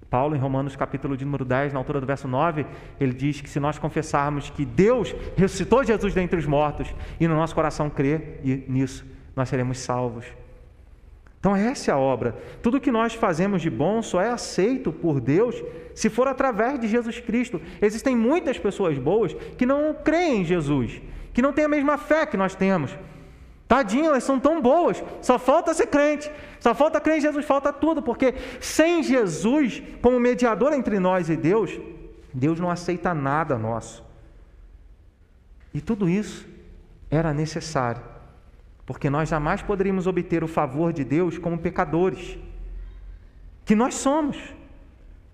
Paulo, 0.09 0.35
em 0.35 0.39
Romanos 0.39 0.75
capítulo 0.75 1.15
de 1.15 1.25
número 1.25 1.45
10, 1.45 1.73
na 1.73 1.79
altura 1.79 1.99
do 1.99 2.07
verso 2.07 2.27
9, 2.27 2.65
ele 2.99 3.13
diz 3.13 3.41
que 3.41 3.49
se 3.49 3.59
nós 3.59 3.77
confessarmos 3.77 4.49
que 4.49 4.65
Deus 4.65 5.13
ressuscitou 5.35 5.83
Jesus 5.83 6.13
dentre 6.13 6.39
os 6.39 6.47
mortos 6.47 6.95
e 7.19 7.27
no 7.27 7.35
nosso 7.35 7.53
coração 7.53 7.89
crer 7.89 8.41
nisso, 8.67 9.05
nós 9.35 9.49
seremos 9.49 9.77
salvos. 9.79 10.25
Então 11.39 11.55
essa 11.55 11.91
é 11.91 11.93
a 11.93 11.97
obra. 11.97 12.35
Tudo 12.61 12.81
que 12.81 12.91
nós 12.91 13.13
fazemos 13.13 13.61
de 13.61 13.69
bom 13.69 14.01
só 14.01 14.21
é 14.21 14.29
aceito 14.29 14.91
por 14.91 15.21
Deus 15.21 15.55
se 15.95 16.09
for 16.09 16.27
através 16.27 16.79
de 16.79 16.87
Jesus 16.87 17.19
Cristo. 17.19 17.61
Existem 17.81 18.15
muitas 18.15 18.57
pessoas 18.57 18.97
boas 18.97 19.33
que 19.57 19.65
não 19.65 19.93
creem 19.93 20.41
em 20.41 20.45
Jesus, 20.45 21.01
que 21.33 21.41
não 21.41 21.53
têm 21.53 21.65
a 21.65 21.69
mesma 21.69 21.97
fé 21.97 22.25
que 22.25 22.37
nós 22.37 22.55
temos. 22.55 22.97
Tadinho, 23.69 24.07
elas 24.07 24.23
são 24.23 24.39
tão 24.39 24.59
boas, 24.59 25.03
só 25.21 25.37
falta 25.37 25.75
ser 25.75 25.87
crente, 25.87 26.29
só 26.59 26.73
falta 26.73 26.99
crer 26.99 27.17
em 27.17 27.21
Jesus, 27.21 27.45
falta 27.45 27.71
tudo, 27.71 28.01
porque 28.01 28.33
sem 28.59 29.03
Jesus 29.03 29.81
como 30.01 30.19
mediador 30.19 30.73
entre 30.73 30.99
nós 30.99 31.29
e 31.29 31.35
Deus, 31.35 31.79
Deus 32.33 32.59
não 32.59 32.69
aceita 32.69 33.13
nada 33.13 33.59
nosso. 33.59 34.03
E 35.71 35.79
tudo 35.79 36.09
isso 36.09 36.47
era 37.11 37.31
necessário, 37.31 38.01
porque 38.89 39.07
nós 39.07 39.29
jamais 39.29 39.61
poderíamos 39.61 40.07
obter 40.07 40.43
o 40.43 40.47
favor 40.47 40.91
de 40.91 41.03
Deus 41.03 41.37
como 41.37 41.59
pecadores, 41.59 42.39
que 43.63 43.75
nós 43.75 43.93
somos. 43.93 44.35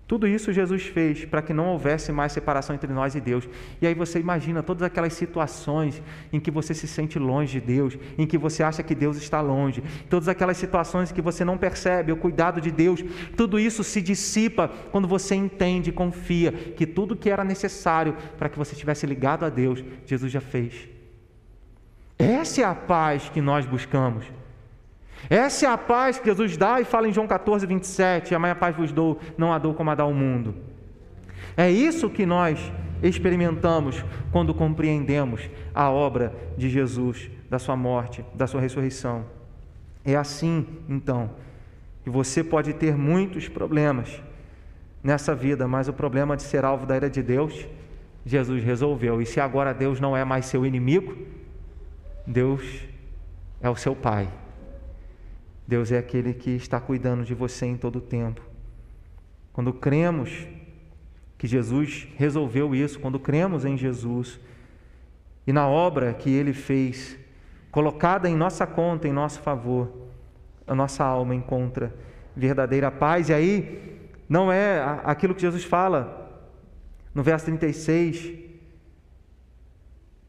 Tudo 0.06 0.28
isso 0.28 0.52
Jesus 0.52 0.82
fez 0.82 1.24
para 1.24 1.40
que 1.40 1.54
não 1.54 1.68
houvesse 1.68 2.12
mais 2.12 2.32
separação 2.32 2.76
entre 2.76 2.92
nós 2.92 3.14
e 3.14 3.20
Deus. 3.20 3.48
E 3.80 3.86
aí 3.86 3.94
você 3.94 4.20
imagina 4.20 4.62
todas 4.62 4.82
aquelas 4.82 5.14
situações 5.14 6.02
em 6.30 6.38
que 6.38 6.50
você 6.50 6.74
se 6.74 6.86
sente 6.86 7.18
longe 7.18 7.58
de 7.58 7.66
Deus, 7.66 7.96
em 8.18 8.26
que 8.26 8.36
você 8.36 8.62
acha 8.62 8.82
que 8.82 8.94
Deus 8.94 9.16
está 9.16 9.40
longe, 9.40 9.82
todas 10.10 10.28
aquelas 10.28 10.58
situações 10.58 11.10
em 11.10 11.14
que 11.14 11.22
você 11.22 11.42
não 11.42 11.56
percebe 11.56 12.12
o 12.12 12.16
cuidado 12.18 12.60
de 12.60 12.70
Deus. 12.70 13.02
Tudo 13.38 13.58
isso 13.58 13.82
se 13.82 14.02
dissipa 14.02 14.68
quando 14.92 15.08
você 15.08 15.34
entende 15.34 15.88
e 15.88 15.94
confia 15.94 16.52
que 16.52 16.86
tudo 16.86 17.16
que 17.16 17.30
era 17.30 17.42
necessário 17.42 18.14
para 18.36 18.50
que 18.50 18.58
você 18.58 18.74
estivesse 18.74 19.06
ligado 19.06 19.46
a 19.46 19.48
Deus, 19.48 19.82
Jesus 20.04 20.30
já 20.30 20.42
fez. 20.42 20.95
Essa 22.18 22.62
é 22.62 22.64
a 22.64 22.74
paz 22.74 23.28
que 23.28 23.40
nós 23.40 23.66
buscamos. 23.66 24.24
Essa 25.28 25.66
é 25.66 25.68
a 25.68 25.78
paz 25.78 26.18
que 26.18 26.26
Jesus 26.26 26.56
dá 26.56 26.80
e 26.80 26.84
fala 26.84 27.08
em 27.08 27.12
João 27.12 27.26
14, 27.26 27.66
27, 27.66 28.34
a 28.34 28.38
minha 28.38 28.54
paz 28.54 28.76
vos 28.76 28.92
dou, 28.92 29.18
não 29.36 29.52
a 29.52 29.58
dou 29.58 29.74
como 29.74 29.90
a 29.90 29.94
dá 29.94 30.04
o 30.04 30.14
mundo. 30.14 30.54
É 31.56 31.70
isso 31.70 32.10
que 32.10 32.24
nós 32.24 32.72
experimentamos 33.02 34.04
quando 34.30 34.54
compreendemos 34.54 35.48
a 35.74 35.90
obra 35.90 36.34
de 36.56 36.68
Jesus, 36.68 37.30
da 37.50 37.58
sua 37.58 37.76
morte, 37.76 38.24
da 38.34 38.46
sua 38.46 38.60
ressurreição. 38.60 39.24
É 40.04 40.16
assim, 40.16 40.66
então, 40.88 41.30
que 42.04 42.10
você 42.10 42.44
pode 42.44 42.72
ter 42.74 42.96
muitos 42.96 43.48
problemas 43.48 44.22
nessa 45.02 45.34
vida, 45.34 45.66
mas 45.66 45.88
o 45.88 45.92
problema 45.92 46.36
de 46.36 46.42
ser 46.42 46.64
alvo 46.64 46.86
da 46.86 46.96
ira 46.96 47.10
de 47.10 47.22
Deus, 47.22 47.66
Jesus 48.24 48.62
resolveu. 48.62 49.20
E 49.20 49.26
se 49.26 49.40
agora 49.40 49.74
Deus 49.74 49.98
não 50.00 50.16
é 50.16 50.24
mais 50.24 50.46
seu 50.46 50.64
inimigo, 50.64 51.16
Deus 52.26 52.82
é 53.60 53.70
o 53.70 53.76
seu 53.76 53.94
Pai. 53.94 54.28
Deus 55.66 55.90
é 55.92 55.98
aquele 55.98 56.34
que 56.34 56.50
está 56.50 56.80
cuidando 56.80 57.24
de 57.24 57.34
você 57.34 57.66
em 57.66 57.76
todo 57.76 57.96
o 57.96 58.00
tempo. 58.00 58.40
Quando 59.52 59.72
cremos 59.72 60.46
que 61.38 61.46
Jesus 61.46 62.08
resolveu 62.16 62.74
isso, 62.74 62.98
quando 63.00 63.18
cremos 63.18 63.64
em 63.64 63.76
Jesus 63.76 64.40
e 65.46 65.52
na 65.52 65.68
obra 65.68 66.12
que 66.14 66.30
ele 66.30 66.52
fez, 66.52 67.16
colocada 67.70 68.28
em 68.28 68.36
nossa 68.36 68.66
conta, 68.66 69.06
em 69.06 69.12
nosso 69.12 69.40
favor, 69.40 69.92
a 70.66 70.74
nossa 70.74 71.04
alma 71.04 71.34
encontra 71.34 71.94
verdadeira 72.34 72.90
paz. 72.90 73.28
E 73.28 73.34
aí, 73.34 74.10
não 74.28 74.50
é 74.50 74.82
aquilo 75.04 75.34
que 75.34 75.42
Jesus 75.42 75.64
fala 75.64 76.44
no 77.14 77.22
verso 77.22 77.46
36, 77.46 78.45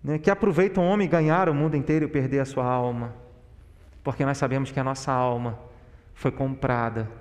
né, 0.03 0.17
que 0.17 0.29
aproveita 0.29 0.79
um 0.79 0.87
homem 0.87 1.07
ganhar 1.07 1.49
o 1.49 1.53
mundo 1.53 1.75
inteiro 1.75 2.05
e 2.05 2.07
perder 2.07 2.39
a 2.39 2.45
sua 2.45 2.65
alma 2.65 3.27
porque 4.07 4.23
nós 4.23 4.37
sabemos 4.37 4.71
que 4.71 4.79
a 4.79 4.85
nossa 4.85 5.11
alma 5.11 5.59
foi 6.13 6.31
comprada 6.31 7.11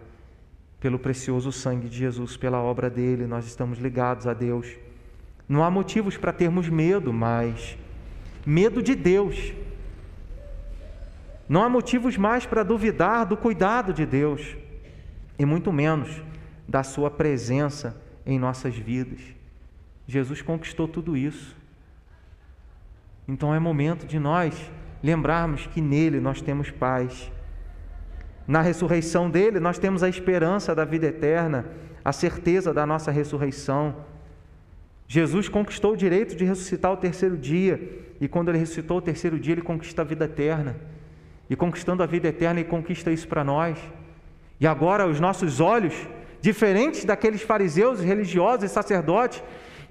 pelo 0.78 1.00
precioso 1.00 1.50
sangue 1.50 1.88
de 1.88 1.98
Jesus, 1.98 2.36
pela 2.36 2.62
obra 2.62 2.88
dele, 2.88 3.26
nós 3.26 3.44
estamos 3.44 3.80
ligados 3.80 4.24
a 4.24 4.32
Deus. 4.32 4.68
Não 5.48 5.64
há 5.64 5.68
motivos 5.68 6.16
para 6.16 6.32
termos 6.32 6.68
medo, 6.68 7.12
mas 7.12 7.76
medo 8.46 8.80
de 8.80 8.94
Deus. 8.94 9.52
Não 11.48 11.64
há 11.64 11.68
motivos 11.68 12.16
mais 12.16 12.46
para 12.46 12.62
duvidar 12.62 13.26
do 13.26 13.36
cuidado 13.36 13.92
de 13.92 14.06
Deus. 14.06 14.56
e 15.36 15.44
muito 15.44 15.72
menos 15.72 16.22
da 16.68 16.84
Sua 16.84 17.10
presença 17.10 18.00
em 18.24 18.38
nossas 18.38 18.76
vidas. 18.76 19.18
Jesus 20.06 20.40
conquistou 20.40 20.86
tudo 20.86 21.16
isso. 21.16 21.55
Então 23.28 23.54
é 23.54 23.58
momento 23.58 24.06
de 24.06 24.18
nós 24.18 24.70
lembrarmos 25.02 25.66
que 25.66 25.80
nele 25.80 26.20
nós 26.20 26.40
temos 26.40 26.70
paz. 26.70 27.30
Na 28.46 28.60
ressurreição 28.60 29.28
dele, 29.28 29.58
nós 29.58 29.78
temos 29.78 30.02
a 30.02 30.08
esperança 30.08 30.74
da 30.74 30.84
vida 30.84 31.06
eterna, 31.06 31.66
a 32.04 32.12
certeza 32.12 32.72
da 32.72 32.86
nossa 32.86 33.10
ressurreição. 33.10 33.96
Jesus 35.08 35.48
conquistou 35.48 35.92
o 35.92 35.96
direito 35.96 36.36
de 36.36 36.44
ressuscitar 36.44 36.92
o 36.92 36.96
terceiro 36.96 37.36
dia, 37.36 37.80
e 38.20 38.28
quando 38.28 38.48
ele 38.48 38.58
ressuscitou 38.58 38.98
o 38.98 39.02
terceiro 39.02 39.38
dia, 39.38 39.54
ele 39.54 39.62
conquista 39.62 40.02
a 40.02 40.04
vida 40.04 40.24
eterna. 40.24 40.76
E 41.50 41.56
conquistando 41.56 42.02
a 42.02 42.06
vida 42.06 42.28
eterna, 42.28 42.60
ele 42.60 42.68
conquista 42.68 43.10
isso 43.10 43.26
para 43.26 43.42
nós. 43.42 43.78
E 44.60 44.66
agora 44.66 45.06
os 45.06 45.20
nossos 45.20 45.60
olhos, 45.60 45.94
diferentes 46.40 47.04
daqueles 47.04 47.42
fariseus, 47.42 48.00
religiosos 48.00 48.64
e 48.64 48.68
sacerdotes, 48.72 49.42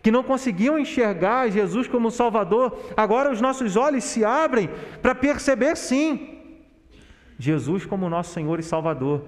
que 0.06 0.12
não 0.12 0.24
conseguiam 0.24 0.78
enxergar 0.78 1.50
Jesus 1.50 1.88
como 1.88 2.12
Salvador, 2.12 2.80
agora 2.96 3.32
os 3.32 3.42
nossos 3.42 3.76
olhos 3.76 4.04
se 4.04 4.24
abrem 4.24 4.70
para 5.02 5.16
perceber 5.16 5.76
sim 5.76 6.44
Jesus 7.40 7.88
como 7.88 8.08
nosso 8.08 8.32
Senhor 8.32 8.60
e 8.60 8.62
Salvador, 8.62 9.26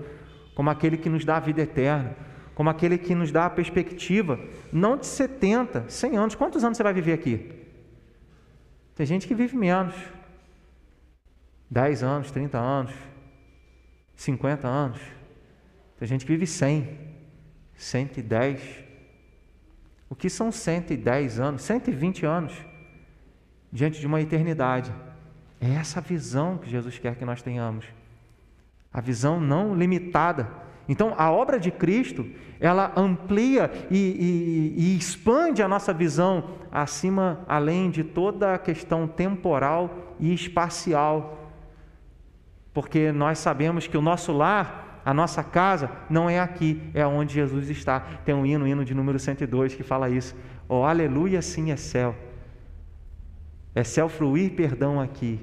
como 0.54 0.70
aquele 0.70 0.96
que 0.96 1.10
nos 1.10 1.26
dá 1.26 1.38
a 1.38 1.40
vida 1.40 1.64
eterna, 1.64 2.16
como 2.54 2.70
aquele 2.70 2.96
que 2.96 3.16
nos 3.16 3.32
dá 3.32 3.48
a 3.48 3.50
perspectiva, 3.50 4.40
não 4.72 4.96
de 4.98 5.08
70, 5.08 5.86
100 5.88 6.16
anos. 6.16 6.36
Quantos 6.36 6.64
anos 6.64 6.78
você 6.78 6.84
vai 6.84 6.94
viver 6.94 7.14
aqui? 7.14 7.54
Tem 8.94 9.04
gente 9.04 9.28
que 9.28 9.34
vive 9.34 9.58
menos. 9.58 9.96
10 11.72 12.04
anos, 12.04 12.30
30 12.30 12.56
anos, 12.56 12.94
50 14.16 14.68
anos. 14.68 15.00
Tem 15.98 16.08
gente 16.08 16.24
que 16.24 16.32
vive 16.32 16.46
100, 16.46 16.88
110. 17.76 18.87
O 20.10 20.16
que 20.16 20.30
são 20.30 20.52
110 20.52 21.40
anos, 21.40 21.62
120 21.64 22.26
anos 22.26 22.54
diante 23.72 24.00
de 24.00 24.08
uma 24.08 24.22
eternidade? 24.22 24.94
É 25.60 25.70
essa 25.72 26.00
visão 26.00 26.58
que 26.58 26.70
Jesus 26.70 26.98
quer 26.98 27.16
que 27.16 27.26
nós 27.26 27.42
tenhamos. 27.42 27.86
A 28.94 29.02
visão 29.02 29.40
não 29.40 29.76
limitada. 29.76 30.50
Então, 30.88 31.14
a 31.18 31.30
obra 31.30 31.60
de 31.60 31.70
Cristo, 31.70 32.26
ela 32.60 32.94
amplia 32.96 33.70
e, 33.92 33.98
e, 33.98 34.74
e, 34.78 34.98
expande 34.98 35.62
a 35.62 35.68
nossa 35.68 35.94
visão 35.94 36.52
acima, 36.72 37.44
além 37.48 37.90
de 37.90 38.04
toda 38.04 38.54
a 38.54 38.58
questão 38.58 39.08
temporal 39.08 40.16
e 40.20 40.34
espacial. 40.34 41.52
Porque 42.74 43.12
nós 43.12 43.40
sabemos 43.40 43.88
que 43.88 43.98
o 43.98 44.02
nosso 44.02 44.32
lar 44.32 44.87
a 45.08 45.14
nossa 45.14 45.42
casa 45.42 45.90
não 46.10 46.30
é 46.30 46.38
aqui, 46.38 46.82
é 46.94 47.08
onde 47.08 47.34
Jesus 47.34 47.70
está. 47.70 48.02
Tem 48.26 48.36
um 48.36 48.46
hino, 48.46 48.68
hino 48.68 48.84
de 48.84 48.94
número 48.94 49.18
102 49.18 49.74
que 49.74 49.82
fala 49.82 50.10
isso. 50.10 50.36
Oh, 50.68 50.84
aleluia, 50.84 51.42
sim 51.42 51.72
é 51.72 51.78
céu. 51.78 52.14
É 53.74 53.86
céu 53.86 54.10
fruir 54.10 54.52
perdão 54.52 55.00
aqui. 55.00 55.40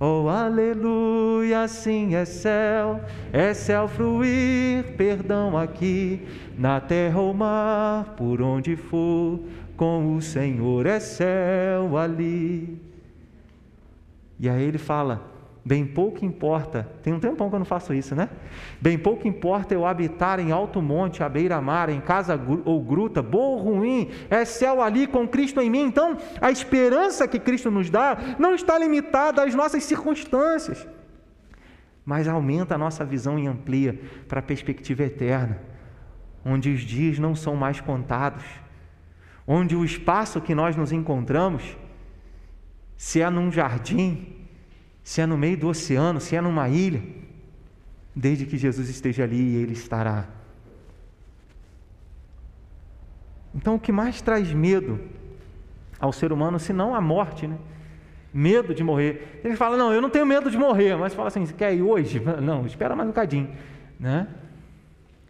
Oh, 0.00 0.28
aleluia, 0.28 1.68
sim 1.68 2.16
é 2.16 2.24
céu, 2.24 3.00
é 3.32 3.54
céu 3.54 3.86
fruir 3.86 4.96
perdão 4.96 5.56
aqui, 5.56 6.26
na 6.58 6.80
terra 6.80 7.20
ou 7.20 7.32
mar, 7.32 8.16
por 8.16 8.42
onde 8.42 8.74
for, 8.74 9.38
com 9.76 10.16
o 10.16 10.20
Senhor 10.20 10.86
é 10.86 10.98
céu 10.98 11.96
ali. 11.96 12.82
E 14.40 14.48
aí 14.48 14.64
ele 14.64 14.78
fala: 14.78 15.33
Bem 15.66 15.86
pouco 15.86 16.26
importa, 16.26 16.86
tem 17.02 17.14
um 17.14 17.18
tempão 17.18 17.48
que 17.48 17.54
eu 17.54 17.58
não 17.58 17.64
faço 17.64 17.94
isso, 17.94 18.14
né? 18.14 18.28
Bem 18.82 18.98
pouco 18.98 19.26
importa 19.26 19.72
eu 19.72 19.86
habitar 19.86 20.38
em 20.38 20.52
alto 20.52 20.82
monte, 20.82 21.22
à 21.22 21.28
beira-mar, 21.28 21.88
em 21.88 22.02
casa 22.02 22.38
ou 22.66 22.82
gruta, 22.82 23.22
bom 23.22 23.56
ou 23.56 23.58
ruim, 23.58 24.10
é 24.28 24.44
céu 24.44 24.82
ali 24.82 25.06
com 25.06 25.26
Cristo 25.26 25.62
em 25.62 25.70
mim. 25.70 25.84
Então, 25.84 26.18
a 26.38 26.50
esperança 26.50 27.26
que 27.26 27.38
Cristo 27.38 27.70
nos 27.70 27.88
dá 27.88 28.36
não 28.38 28.54
está 28.54 28.78
limitada 28.78 29.42
às 29.42 29.54
nossas 29.54 29.82
circunstâncias, 29.84 30.86
mas 32.04 32.28
aumenta 32.28 32.74
a 32.74 32.78
nossa 32.78 33.02
visão 33.02 33.38
e 33.38 33.46
amplia 33.46 33.98
para 34.28 34.40
a 34.40 34.42
perspectiva 34.42 35.04
eterna, 35.04 35.62
onde 36.44 36.68
os 36.68 36.82
dias 36.82 37.18
não 37.18 37.34
são 37.34 37.56
mais 37.56 37.80
contados, 37.80 38.44
onde 39.46 39.74
o 39.74 39.82
espaço 39.82 40.42
que 40.42 40.54
nós 40.54 40.76
nos 40.76 40.92
encontramos, 40.92 41.74
se 42.98 43.22
é 43.22 43.30
num 43.30 43.50
jardim, 43.50 44.43
se 45.04 45.20
é 45.20 45.26
no 45.26 45.36
meio 45.36 45.56
do 45.56 45.68
oceano, 45.68 46.18
se 46.20 46.34
é 46.34 46.40
numa 46.40 46.68
ilha, 46.68 47.02
desde 48.16 48.46
que 48.46 48.56
Jesus 48.56 48.88
esteja 48.88 49.22
ali, 49.22 49.54
ele 49.56 49.74
estará. 49.74 50.26
Então, 53.54 53.74
o 53.74 53.78
que 53.78 53.92
mais 53.92 54.20
traz 54.22 54.50
medo 54.52 54.98
ao 56.00 56.12
ser 56.12 56.32
humano, 56.32 56.58
se 56.58 56.72
não 56.72 56.94
a 56.94 57.00
morte, 57.00 57.46
né? 57.46 57.56
Medo 58.32 58.74
de 58.74 58.82
morrer. 58.82 59.40
Ele 59.44 59.54
fala: 59.54 59.76
Não, 59.76 59.92
eu 59.92 60.00
não 60.00 60.10
tenho 60.10 60.26
medo 60.26 60.50
de 60.50 60.58
morrer, 60.58 60.96
mas 60.96 61.14
fala 61.14 61.28
assim: 61.28 61.46
Você 61.46 61.52
quer 61.52 61.72
ir 61.72 61.82
hoje? 61.82 62.20
Não, 62.42 62.66
espera 62.66 62.96
mais 62.96 63.08
um 63.08 63.12
bocadinho, 63.12 63.48
né? 64.00 64.26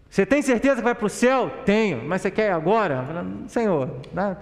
Você 0.09 0.25
tem 0.25 0.41
certeza 0.41 0.77
que 0.77 0.83
vai 0.83 0.95
para 0.95 1.05
o 1.05 1.11
céu? 1.11 1.51
Tenho, 1.67 2.03
mas 2.09 2.23
você 2.23 2.31
quer 2.31 2.53
agora? 2.53 3.27
Senhor, 3.47 4.01
né? 4.11 4.39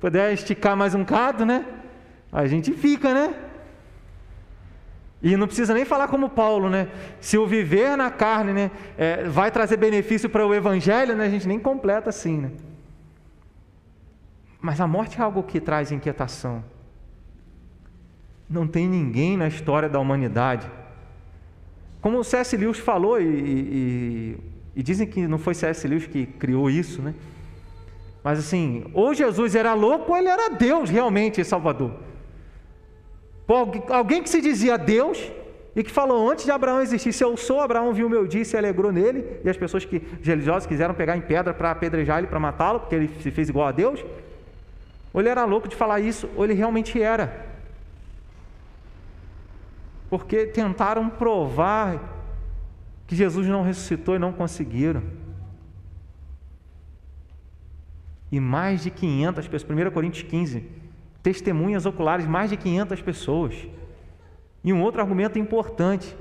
puder 0.00 0.32
esticar 0.32 0.76
mais 0.76 0.94
um 0.94 1.00
bocado, 1.00 1.44
né? 1.44 1.66
A 2.32 2.46
gente 2.46 2.72
fica, 2.72 3.12
né? 3.12 3.34
E 5.22 5.36
não 5.36 5.46
precisa 5.46 5.74
nem 5.74 5.84
falar 5.84 6.06
como 6.08 6.30
Paulo, 6.30 6.70
né? 6.70 6.88
Se 7.20 7.36
o 7.36 7.46
viver 7.46 7.96
na 7.96 8.10
carne 8.10 8.52
né, 8.52 8.70
é, 8.96 9.24
vai 9.24 9.50
trazer 9.50 9.76
benefício 9.76 10.30
para 10.30 10.46
o 10.46 10.54
evangelho, 10.54 11.16
né, 11.16 11.26
a 11.26 11.30
gente 11.30 11.48
nem 11.48 11.58
completa 11.58 12.10
assim, 12.10 12.38
né? 12.38 12.50
Mas 14.60 14.80
a 14.80 14.86
morte 14.86 15.18
é 15.18 15.22
algo 15.22 15.42
que 15.42 15.60
traz 15.60 15.90
inquietação. 15.90 16.64
Não 18.48 18.66
tem 18.66 18.88
ninguém 18.88 19.36
na 19.36 19.48
história 19.48 19.88
da 19.88 19.98
humanidade. 19.98 20.70
Como 22.00 22.18
o 22.18 22.24
C.S. 22.24 22.56
Lewis 22.56 22.78
falou, 22.78 23.20
e, 23.20 23.24
e, 23.24 24.38
e 24.76 24.82
dizem 24.82 25.06
que 25.06 25.26
não 25.26 25.38
foi 25.38 25.54
C.S. 25.54 25.86
Lewis 25.86 26.06
que 26.06 26.26
criou 26.26 26.70
isso, 26.70 27.02
né? 27.02 27.14
Mas 28.22 28.38
assim, 28.38 28.84
ou 28.94 29.12
Jesus 29.12 29.54
era 29.54 29.74
louco 29.74 30.12
ou 30.12 30.18
ele 30.18 30.28
era 30.28 30.48
Deus 30.50 30.90
realmente, 30.90 31.44
Salvador 31.44 32.07
alguém 33.88 34.22
que 34.22 34.28
se 34.28 34.40
dizia 34.40 34.76
Deus 34.76 35.18
e 35.74 35.82
que 35.82 35.90
falou 35.90 36.28
antes 36.30 36.44
de 36.44 36.50
Abraão 36.50 36.82
existir, 36.82 37.12
se 37.12 37.22
eu 37.24 37.36
sou, 37.36 37.60
Abraão 37.60 37.92
viu 37.92 38.08
meu 38.08 38.26
dia 38.26 38.42
e 38.42 38.44
se 38.44 38.56
alegrou 38.56 38.90
nele, 38.90 39.24
e 39.44 39.48
as 39.48 39.56
pessoas 39.56 39.84
que 39.84 40.02
religiosas 40.22 40.66
quiseram 40.66 40.92
pegar 40.92 41.16
em 41.16 41.20
pedra 41.20 41.54
para 41.54 41.70
apedrejar 41.70 42.18
ele, 42.18 42.26
para 42.26 42.40
matá-lo, 42.40 42.80
porque 42.80 42.94
ele 42.94 43.08
se 43.22 43.30
fez 43.30 43.48
igual 43.48 43.68
a 43.68 43.72
Deus, 43.72 44.04
ou 45.12 45.20
ele 45.20 45.28
era 45.28 45.44
louco 45.44 45.68
de 45.68 45.76
falar 45.76 46.00
isso, 46.00 46.28
ou 46.36 46.44
ele 46.44 46.54
realmente 46.54 47.00
era. 47.00 47.46
Porque 50.10 50.46
tentaram 50.46 51.08
provar 51.08 52.16
que 53.06 53.14
Jesus 53.14 53.46
não 53.46 53.62
ressuscitou 53.62 54.16
e 54.16 54.18
não 54.18 54.32
conseguiram. 54.32 55.02
E 58.30 58.40
mais 58.40 58.82
de 58.82 58.90
500 58.90 59.48
pessoas, 59.48 59.70
1 59.70 59.90
Coríntios 59.90 60.28
15, 60.28 60.64
testemunhas 61.22 61.86
oculares, 61.86 62.26
mais 62.26 62.50
de 62.50 62.56
500 62.56 63.02
pessoas. 63.02 63.54
E 64.62 64.72
um 64.72 64.82
outro 64.82 65.00
argumento 65.00 65.38
importante: 65.38 66.16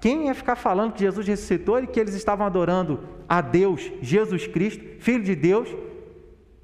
quem 0.00 0.26
ia 0.26 0.34
ficar 0.34 0.56
falando 0.56 0.92
que 0.92 1.00
Jesus 1.00 1.26
ressuscitou 1.26 1.78
e 1.80 1.86
que 1.86 2.00
eles 2.00 2.14
estavam 2.14 2.46
adorando 2.46 3.00
a 3.28 3.40
Deus, 3.40 3.92
Jesus 4.00 4.46
Cristo, 4.46 4.84
Filho 5.00 5.22
de 5.22 5.34
Deus, 5.34 5.68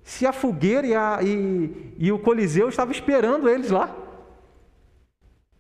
se 0.03 0.27
a 0.27 0.33
fogueira 0.33 0.87
e, 0.87 0.95
a, 0.95 1.19
e, 1.23 1.95
e 1.99 2.13
o 2.13 2.19
Coliseu 2.19 2.69
estavam 2.69 2.93
esperando 2.93 3.49
eles 3.49 3.71
lá? 3.71 3.95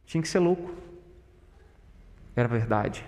Tinha 0.05 0.23
que 0.23 0.29
ser 0.29 0.39
louco. 0.39 0.71
Era 2.35 2.49
verdade. 2.49 3.05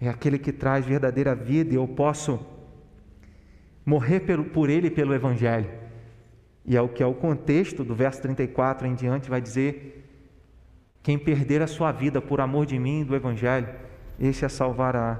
É 0.00 0.08
aquele 0.08 0.38
que 0.38 0.52
traz 0.52 0.84
verdadeira 0.84 1.34
vida 1.34 1.72
e 1.72 1.76
eu 1.76 1.88
posso 1.88 2.38
morrer 3.84 4.20
por 4.52 4.68
ele 4.68 4.88
e 4.88 4.90
pelo 4.90 5.14
Evangelho. 5.14 5.87
E 6.68 6.76
é 6.76 6.82
o 6.82 6.88
que 6.88 7.02
é 7.02 7.06
o 7.06 7.14
contexto 7.14 7.82
do 7.82 7.94
verso 7.94 8.20
34 8.20 8.86
em 8.86 8.94
diante, 8.94 9.30
vai 9.30 9.40
dizer: 9.40 10.06
Quem 11.02 11.18
perder 11.18 11.62
a 11.62 11.66
sua 11.66 11.90
vida 11.90 12.20
por 12.20 12.42
amor 12.42 12.66
de 12.66 12.78
mim 12.78 13.00
e 13.00 13.04
do 13.04 13.16
Evangelho, 13.16 13.68
esse 14.20 14.44
a 14.44 14.50
salvará. 14.50 15.18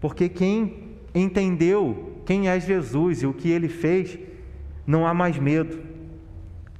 Porque 0.00 0.26
quem 0.26 0.96
entendeu 1.14 2.22
quem 2.24 2.48
é 2.48 2.58
Jesus 2.58 3.22
e 3.22 3.26
o 3.26 3.34
que 3.34 3.50
ele 3.50 3.68
fez, 3.68 4.18
não 4.86 5.06
há 5.06 5.12
mais 5.12 5.38
medo, 5.38 5.82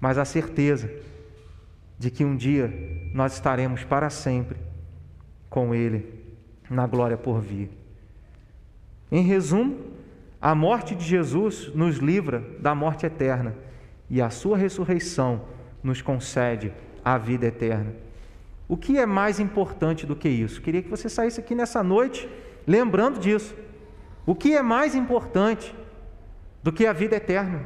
mas 0.01 0.17
a 0.17 0.25
certeza 0.25 0.91
de 1.99 2.11
que 2.11 2.25
um 2.25 2.37
dia 2.37 2.73
nós 3.13 3.35
estaremos 3.35 3.85
para 3.85 4.09
sempre 4.09 4.57
com 5.51 5.75
ele 5.75 6.07
na 6.71 6.87
glória 6.87 7.19
por 7.19 7.41
vir. 7.41 7.71
Em 9.13 9.23
resumo, 9.23 9.79
a 10.41 10.55
morte 10.55 10.95
de 10.95 11.05
Jesus 11.05 11.73
nos 11.75 11.97
livra 11.97 12.45
da 12.61 12.75
morte 12.75 13.05
eterna 13.05 13.57
e 14.09 14.23
a 14.23 14.31
sua 14.31 14.57
ressurreição 14.57 15.43
nos 15.83 16.01
concede 16.01 16.73
a 17.05 17.19
vida 17.19 17.47
eterna. 17.47 17.95
O 18.69 18.77
que 18.77 18.99
é 18.99 19.07
mais 19.07 19.41
importante 19.41 20.07
do 20.07 20.15
que 20.15 20.29
isso? 20.29 20.61
Queria 20.61 20.83
que 20.83 20.89
você 20.89 21.09
saísse 21.09 21.41
aqui 21.41 21.55
nessa 21.55 21.83
noite 21.83 22.29
lembrando 22.67 23.19
disso. 23.19 23.55
O 24.27 24.35
que 24.35 24.55
é 24.55 24.63
mais 24.63 24.95
importante 24.95 25.75
do 26.63 26.71
que 26.71 26.87
a 26.87 26.93
vida 26.93 27.17
eterna? 27.17 27.63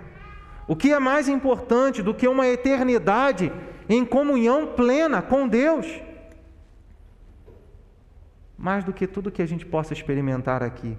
O 0.66 0.77
que 0.77 0.93
é 0.93 0.99
mais 0.99 1.29
importante 1.29 2.03
do 2.03 2.14
que 2.14 2.29
uma 2.29 2.47
eternidade 2.47 3.53
em 3.89 4.05
comunhão 4.05 4.68
plena 4.68 5.20
com 5.20 5.49
Deus? 5.49 6.01
Mais 8.57 8.85
do 8.85 8.93
que 8.93 9.09
tudo 9.09 9.31
que 9.31 9.43
a 9.43 9.47
gente 9.47 9.66
possa 9.66 9.93
experimentar 9.93 10.62
aqui. 10.62 10.97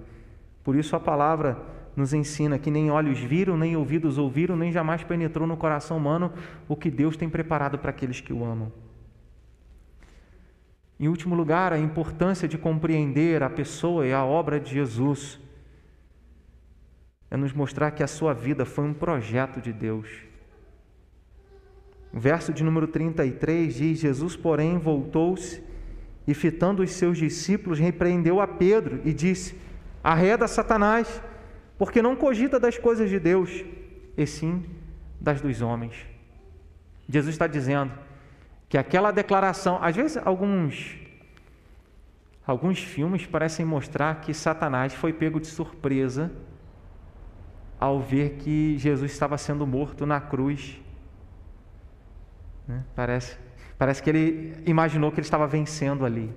Por 0.64 0.74
isso 0.74 0.96
a 0.96 1.00
palavra 1.00 1.58
nos 1.94 2.12
ensina 2.12 2.58
que 2.58 2.70
nem 2.70 2.90
olhos 2.90 3.20
viram, 3.20 3.56
nem 3.56 3.76
ouvidos 3.76 4.18
ouviram, 4.18 4.56
nem 4.56 4.72
jamais 4.72 5.04
penetrou 5.04 5.46
no 5.46 5.56
coração 5.56 5.98
humano 5.98 6.32
o 6.66 6.74
que 6.74 6.90
Deus 6.90 7.16
tem 7.16 7.28
preparado 7.28 7.78
para 7.78 7.90
aqueles 7.90 8.20
que 8.20 8.32
o 8.32 8.44
amam. 8.44 8.72
Em 10.98 11.06
último 11.06 11.34
lugar, 11.34 11.72
a 11.72 11.78
importância 11.78 12.48
de 12.48 12.56
compreender 12.56 13.42
a 13.42 13.50
pessoa 13.50 14.06
e 14.06 14.12
a 14.12 14.24
obra 14.24 14.58
de 14.58 14.72
Jesus 14.72 15.38
é 17.30 17.36
nos 17.36 17.52
mostrar 17.52 17.90
que 17.90 18.02
a 18.02 18.06
sua 18.06 18.32
vida 18.32 18.64
foi 18.64 18.84
um 18.84 18.94
projeto 18.94 19.60
de 19.60 19.72
Deus. 19.72 20.08
O 22.12 22.18
verso 22.18 22.52
de 22.52 22.62
número 22.62 22.86
33 22.86 23.74
diz: 23.74 23.98
Jesus, 23.98 24.36
porém, 24.36 24.78
voltou-se 24.78 25.60
e, 26.28 26.32
fitando 26.32 26.82
os 26.82 26.92
seus 26.92 27.18
discípulos, 27.18 27.78
repreendeu 27.80 28.40
a 28.40 28.46
Pedro 28.46 29.00
e 29.04 29.12
disse: 29.12 29.56
Arreda 30.04 30.46
Satanás, 30.46 31.22
porque 31.78 32.02
não 32.02 32.14
cogita 32.14 32.60
das 32.60 32.76
coisas 32.76 33.08
de 33.08 33.18
Deus, 33.18 33.64
e 34.14 34.26
sim 34.26 34.66
das 35.18 35.40
dos 35.40 35.62
homens. 35.62 35.94
Jesus 37.08 37.34
está 37.34 37.46
dizendo 37.46 37.92
que 38.68 38.76
aquela 38.76 39.10
declaração, 39.10 39.78
às 39.82 39.96
vezes 39.96 40.18
alguns 40.22 40.98
alguns 42.46 42.78
filmes 42.78 43.24
parecem 43.24 43.64
mostrar 43.64 44.20
que 44.20 44.34
Satanás 44.34 44.92
foi 44.92 45.14
pego 45.14 45.40
de 45.40 45.46
surpresa 45.46 46.30
ao 47.80 47.98
ver 47.98 48.36
que 48.36 48.76
Jesus 48.76 49.10
estava 49.10 49.38
sendo 49.38 49.66
morto 49.66 50.04
na 50.04 50.20
cruz. 50.20 50.78
Né? 52.68 52.84
Parece, 52.94 53.38
parece 53.78 54.02
que 54.02 54.10
ele 54.10 54.62
imaginou 54.66 55.10
que 55.10 55.20
ele 55.20 55.26
estava 55.26 55.46
vencendo 55.46 56.04
ali. 56.04 56.30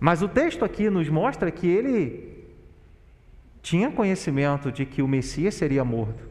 Mas 0.00 0.22
o 0.22 0.28
texto 0.28 0.64
aqui 0.64 0.88
nos 0.88 1.08
mostra 1.08 1.50
que 1.50 1.66
ele 1.66 2.46
tinha 3.62 3.90
conhecimento 3.90 4.70
de 4.70 4.86
que 4.86 5.02
o 5.02 5.08
Messias 5.08 5.54
seria 5.54 5.84
morto. 5.84 6.28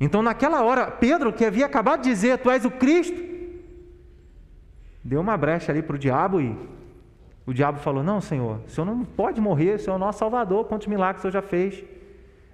Então, 0.00 0.22
naquela 0.22 0.62
hora, 0.62 0.90
Pedro, 0.90 1.32
que 1.32 1.44
havia 1.44 1.66
acabado 1.66 2.02
de 2.02 2.10
dizer: 2.10 2.38
Tu 2.38 2.50
és 2.50 2.64
o 2.64 2.70
Cristo, 2.70 3.20
deu 5.02 5.20
uma 5.20 5.36
brecha 5.36 5.72
ali 5.72 5.82
para 5.82 5.96
o 5.96 5.98
diabo 5.98 6.40
e 6.40 6.56
o 7.44 7.52
diabo 7.52 7.78
falou: 7.78 8.02
Não, 8.02 8.20
Senhor, 8.20 8.60
o 8.66 8.70
Senhor 8.70 8.86
não 8.86 9.04
pode 9.04 9.40
morrer, 9.40 9.74
o 9.74 9.78
Senhor 9.78 9.94
é 9.94 9.96
o 9.96 9.98
nosso 9.98 10.20
Salvador, 10.20 10.66
quantos 10.66 10.86
milagres 10.86 11.20
o 11.20 11.22
Senhor 11.22 11.32
já 11.32 11.42
fez. 11.42 11.84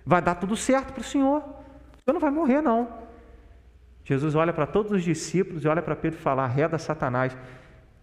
Vai 0.06 0.22
dar 0.22 0.36
tudo 0.36 0.56
certo 0.56 0.92
para 0.92 1.00
o 1.00 1.04
Senhor. 1.04 1.38
O 1.38 2.02
Senhor 2.04 2.14
não 2.14 2.20
vai 2.20 2.30
morrer, 2.30 2.62
não. 2.62 2.88
Jesus 4.04 4.34
olha 4.34 4.52
para 4.52 4.66
todos 4.66 4.92
os 4.92 5.02
discípulos 5.02 5.64
e 5.64 5.68
olha 5.68 5.82
para 5.82 5.94
Pedro 5.94 6.18
e 6.18 6.22
fala: 6.22 6.50
Satanás. 6.78 7.36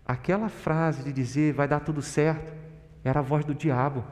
Aquela 0.05 0.49
frase 0.49 1.03
de 1.03 1.11
dizer 1.11 1.53
vai 1.53 1.67
dar 1.67 1.79
tudo 1.79 2.01
certo 2.01 2.53
era 3.03 3.19
a 3.19 3.23
voz 3.23 3.45
do 3.45 3.53
diabo. 3.53 4.03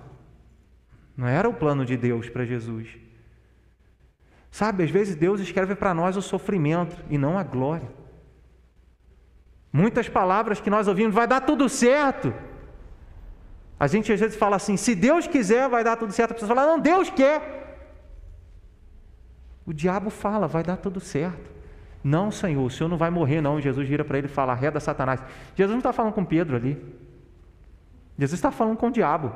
Não 1.16 1.28
era 1.28 1.48
o 1.50 1.54
plano 1.54 1.86
de 1.86 1.98
Deus 1.98 2.30
para 2.30 2.46
Jesus. 2.46 2.88
Sabe, 4.50 4.84
às 4.84 4.90
vezes 4.90 5.16
Deus 5.16 5.40
escreve 5.40 5.76
para 5.76 5.94
nós 5.94 6.18
o 6.18 6.22
sofrimento 6.22 6.98
e 7.10 7.18
não 7.18 7.38
a 7.38 7.44
glória. 7.44 7.90
Muitas 9.72 10.10
palavras 10.10 10.60
que 10.60 10.70
nós 10.70 10.88
ouvimos, 10.88 11.14
vai 11.14 11.28
dar 11.28 11.42
tudo 11.42 11.70
certo. 11.70 12.34
A 13.80 13.86
gente 13.86 14.12
às 14.12 14.20
vezes 14.20 14.36
fala 14.36 14.56
assim: 14.56 14.76
se 14.76 14.96
Deus 14.96 15.28
quiser, 15.28 15.70
vai 15.70 15.84
dar 15.84 15.96
tudo 15.96 16.12
certo. 16.12 16.32
A 16.32 16.34
pessoa 16.34 16.48
fala: 16.48 16.66
não, 16.66 16.80
Deus 16.80 17.10
quer. 17.10 17.60
O 19.66 19.74
diabo 19.74 20.10
fala, 20.10 20.48
vai 20.48 20.64
dar 20.64 20.78
tudo 20.78 21.00
certo. 21.00 21.59
Não, 22.04 22.32
Senhor, 22.32 22.64
o 22.64 22.70
Senhor 22.70 22.90
não 22.90 22.98
vai 22.98 23.10
morrer, 23.10 23.42
não. 23.42 23.60
Jesus 23.60 23.88
vira 23.88 24.06
para 24.06 24.18
ele 24.18 24.28
e 24.28 24.30
fala, 24.30 24.54
reda 24.54 24.80
Satanás. 24.80 25.22
Jesus 25.56 25.72
não 25.72 25.80
está 25.80 25.92
falando 25.92 26.14
com 26.14 26.24
Pedro 26.24 26.56
ali. 26.56 26.78
Jesus 28.18 28.38
está 28.38 28.52
falando 28.52 28.78
com 28.78 28.88
o 28.88 28.92
diabo. 28.92 29.34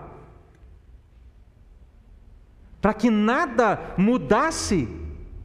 Para 2.81 2.93
que 2.93 3.09
nada 3.09 3.79
mudasse 3.97 4.87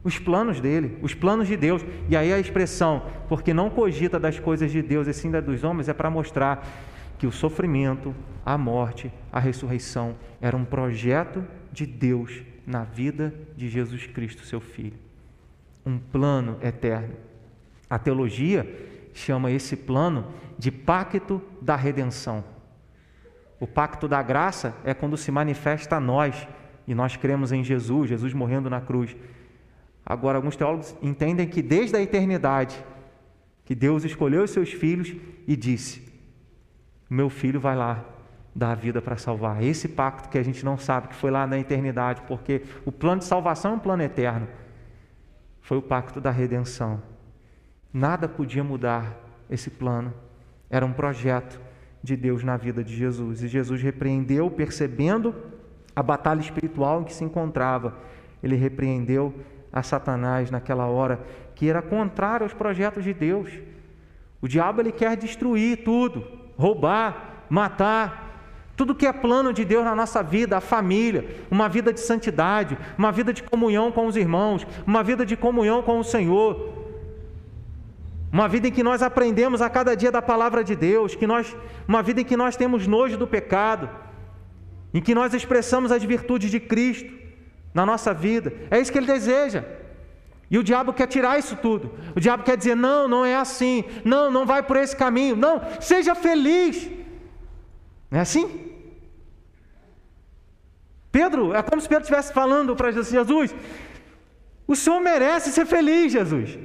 os 0.03 0.17
planos 0.17 0.59
dele, 0.59 0.97
os 1.01 1.13
planos 1.13 1.47
de 1.47 1.55
Deus. 1.55 1.85
E 2.09 2.15
aí 2.15 2.33
a 2.33 2.39
expressão, 2.39 3.05
porque 3.27 3.53
não 3.53 3.69
cogita 3.69 4.19
das 4.19 4.39
coisas 4.39 4.71
de 4.71 4.81
Deus 4.81 5.07
e 5.07 5.13
sim 5.13 5.31
das 5.31 5.43
dos 5.43 5.63
homens, 5.63 5.89
é 5.89 5.93
para 5.93 6.09
mostrar 6.09 6.65
que 7.17 7.27
o 7.27 7.31
sofrimento, 7.31 8.15
a 8.45 8.57
morte, 8.57 9.11
a 9.31 9.39
ressurreição 9.39 10.15
era 10.41 10.55
um 10.55 10.65
projeto 10.65 11.45
de 11.71 11.85
Deus 11.85 12.41
na 12.65 12.83
vida 12.83 13.33
de 13.57 13.67
Jesus 13.67 14.05
Cristo, 14.07 14.45
seu 14.45 14.61
Filho. 14.61 15.08
Um 15.85 15.97
plano 15.97 16.57
eterno. 16.61 17.15
A 17.89 17.97
teologia 17.97 18.67
chama 19.13 19.51
esse 19.51 19.75
plano 19.75 20.27
de 20.57 20.71
pacto 20.71 21.41
da 21.61 21.75
redenção. 21.75 22.43
O 23.59 23.67
pacto 23.67 24.07
da 24.07 24.21
graça 24.21 24.75
é 24.83 24.93
quando 24.93 25.17
se 25.17 25.31
manifesta 25.31 25.97
a 25.97 25.99
nós 25.99 26.47
e 26.87 26.95
nós 26.95 27.15
cremos 27.15 27.51
em 27.51 27.63
Jesus, 27.63 28.09
Jesus 28.09 28.33
morrendo 28.33 28.69
na 28.69 28.79
cruz. 28.79 29.15
Agora, 30.05 30.37
alguns 30.37 30.55
teólogos 30.55 30.95
entendem 31.01 31.47
que 31.47 31.61
desde 31.61 31.95
a 31.95 32.01
eternidade, 32.01 32.83
que 33.65 33.75
Deus 33.75 34.03
escolheu 34.03 34.43
os 34.43 34.51
seus 34.51 34.71
filhos 34.71 35.13
e 35.47 35.55
disse: 35.55 36.11
Meu 37.09 37.29
filho 37.29 37.59
vai 37.59 37.75
lá 37.75 38.03
dar 38.55 38.71
a 38.71 38.75
vida 38.75 39.01
para 39.01 39.17
salvar. 39.17 39.61
Esse 39.63 39.87
pacto 39.87 40.29
que 40.29 40.37
a 40.37 40.43
gente 40.43 40.65
não 40.65 40.77
sabe 40.77 41.09
que 41.09 41.15
foi 41.15 41.29
lá 41.29 41.45
na 41.45 41.59
eternidade, 41.59 42.23
porque 42.27 42.63
o 42.85 42.91
plano 42.91 43.19
de 43.19 43.25
salvação 43.25 43.73
é 43.73 43.75
um 43.75 43.79
plano 43.79 44.01
eterno. 44.01 44.47
Foi 45.69 45.77
o 45.77 45.83
pacto 45.83 46.19
da 46.19 46.31
redenção. 46.31 46.99
Nada 47.93 48.27
podia 48.27 48.63
mudar 48.63 49.15
esse 49.47 49.69
plano. 49.69 50.11
Era 50.67 50.83
um 50.83 50.91
projeto 50.91 51.61
de 52.01 52.15
Deus 52.15 52.43
na 52.43 52.57
vida 52.57 52.83
de 52.83 52.95
Jesus. 52.95 53.43
E 53.43 53.47
Jesus 53.47 53.79
repreendeu, 53.79 54.49
percebendo 54.49 55.35
a 55.95 56.01
batalha 56.01 56.39
espiritual 56.39 57.01
em 57.01 57.03
que 57.03 57.13
se 57.13 57.23
encontrava. 57.23 57.99
Ele 58.41 58.55
repreendeu 58.55 59.31
a 59.71 59.83
Satanás 59.83 60.49
naquela 60.49 60.87
hora, 60.87 61.23
que 61.53 61.69
era 61.69 61.83
contrário 61.83 62.45
aos 62.45 62.53
projetos 62.55 63.03
de 63.03 63.13
Deus. 63.13 63.51
O 64.41 64.47
diabo 64.47 64.81
ele 64.81 64.91
quer 64.91 65.15
destruir 65.15 65.83
tudo, 65.83 66.25
roubar, 66.57 67.45
matar, 67.47 68.28
tudo 68.79 68.95
que 68.95 69.05
é 69.05 69.11
plano 69.11 69.51
de 69.51 69.65
Deus 69.65 69.83
na 69.83 69.93
nossa 69.93 70.23
vida, 70.23 70.55
a 70.55 70.61
família, 70.61 71.25
uma 71.51 71.67
vida 71.67 71.91
de 71.91 71.99
santidade, 71.99 72.77
uma 72.97 73.11
vida 73.11 73.33
de 73.33 73.43
comunhão 73.43 73.91
com 73.91 74.07
os 74.07 74.15
irmãos, 74.15 74.65
uma 74.87 75.03
vida 75.03 75.25
de 75.25 75.35
comunhão 75.35 75.81
com 75.83 75.99
o 75.99 76.03
Senhor. 76.03 76.75
Uma 78.31 78.47
vida 78.47 78.69
em 78.69 78.71
que 78.71 78.81
nós 78.81 79.01
aprendemos 79.01 79.61
a 79.61 79.69
cada 79.69 79.95
dia 79.95 80.13
da 80.13 80.21
palavra 80.21 80.63
de 80.63 80.77
Deus, 80.77 81.13
que 81.13 81.27
nós, 81.27 81.53
uma 81.85 82.01
vida 82.01 82.21
em 82.21 82.23
que 82.23 82.37
nós 82.37 82.55
temos 82.55 82.87
nojo 82.87 83.17
do 83.17 83.27
pecado, 83.27 83.89
em 84.93 85.01
que 85.01 85.13
nós 85.13 85.33
expressamos 85.33 85.91
as 85.91 86.01
virtudes 86.01 86.49
de 86.49 86.61
Cristo 86.61 87.11
na 87.73 87.85
nossa 87.85 88.13
vida. 88.13 88.53
É 88.71 88.79
isso 88.79 88.93
que 88.93 88.97
ele 88.97 89.07
deseja. 89.07 89.65
E 90.49 90.57
o 90.57 90.63
diabo 90.63 90.93
quer 90.93 91.07
tirar 91.07 91.37
isso 91.37 91.57
tudo. 91.57 91.91
O 92.15 92.19
diabo 92.21 92.43
quer 92.43 92.55
dizer: 92.55 92.75
não, 92.75 93.09
não 93.09 93.25
é 93.25 93.35
assim. 93.35 93.83
Não, 94.05 94.31
não 94.31 94.45
vai 94.45 94.63
por 94.63 94.77
esse 94.77 94.95
caminho. 94.95 95.35
Não, 95.35 95.61
seja 95.81 96.15
feliz. 96.15 96.98
Não 98.09 98.19
é 98.19 98.21
assim? 98.21 98.69
Pedro, 101.11 101.53
é 101.53 101.61
como 101.61 101.81
se 101.81 101.87
Pedro 101.87 102.03
estivesse 102.03 102.33
falando 102.33 102.75
para 102.75 102.91
Jesus: 102.91 103.11
Jesus, 103.11 103.55
o 104.67 104.75
Senhor 104.75 104.99
merece 104.99 105.51
ser 105.51 105.65
feliz, 105.65 106.11
Jesus. 106.11 106.57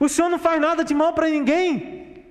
O 0.00 0.08
Senhor 0.08 0.28
não 0.28 0.38
faz 0.38 0.60
nada 0.60 0.84
de 0.84 0.94
mal 0.94 1.12
para 1.12 1.28
ninguém. 1.28 2.24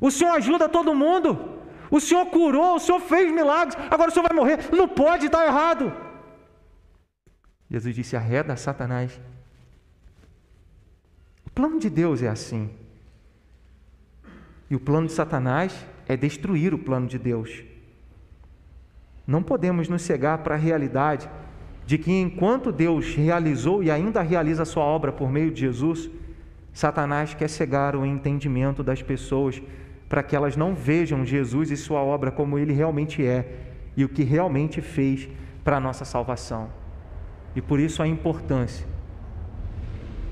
O 0.00 0.10
Senhor 0.10 0.32
ajuda 0.32 0.68
todo 0.68 0.94
mundo. 0.94 1.56
O 1.90 2.00
Senhor 2.00 2.26
curou, 2.26 2.76
o 2.76 2.80
Senhor 2.80 3.00
fez 3.00 3.32
milagres. 3.32 3.76
Agora 3.90 4.10
o 4.10 4.12
Senhor 4.12 4.26
vai 4.28 4.36
morrer. 4.36 4.58
Não 4.72 4.88
pode 4.88 5.26
estar 5.26 5.46
errado. 5.46 5.92
Jesus 7.70 7.94
disse: 7.94 8.16
arreda 8.16 8.56
Satanás. 8.56 9.20
O 11.46 11.50
plano 11.50 11.78
de 11.78 11.88
Deus 11.88 12.22
é 12.22 12.28
assim. 12.28 12.70
E 14.68 14.76
o 14.76 14.80
plano 14.80 15.06
de 15.06 15.12
Satanás 15.12 15.72
é 16.08 16.16
destruir 16.16 16.72
o 16.72 16.78
plano 16.78 17.06
de 17.06 17.18
Deus. 17.18 17.64
Não 19.26 19.42
podemos 19.42 19.88
nos 19.88 20.02
cegar 20.02 20.38
para 20.38 20.54
a 20.54 20.58
realidade 20.58 21.28
de 21.84 21.98
que 21.98 22.12
enquanto 22.12 22.72
Deus 22.72 23.14
realizou 23.14 23.82
e 23.82 23.90
ainda 23.90 24.22
realiza 24.22 24.62
a 24.62 24.66
sua 24.66 24.84
obra 24.84 25.12
por 25.12 25.30
meio 25.30 25.50
de 25.50 25.60
Jesus, 25.60 26.10
Satanás 26.72 27.32
quer 27.34 27.48
cegar 27.48 27.96
o 27.96 28.04
entendimento 28.04 28.82
das 28.82 29.02
pessoas 29.02 29.62
para 30.08 30.22
que 30.22 30.36
elas 30.36 30.56
não 30.56 30.74
vejam 30.74 31.24
Jesus 31.24 31.70
e 31.70 31.76
sua 31.76 32.00
obra 32.00 32.30
como 32.30 32.58
ele 32.58 32.72
realmente 32.72 33.24
é 33.24 33.64
e 33.96 34.04
o 34.04 34.08
que 34.08 34.22
realmente 34.22 34.80
fez 34.80 35.28
para 35.64 35.78
a 35.78 35.80
nossa 35.80 36.04
salvação. 36.04 36.68
E 37.54 37.62
por 37.62 37.80
isso 37.80 38.02
a 38.02 38.06
importância. 38.06 38.86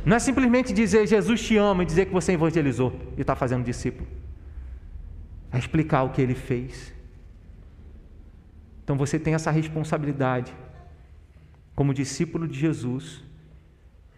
Não 0.05 0.17
é 0.17 0.19
simplesmente 0.19 0.73
dizer 0.73 1.07
Jesus 1.07 1.41
te 1.41 1.57
ama 1.57 1.83
e 1.83 1.87
dizer 1.87 2.07
que 2.07 2.13
você 2.13 2.33
evangelizou 2.33 2.93
e 3.17 3.23
está 3.23 3.35
fazendo 3.35 3.65
discípulo. 3.65 4.07
É 5.55 5.59
explicar 5.59 6.03
o 6.03 6.11
que 6.11 6.21
ele 6.21 6.35
fez 6.35 6.93
Então 8.83 8.97
você 8.97 9.19
tem 9.19 9.35
essa 9.35 9.51
responsabilidade, 9.51 10.53
como 11.75 11.95
discípulo 11.95 12.49
de 12.49 12.59
Jesus, 12.59 13.23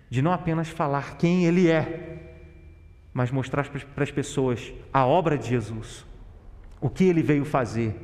de 0.08 0.22
não 0.22 0.32
apenas 0.32 0.68
falar 0.68 1.16
quem 1.18 1.44
Ele 1.44 1.68
é, 1.68 2.40
mas 3.12 3.30
mostrar 3.30 3.68
para 3.68 4.04
as 4.04 4.10
pessoas 4.10 4.72
a 4.92 5.06
obra 5.06 5.36
de 5.36 5.48
Jesus, 5.48 6.04
o 6.80 6.88
que 6.88 7.04
Ele 7.04 7.22
veio 7.22 7.44
fazer 7.44 7.94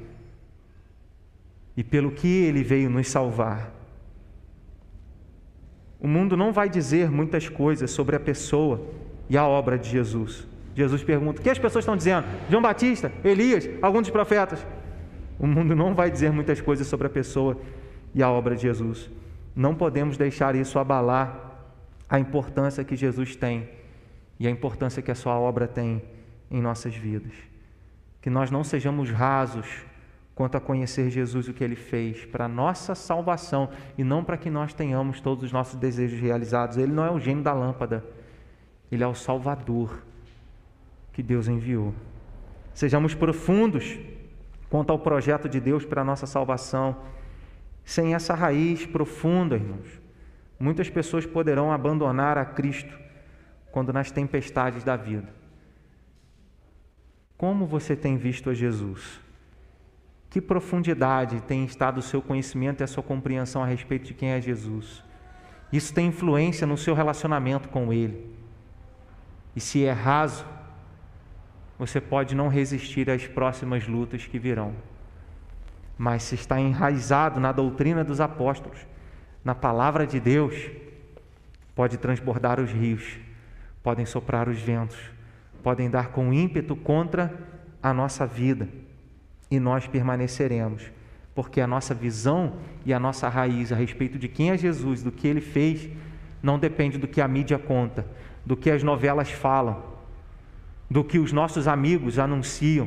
e 1.76 1.82
pelo 1.82 2.12
que 2.12 2.28
Ele 2.28 2.62
veio 2.62 2.90
nos 2.90 3.08
salvar. 3.08 3.72
O 5.98 6.06
mundo 6.06 6.36
não 6.36 6.52
vai 6.52 6.68
dizer 6.68 7.10
muitas 7.10 7.48
coisas 7.48 7.90
sobre 7.90 8.14
a 8.14 8.20
pessoa 8.20 8.86
e 9.28 9.36
a 9.36 9.46
obra 9.46 9.78
de 9.78 9.88
Jesus. 9.88 10.51
Jesus 10.74 11.02
pergunta: 11.02 11.40
o 11.40 11.42
que 11.42 11.50
as 11.50 11.58
pessoas 11.58 11.82
estão 11.82 11.96
dizendo? 11.96 12.26
João 12.48 12.62
Batista, 12.62 13.12
Elias, 13.24 13.68
alguns 13.80 14.02
dos 14.02 14.10
profetas. 14.10 14.64
O 15.38 15.46
mundo 15.46 15.74
não 15.74 15.94
vai 15.94 16.10
dizer 16.10 16.30
muitas 16.30 16.60
coisas 16.60 16.86
sobre 16.86 17.06
a 17.06 17.10
pessoa 17.10 17.58
e 18.14 18.22
a 18.22 18.30
obra 18.30 18.54
de 18.54 18.62
Jesus. 18.62 19.10
Não 19.54 19.74
podemos 19.74 20.16
deixar 20.16 20.54
isso 20.54 20.78
abalar 20.78 21.50
a 22.08 22.18
importância 22.18 22.84
que 22.84 22.94
Jesus 22.96 23.34
tem 23.36 23.68
e 24.38 24.46
a 24.46 24.50
importância 24.50 25.02
que 25.02 25.10
a 25.10 25.14
sua 25.14 25.38
obra 25.38 25.66
tem 25.66 26.02
em 26.50 26.60
nossas 26.60 26.94
vidas. 26.94 27.32
Que 28.20 28.30
nós 28.30 28.50
não 28.50 28.62
sejamos 28.62 29.10
rasos 29.10 29.66
quanto 30.34 30.56
a 30.56 30.60
conhecer 30.60 31.10
Jesus 31.10 31.48
o 31.48 31.52
que 31.52 31.62
ele 31.62 31.76
fez 31.76 32.24
para 32.24 32.48
nossa 32.48 32.94
salvação 32.94 33.68
e 33.98 34.04
não 34.04 34.24
para 34.24 34.36
que 34.36 34.48
nós 34.48 34.72
tenhamos 34.72 35.20
todos 35.20 35.44
os 35.44 35.52
nossos 35.52 35.74
desejos 35.74 36.20
realizados. 36.20 36.76
Ele 36.76 36.92
não 36.92 37.04
é 37.04 37.10
o 37.10 37.18
gênio 37.18 37.42
da 37.42 37.52
lâmpada, 37.52 38.04
ele 38.90 39.02
é 39.02 39.06
o 39.06 39.14
Salvador 39.14 40.02
que 41.12 41.22
Deus 41.22 41.48
enviou. 41.48 41.94
Sejamos 42.74 43.14
profundos 43.14 43.98
quanto 44.70 44.90
ao 44.90 44.98
projeto 44.98 45.48
de 45.48 45.60
Deus 45.60 45.84
para 45.84 46.00
a 46.00 46.04
nossa 46.04 46.26
salvação. 46.26 46.96
Sem 47.84 48.14
essa 48.14 48.34
raiz 48.34 48.86
profunda, 48.86 49.56
irmãos, 49.56 50.00
muitas 50.58 50.88
pessoas 50.88 51.26
poderão 51.26 51.72
abandonar 51.72 52.38
a 52.38 52.44
Cristo 52.44 52.98
quando 53.70 53.92
nas 53.92 54.10
tempestades 54.10 54.84
da 54.84 54.96
vida. 54.96 55.28
Como 57.36 57.66
você 57.66 57.96
tem 57.96 58.16
visto 58.16 58.50
a 58.50 58.54
Jesus? 58.54 59.20
Que 60.30 60.40
profundidade 60.40 61.42
tem 61.42 61.64
estado 61.64 61.98
o 61.98 62.02
seu 62.02 62.22
conhecimento 62.22 62.80
e 62.80 62.84
a 62.84 62.86
sua 62.86 63.02
compreensão 63.02 63.62
a 63.62 63.66
respeito 63.66 64.06
de 64.06 64.14
quem 64.14 64.30
é 64.30 64.40
Jesus? 64.40 65.04
Isso 65.72 65.92
tem 65.92 66.06
influência 66.06 66.66
no 66.66 66.78
seu 66.78 66.94
relacionamento 66.94 67.68
com 67.68 67.92
Ele. 67.92 68.30
E 69.54 69.60
se 69.60 69.84
é 69.84 69.92
raso, 69.92 70.46
você 71.82 72.00
pode 72.00 72.32
não 72.36 72.46
resistir 72.46 73.10
às 73.10 73.26
próximas 73.26 73.88
lutas 73.88 74.24
que 74.24 74.38
virão. 74.38 74.72
Mas 75.98 76.22
se 76.22 76.36
está 76.36 76.60
enraizado 76.60 77.40
na 77.40 77.50
doutrina 77.50 78.04
dos 78.04 78.20
apóstolos, 78.20 78.86
na 79.44 79.52
palavra 79.52 80.06
de 80.06 80.20
Deus, 80.20 80.54
pode 81.74 81.96
transbordar 81.96 82.60
os 82.60 82.70
rios, 82.70 83.18
podem 83.82 84.06
soprar 84.06 84.48
os 84.48 84.60
ventos, 84.60 84.96
podem 85.60 85.90
dar 85.90 86.10
com 86.12 86.32
ímpeto 86.32 86.76
contra 86.76 87.36
a 87.82 87.92
nossa 87.92 88.24
vida 88.28 88.68
e 89.50 89.58
nós 89.58 89.88
permaneceremos, 89.88 90.84
porque 91.34 91.60
a 91.60 91.66
nossa 91.66 91.92
visão 91.92 92.58
e 92.86 92.94
a 92.94 93.00
nossa 93.00 93.28
raiz 93.28 93.72
a 93.72 93.74
respeito 93.74 94.20
de 94.20 94.28
quem 94.28 94.52
é 94.52 94.56
Jesus, 94.56 95.02
do 95.02 95.10
que 95.10 95.26
ele 95.26 95.40
fez, 95.40 95.90
não 96.40 96.60
depende 96.60 96.96
do 96.96 97.08
que 97.08 97.20
a 97.20 97.26
mídia 97.26 97.58
conta, 97.58 98.06
do 98.46 98.56
que 98.56 98.70
as 98.70 98.84
novelas 98.84 99.32
falam, 99.32 99.91
do 100.92 101.02
que 101.02 101.18
os 101.18 101.32
nossos 101.32 101.66
amigos 101.66 102.18
anunciam, 102.18 102.86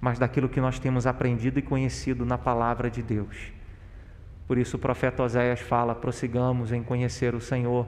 mas 0.00 0.16
daquilo 0.16 0.48
que 0.48 0.60
nós 0.60 0.78
temos 0.78 1.08
aprendido 1.08 1.58
e 1.58 1.62
conhecido 1.62 2.24
na 2.24 2.38
palavra 2.38 2.88
de 2.88 3.02
Deus. 3.02 3.52
Por 4.46 4.56
isso 4.56 4.76
o 4.76 4.80
profeta 4.80 5.24
Oséias 5.24 5.58
fala: 5.58 5.92
prossigamos 5.92 6.70
em 6.70 6.84
conhecer 6.84 7.34
o 7.34 7.40
Senhor. 7.40 7.84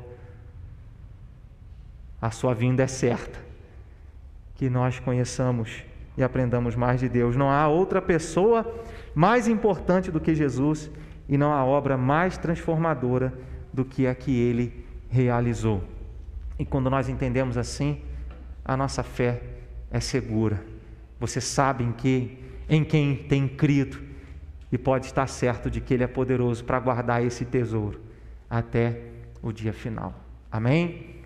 A 2.21 2.33
sua 2.33 2.53
vinda 2.53 2.83
é 2.83 2.87
certa. 2.89 3.39
Que 4.57 4.69
nós 4.69 4.99
conheçamos 4.99 5.85
e 6.17 6.23
aprendamos 6.23 6.75
mais 6.75 6.99
de 6.99 7.09
Deus. 7.09 7.37
Não 7.37 7.49
há 7.49 7.69
outra 7.69 8.03
pessoa 8.03 8.67
mais 9.15 9.47
importante 9.47 10.11
do 10.11 10.21
que 10.21 10.35
Jesus 10.35 10.91
e 11.29 11.39
não 11.39 11.53
há 11.53 11.65
obra 11.65 11.97
mais 11.97 12.37
transformadora 12.37 13.33
do 13.73 13.85
que 13.85 14.05
a 14.05 14.17
que 14.17 14.37
ele 14.37 14.85
realizou. 15.09 15.83
E 16.59 16.65
quando 16.65 16.91
nós 16.91 17.09
entendemos 17.09 17.57
assim, 17.57 18.03
a 18.65 18.77
nossa 18.77 19.03
fé 19.03 19.43
é 19.91 20.01
segura. 20.01 20.63
Você 21.19 21.41
sabe 21.41 21.85
em 21.85 21.93
que, 21.93 22.39
em 22.69 22.85
quem 22.85 23.15
tem 23.15 23.47
crido 23.47 24.01
e 24.71 24.79
pode 24.79 25.07
estar 25.07 25.27
certo 25.27 25.71
de 25.71 25.81
que 25.81 25.95
ele 25.95 26.05
é 26.05 26.07
poderoso 26.07 26.65
para 26.65 26.81
guardar 26.81 27.25
esse 27.25 27.45
tesouro 27.45 28.01
até 28.49 29.01
o 29.43 29.53
dia 29.53 29.73
final. 29.73 30.15
Amém? 30.51 31.22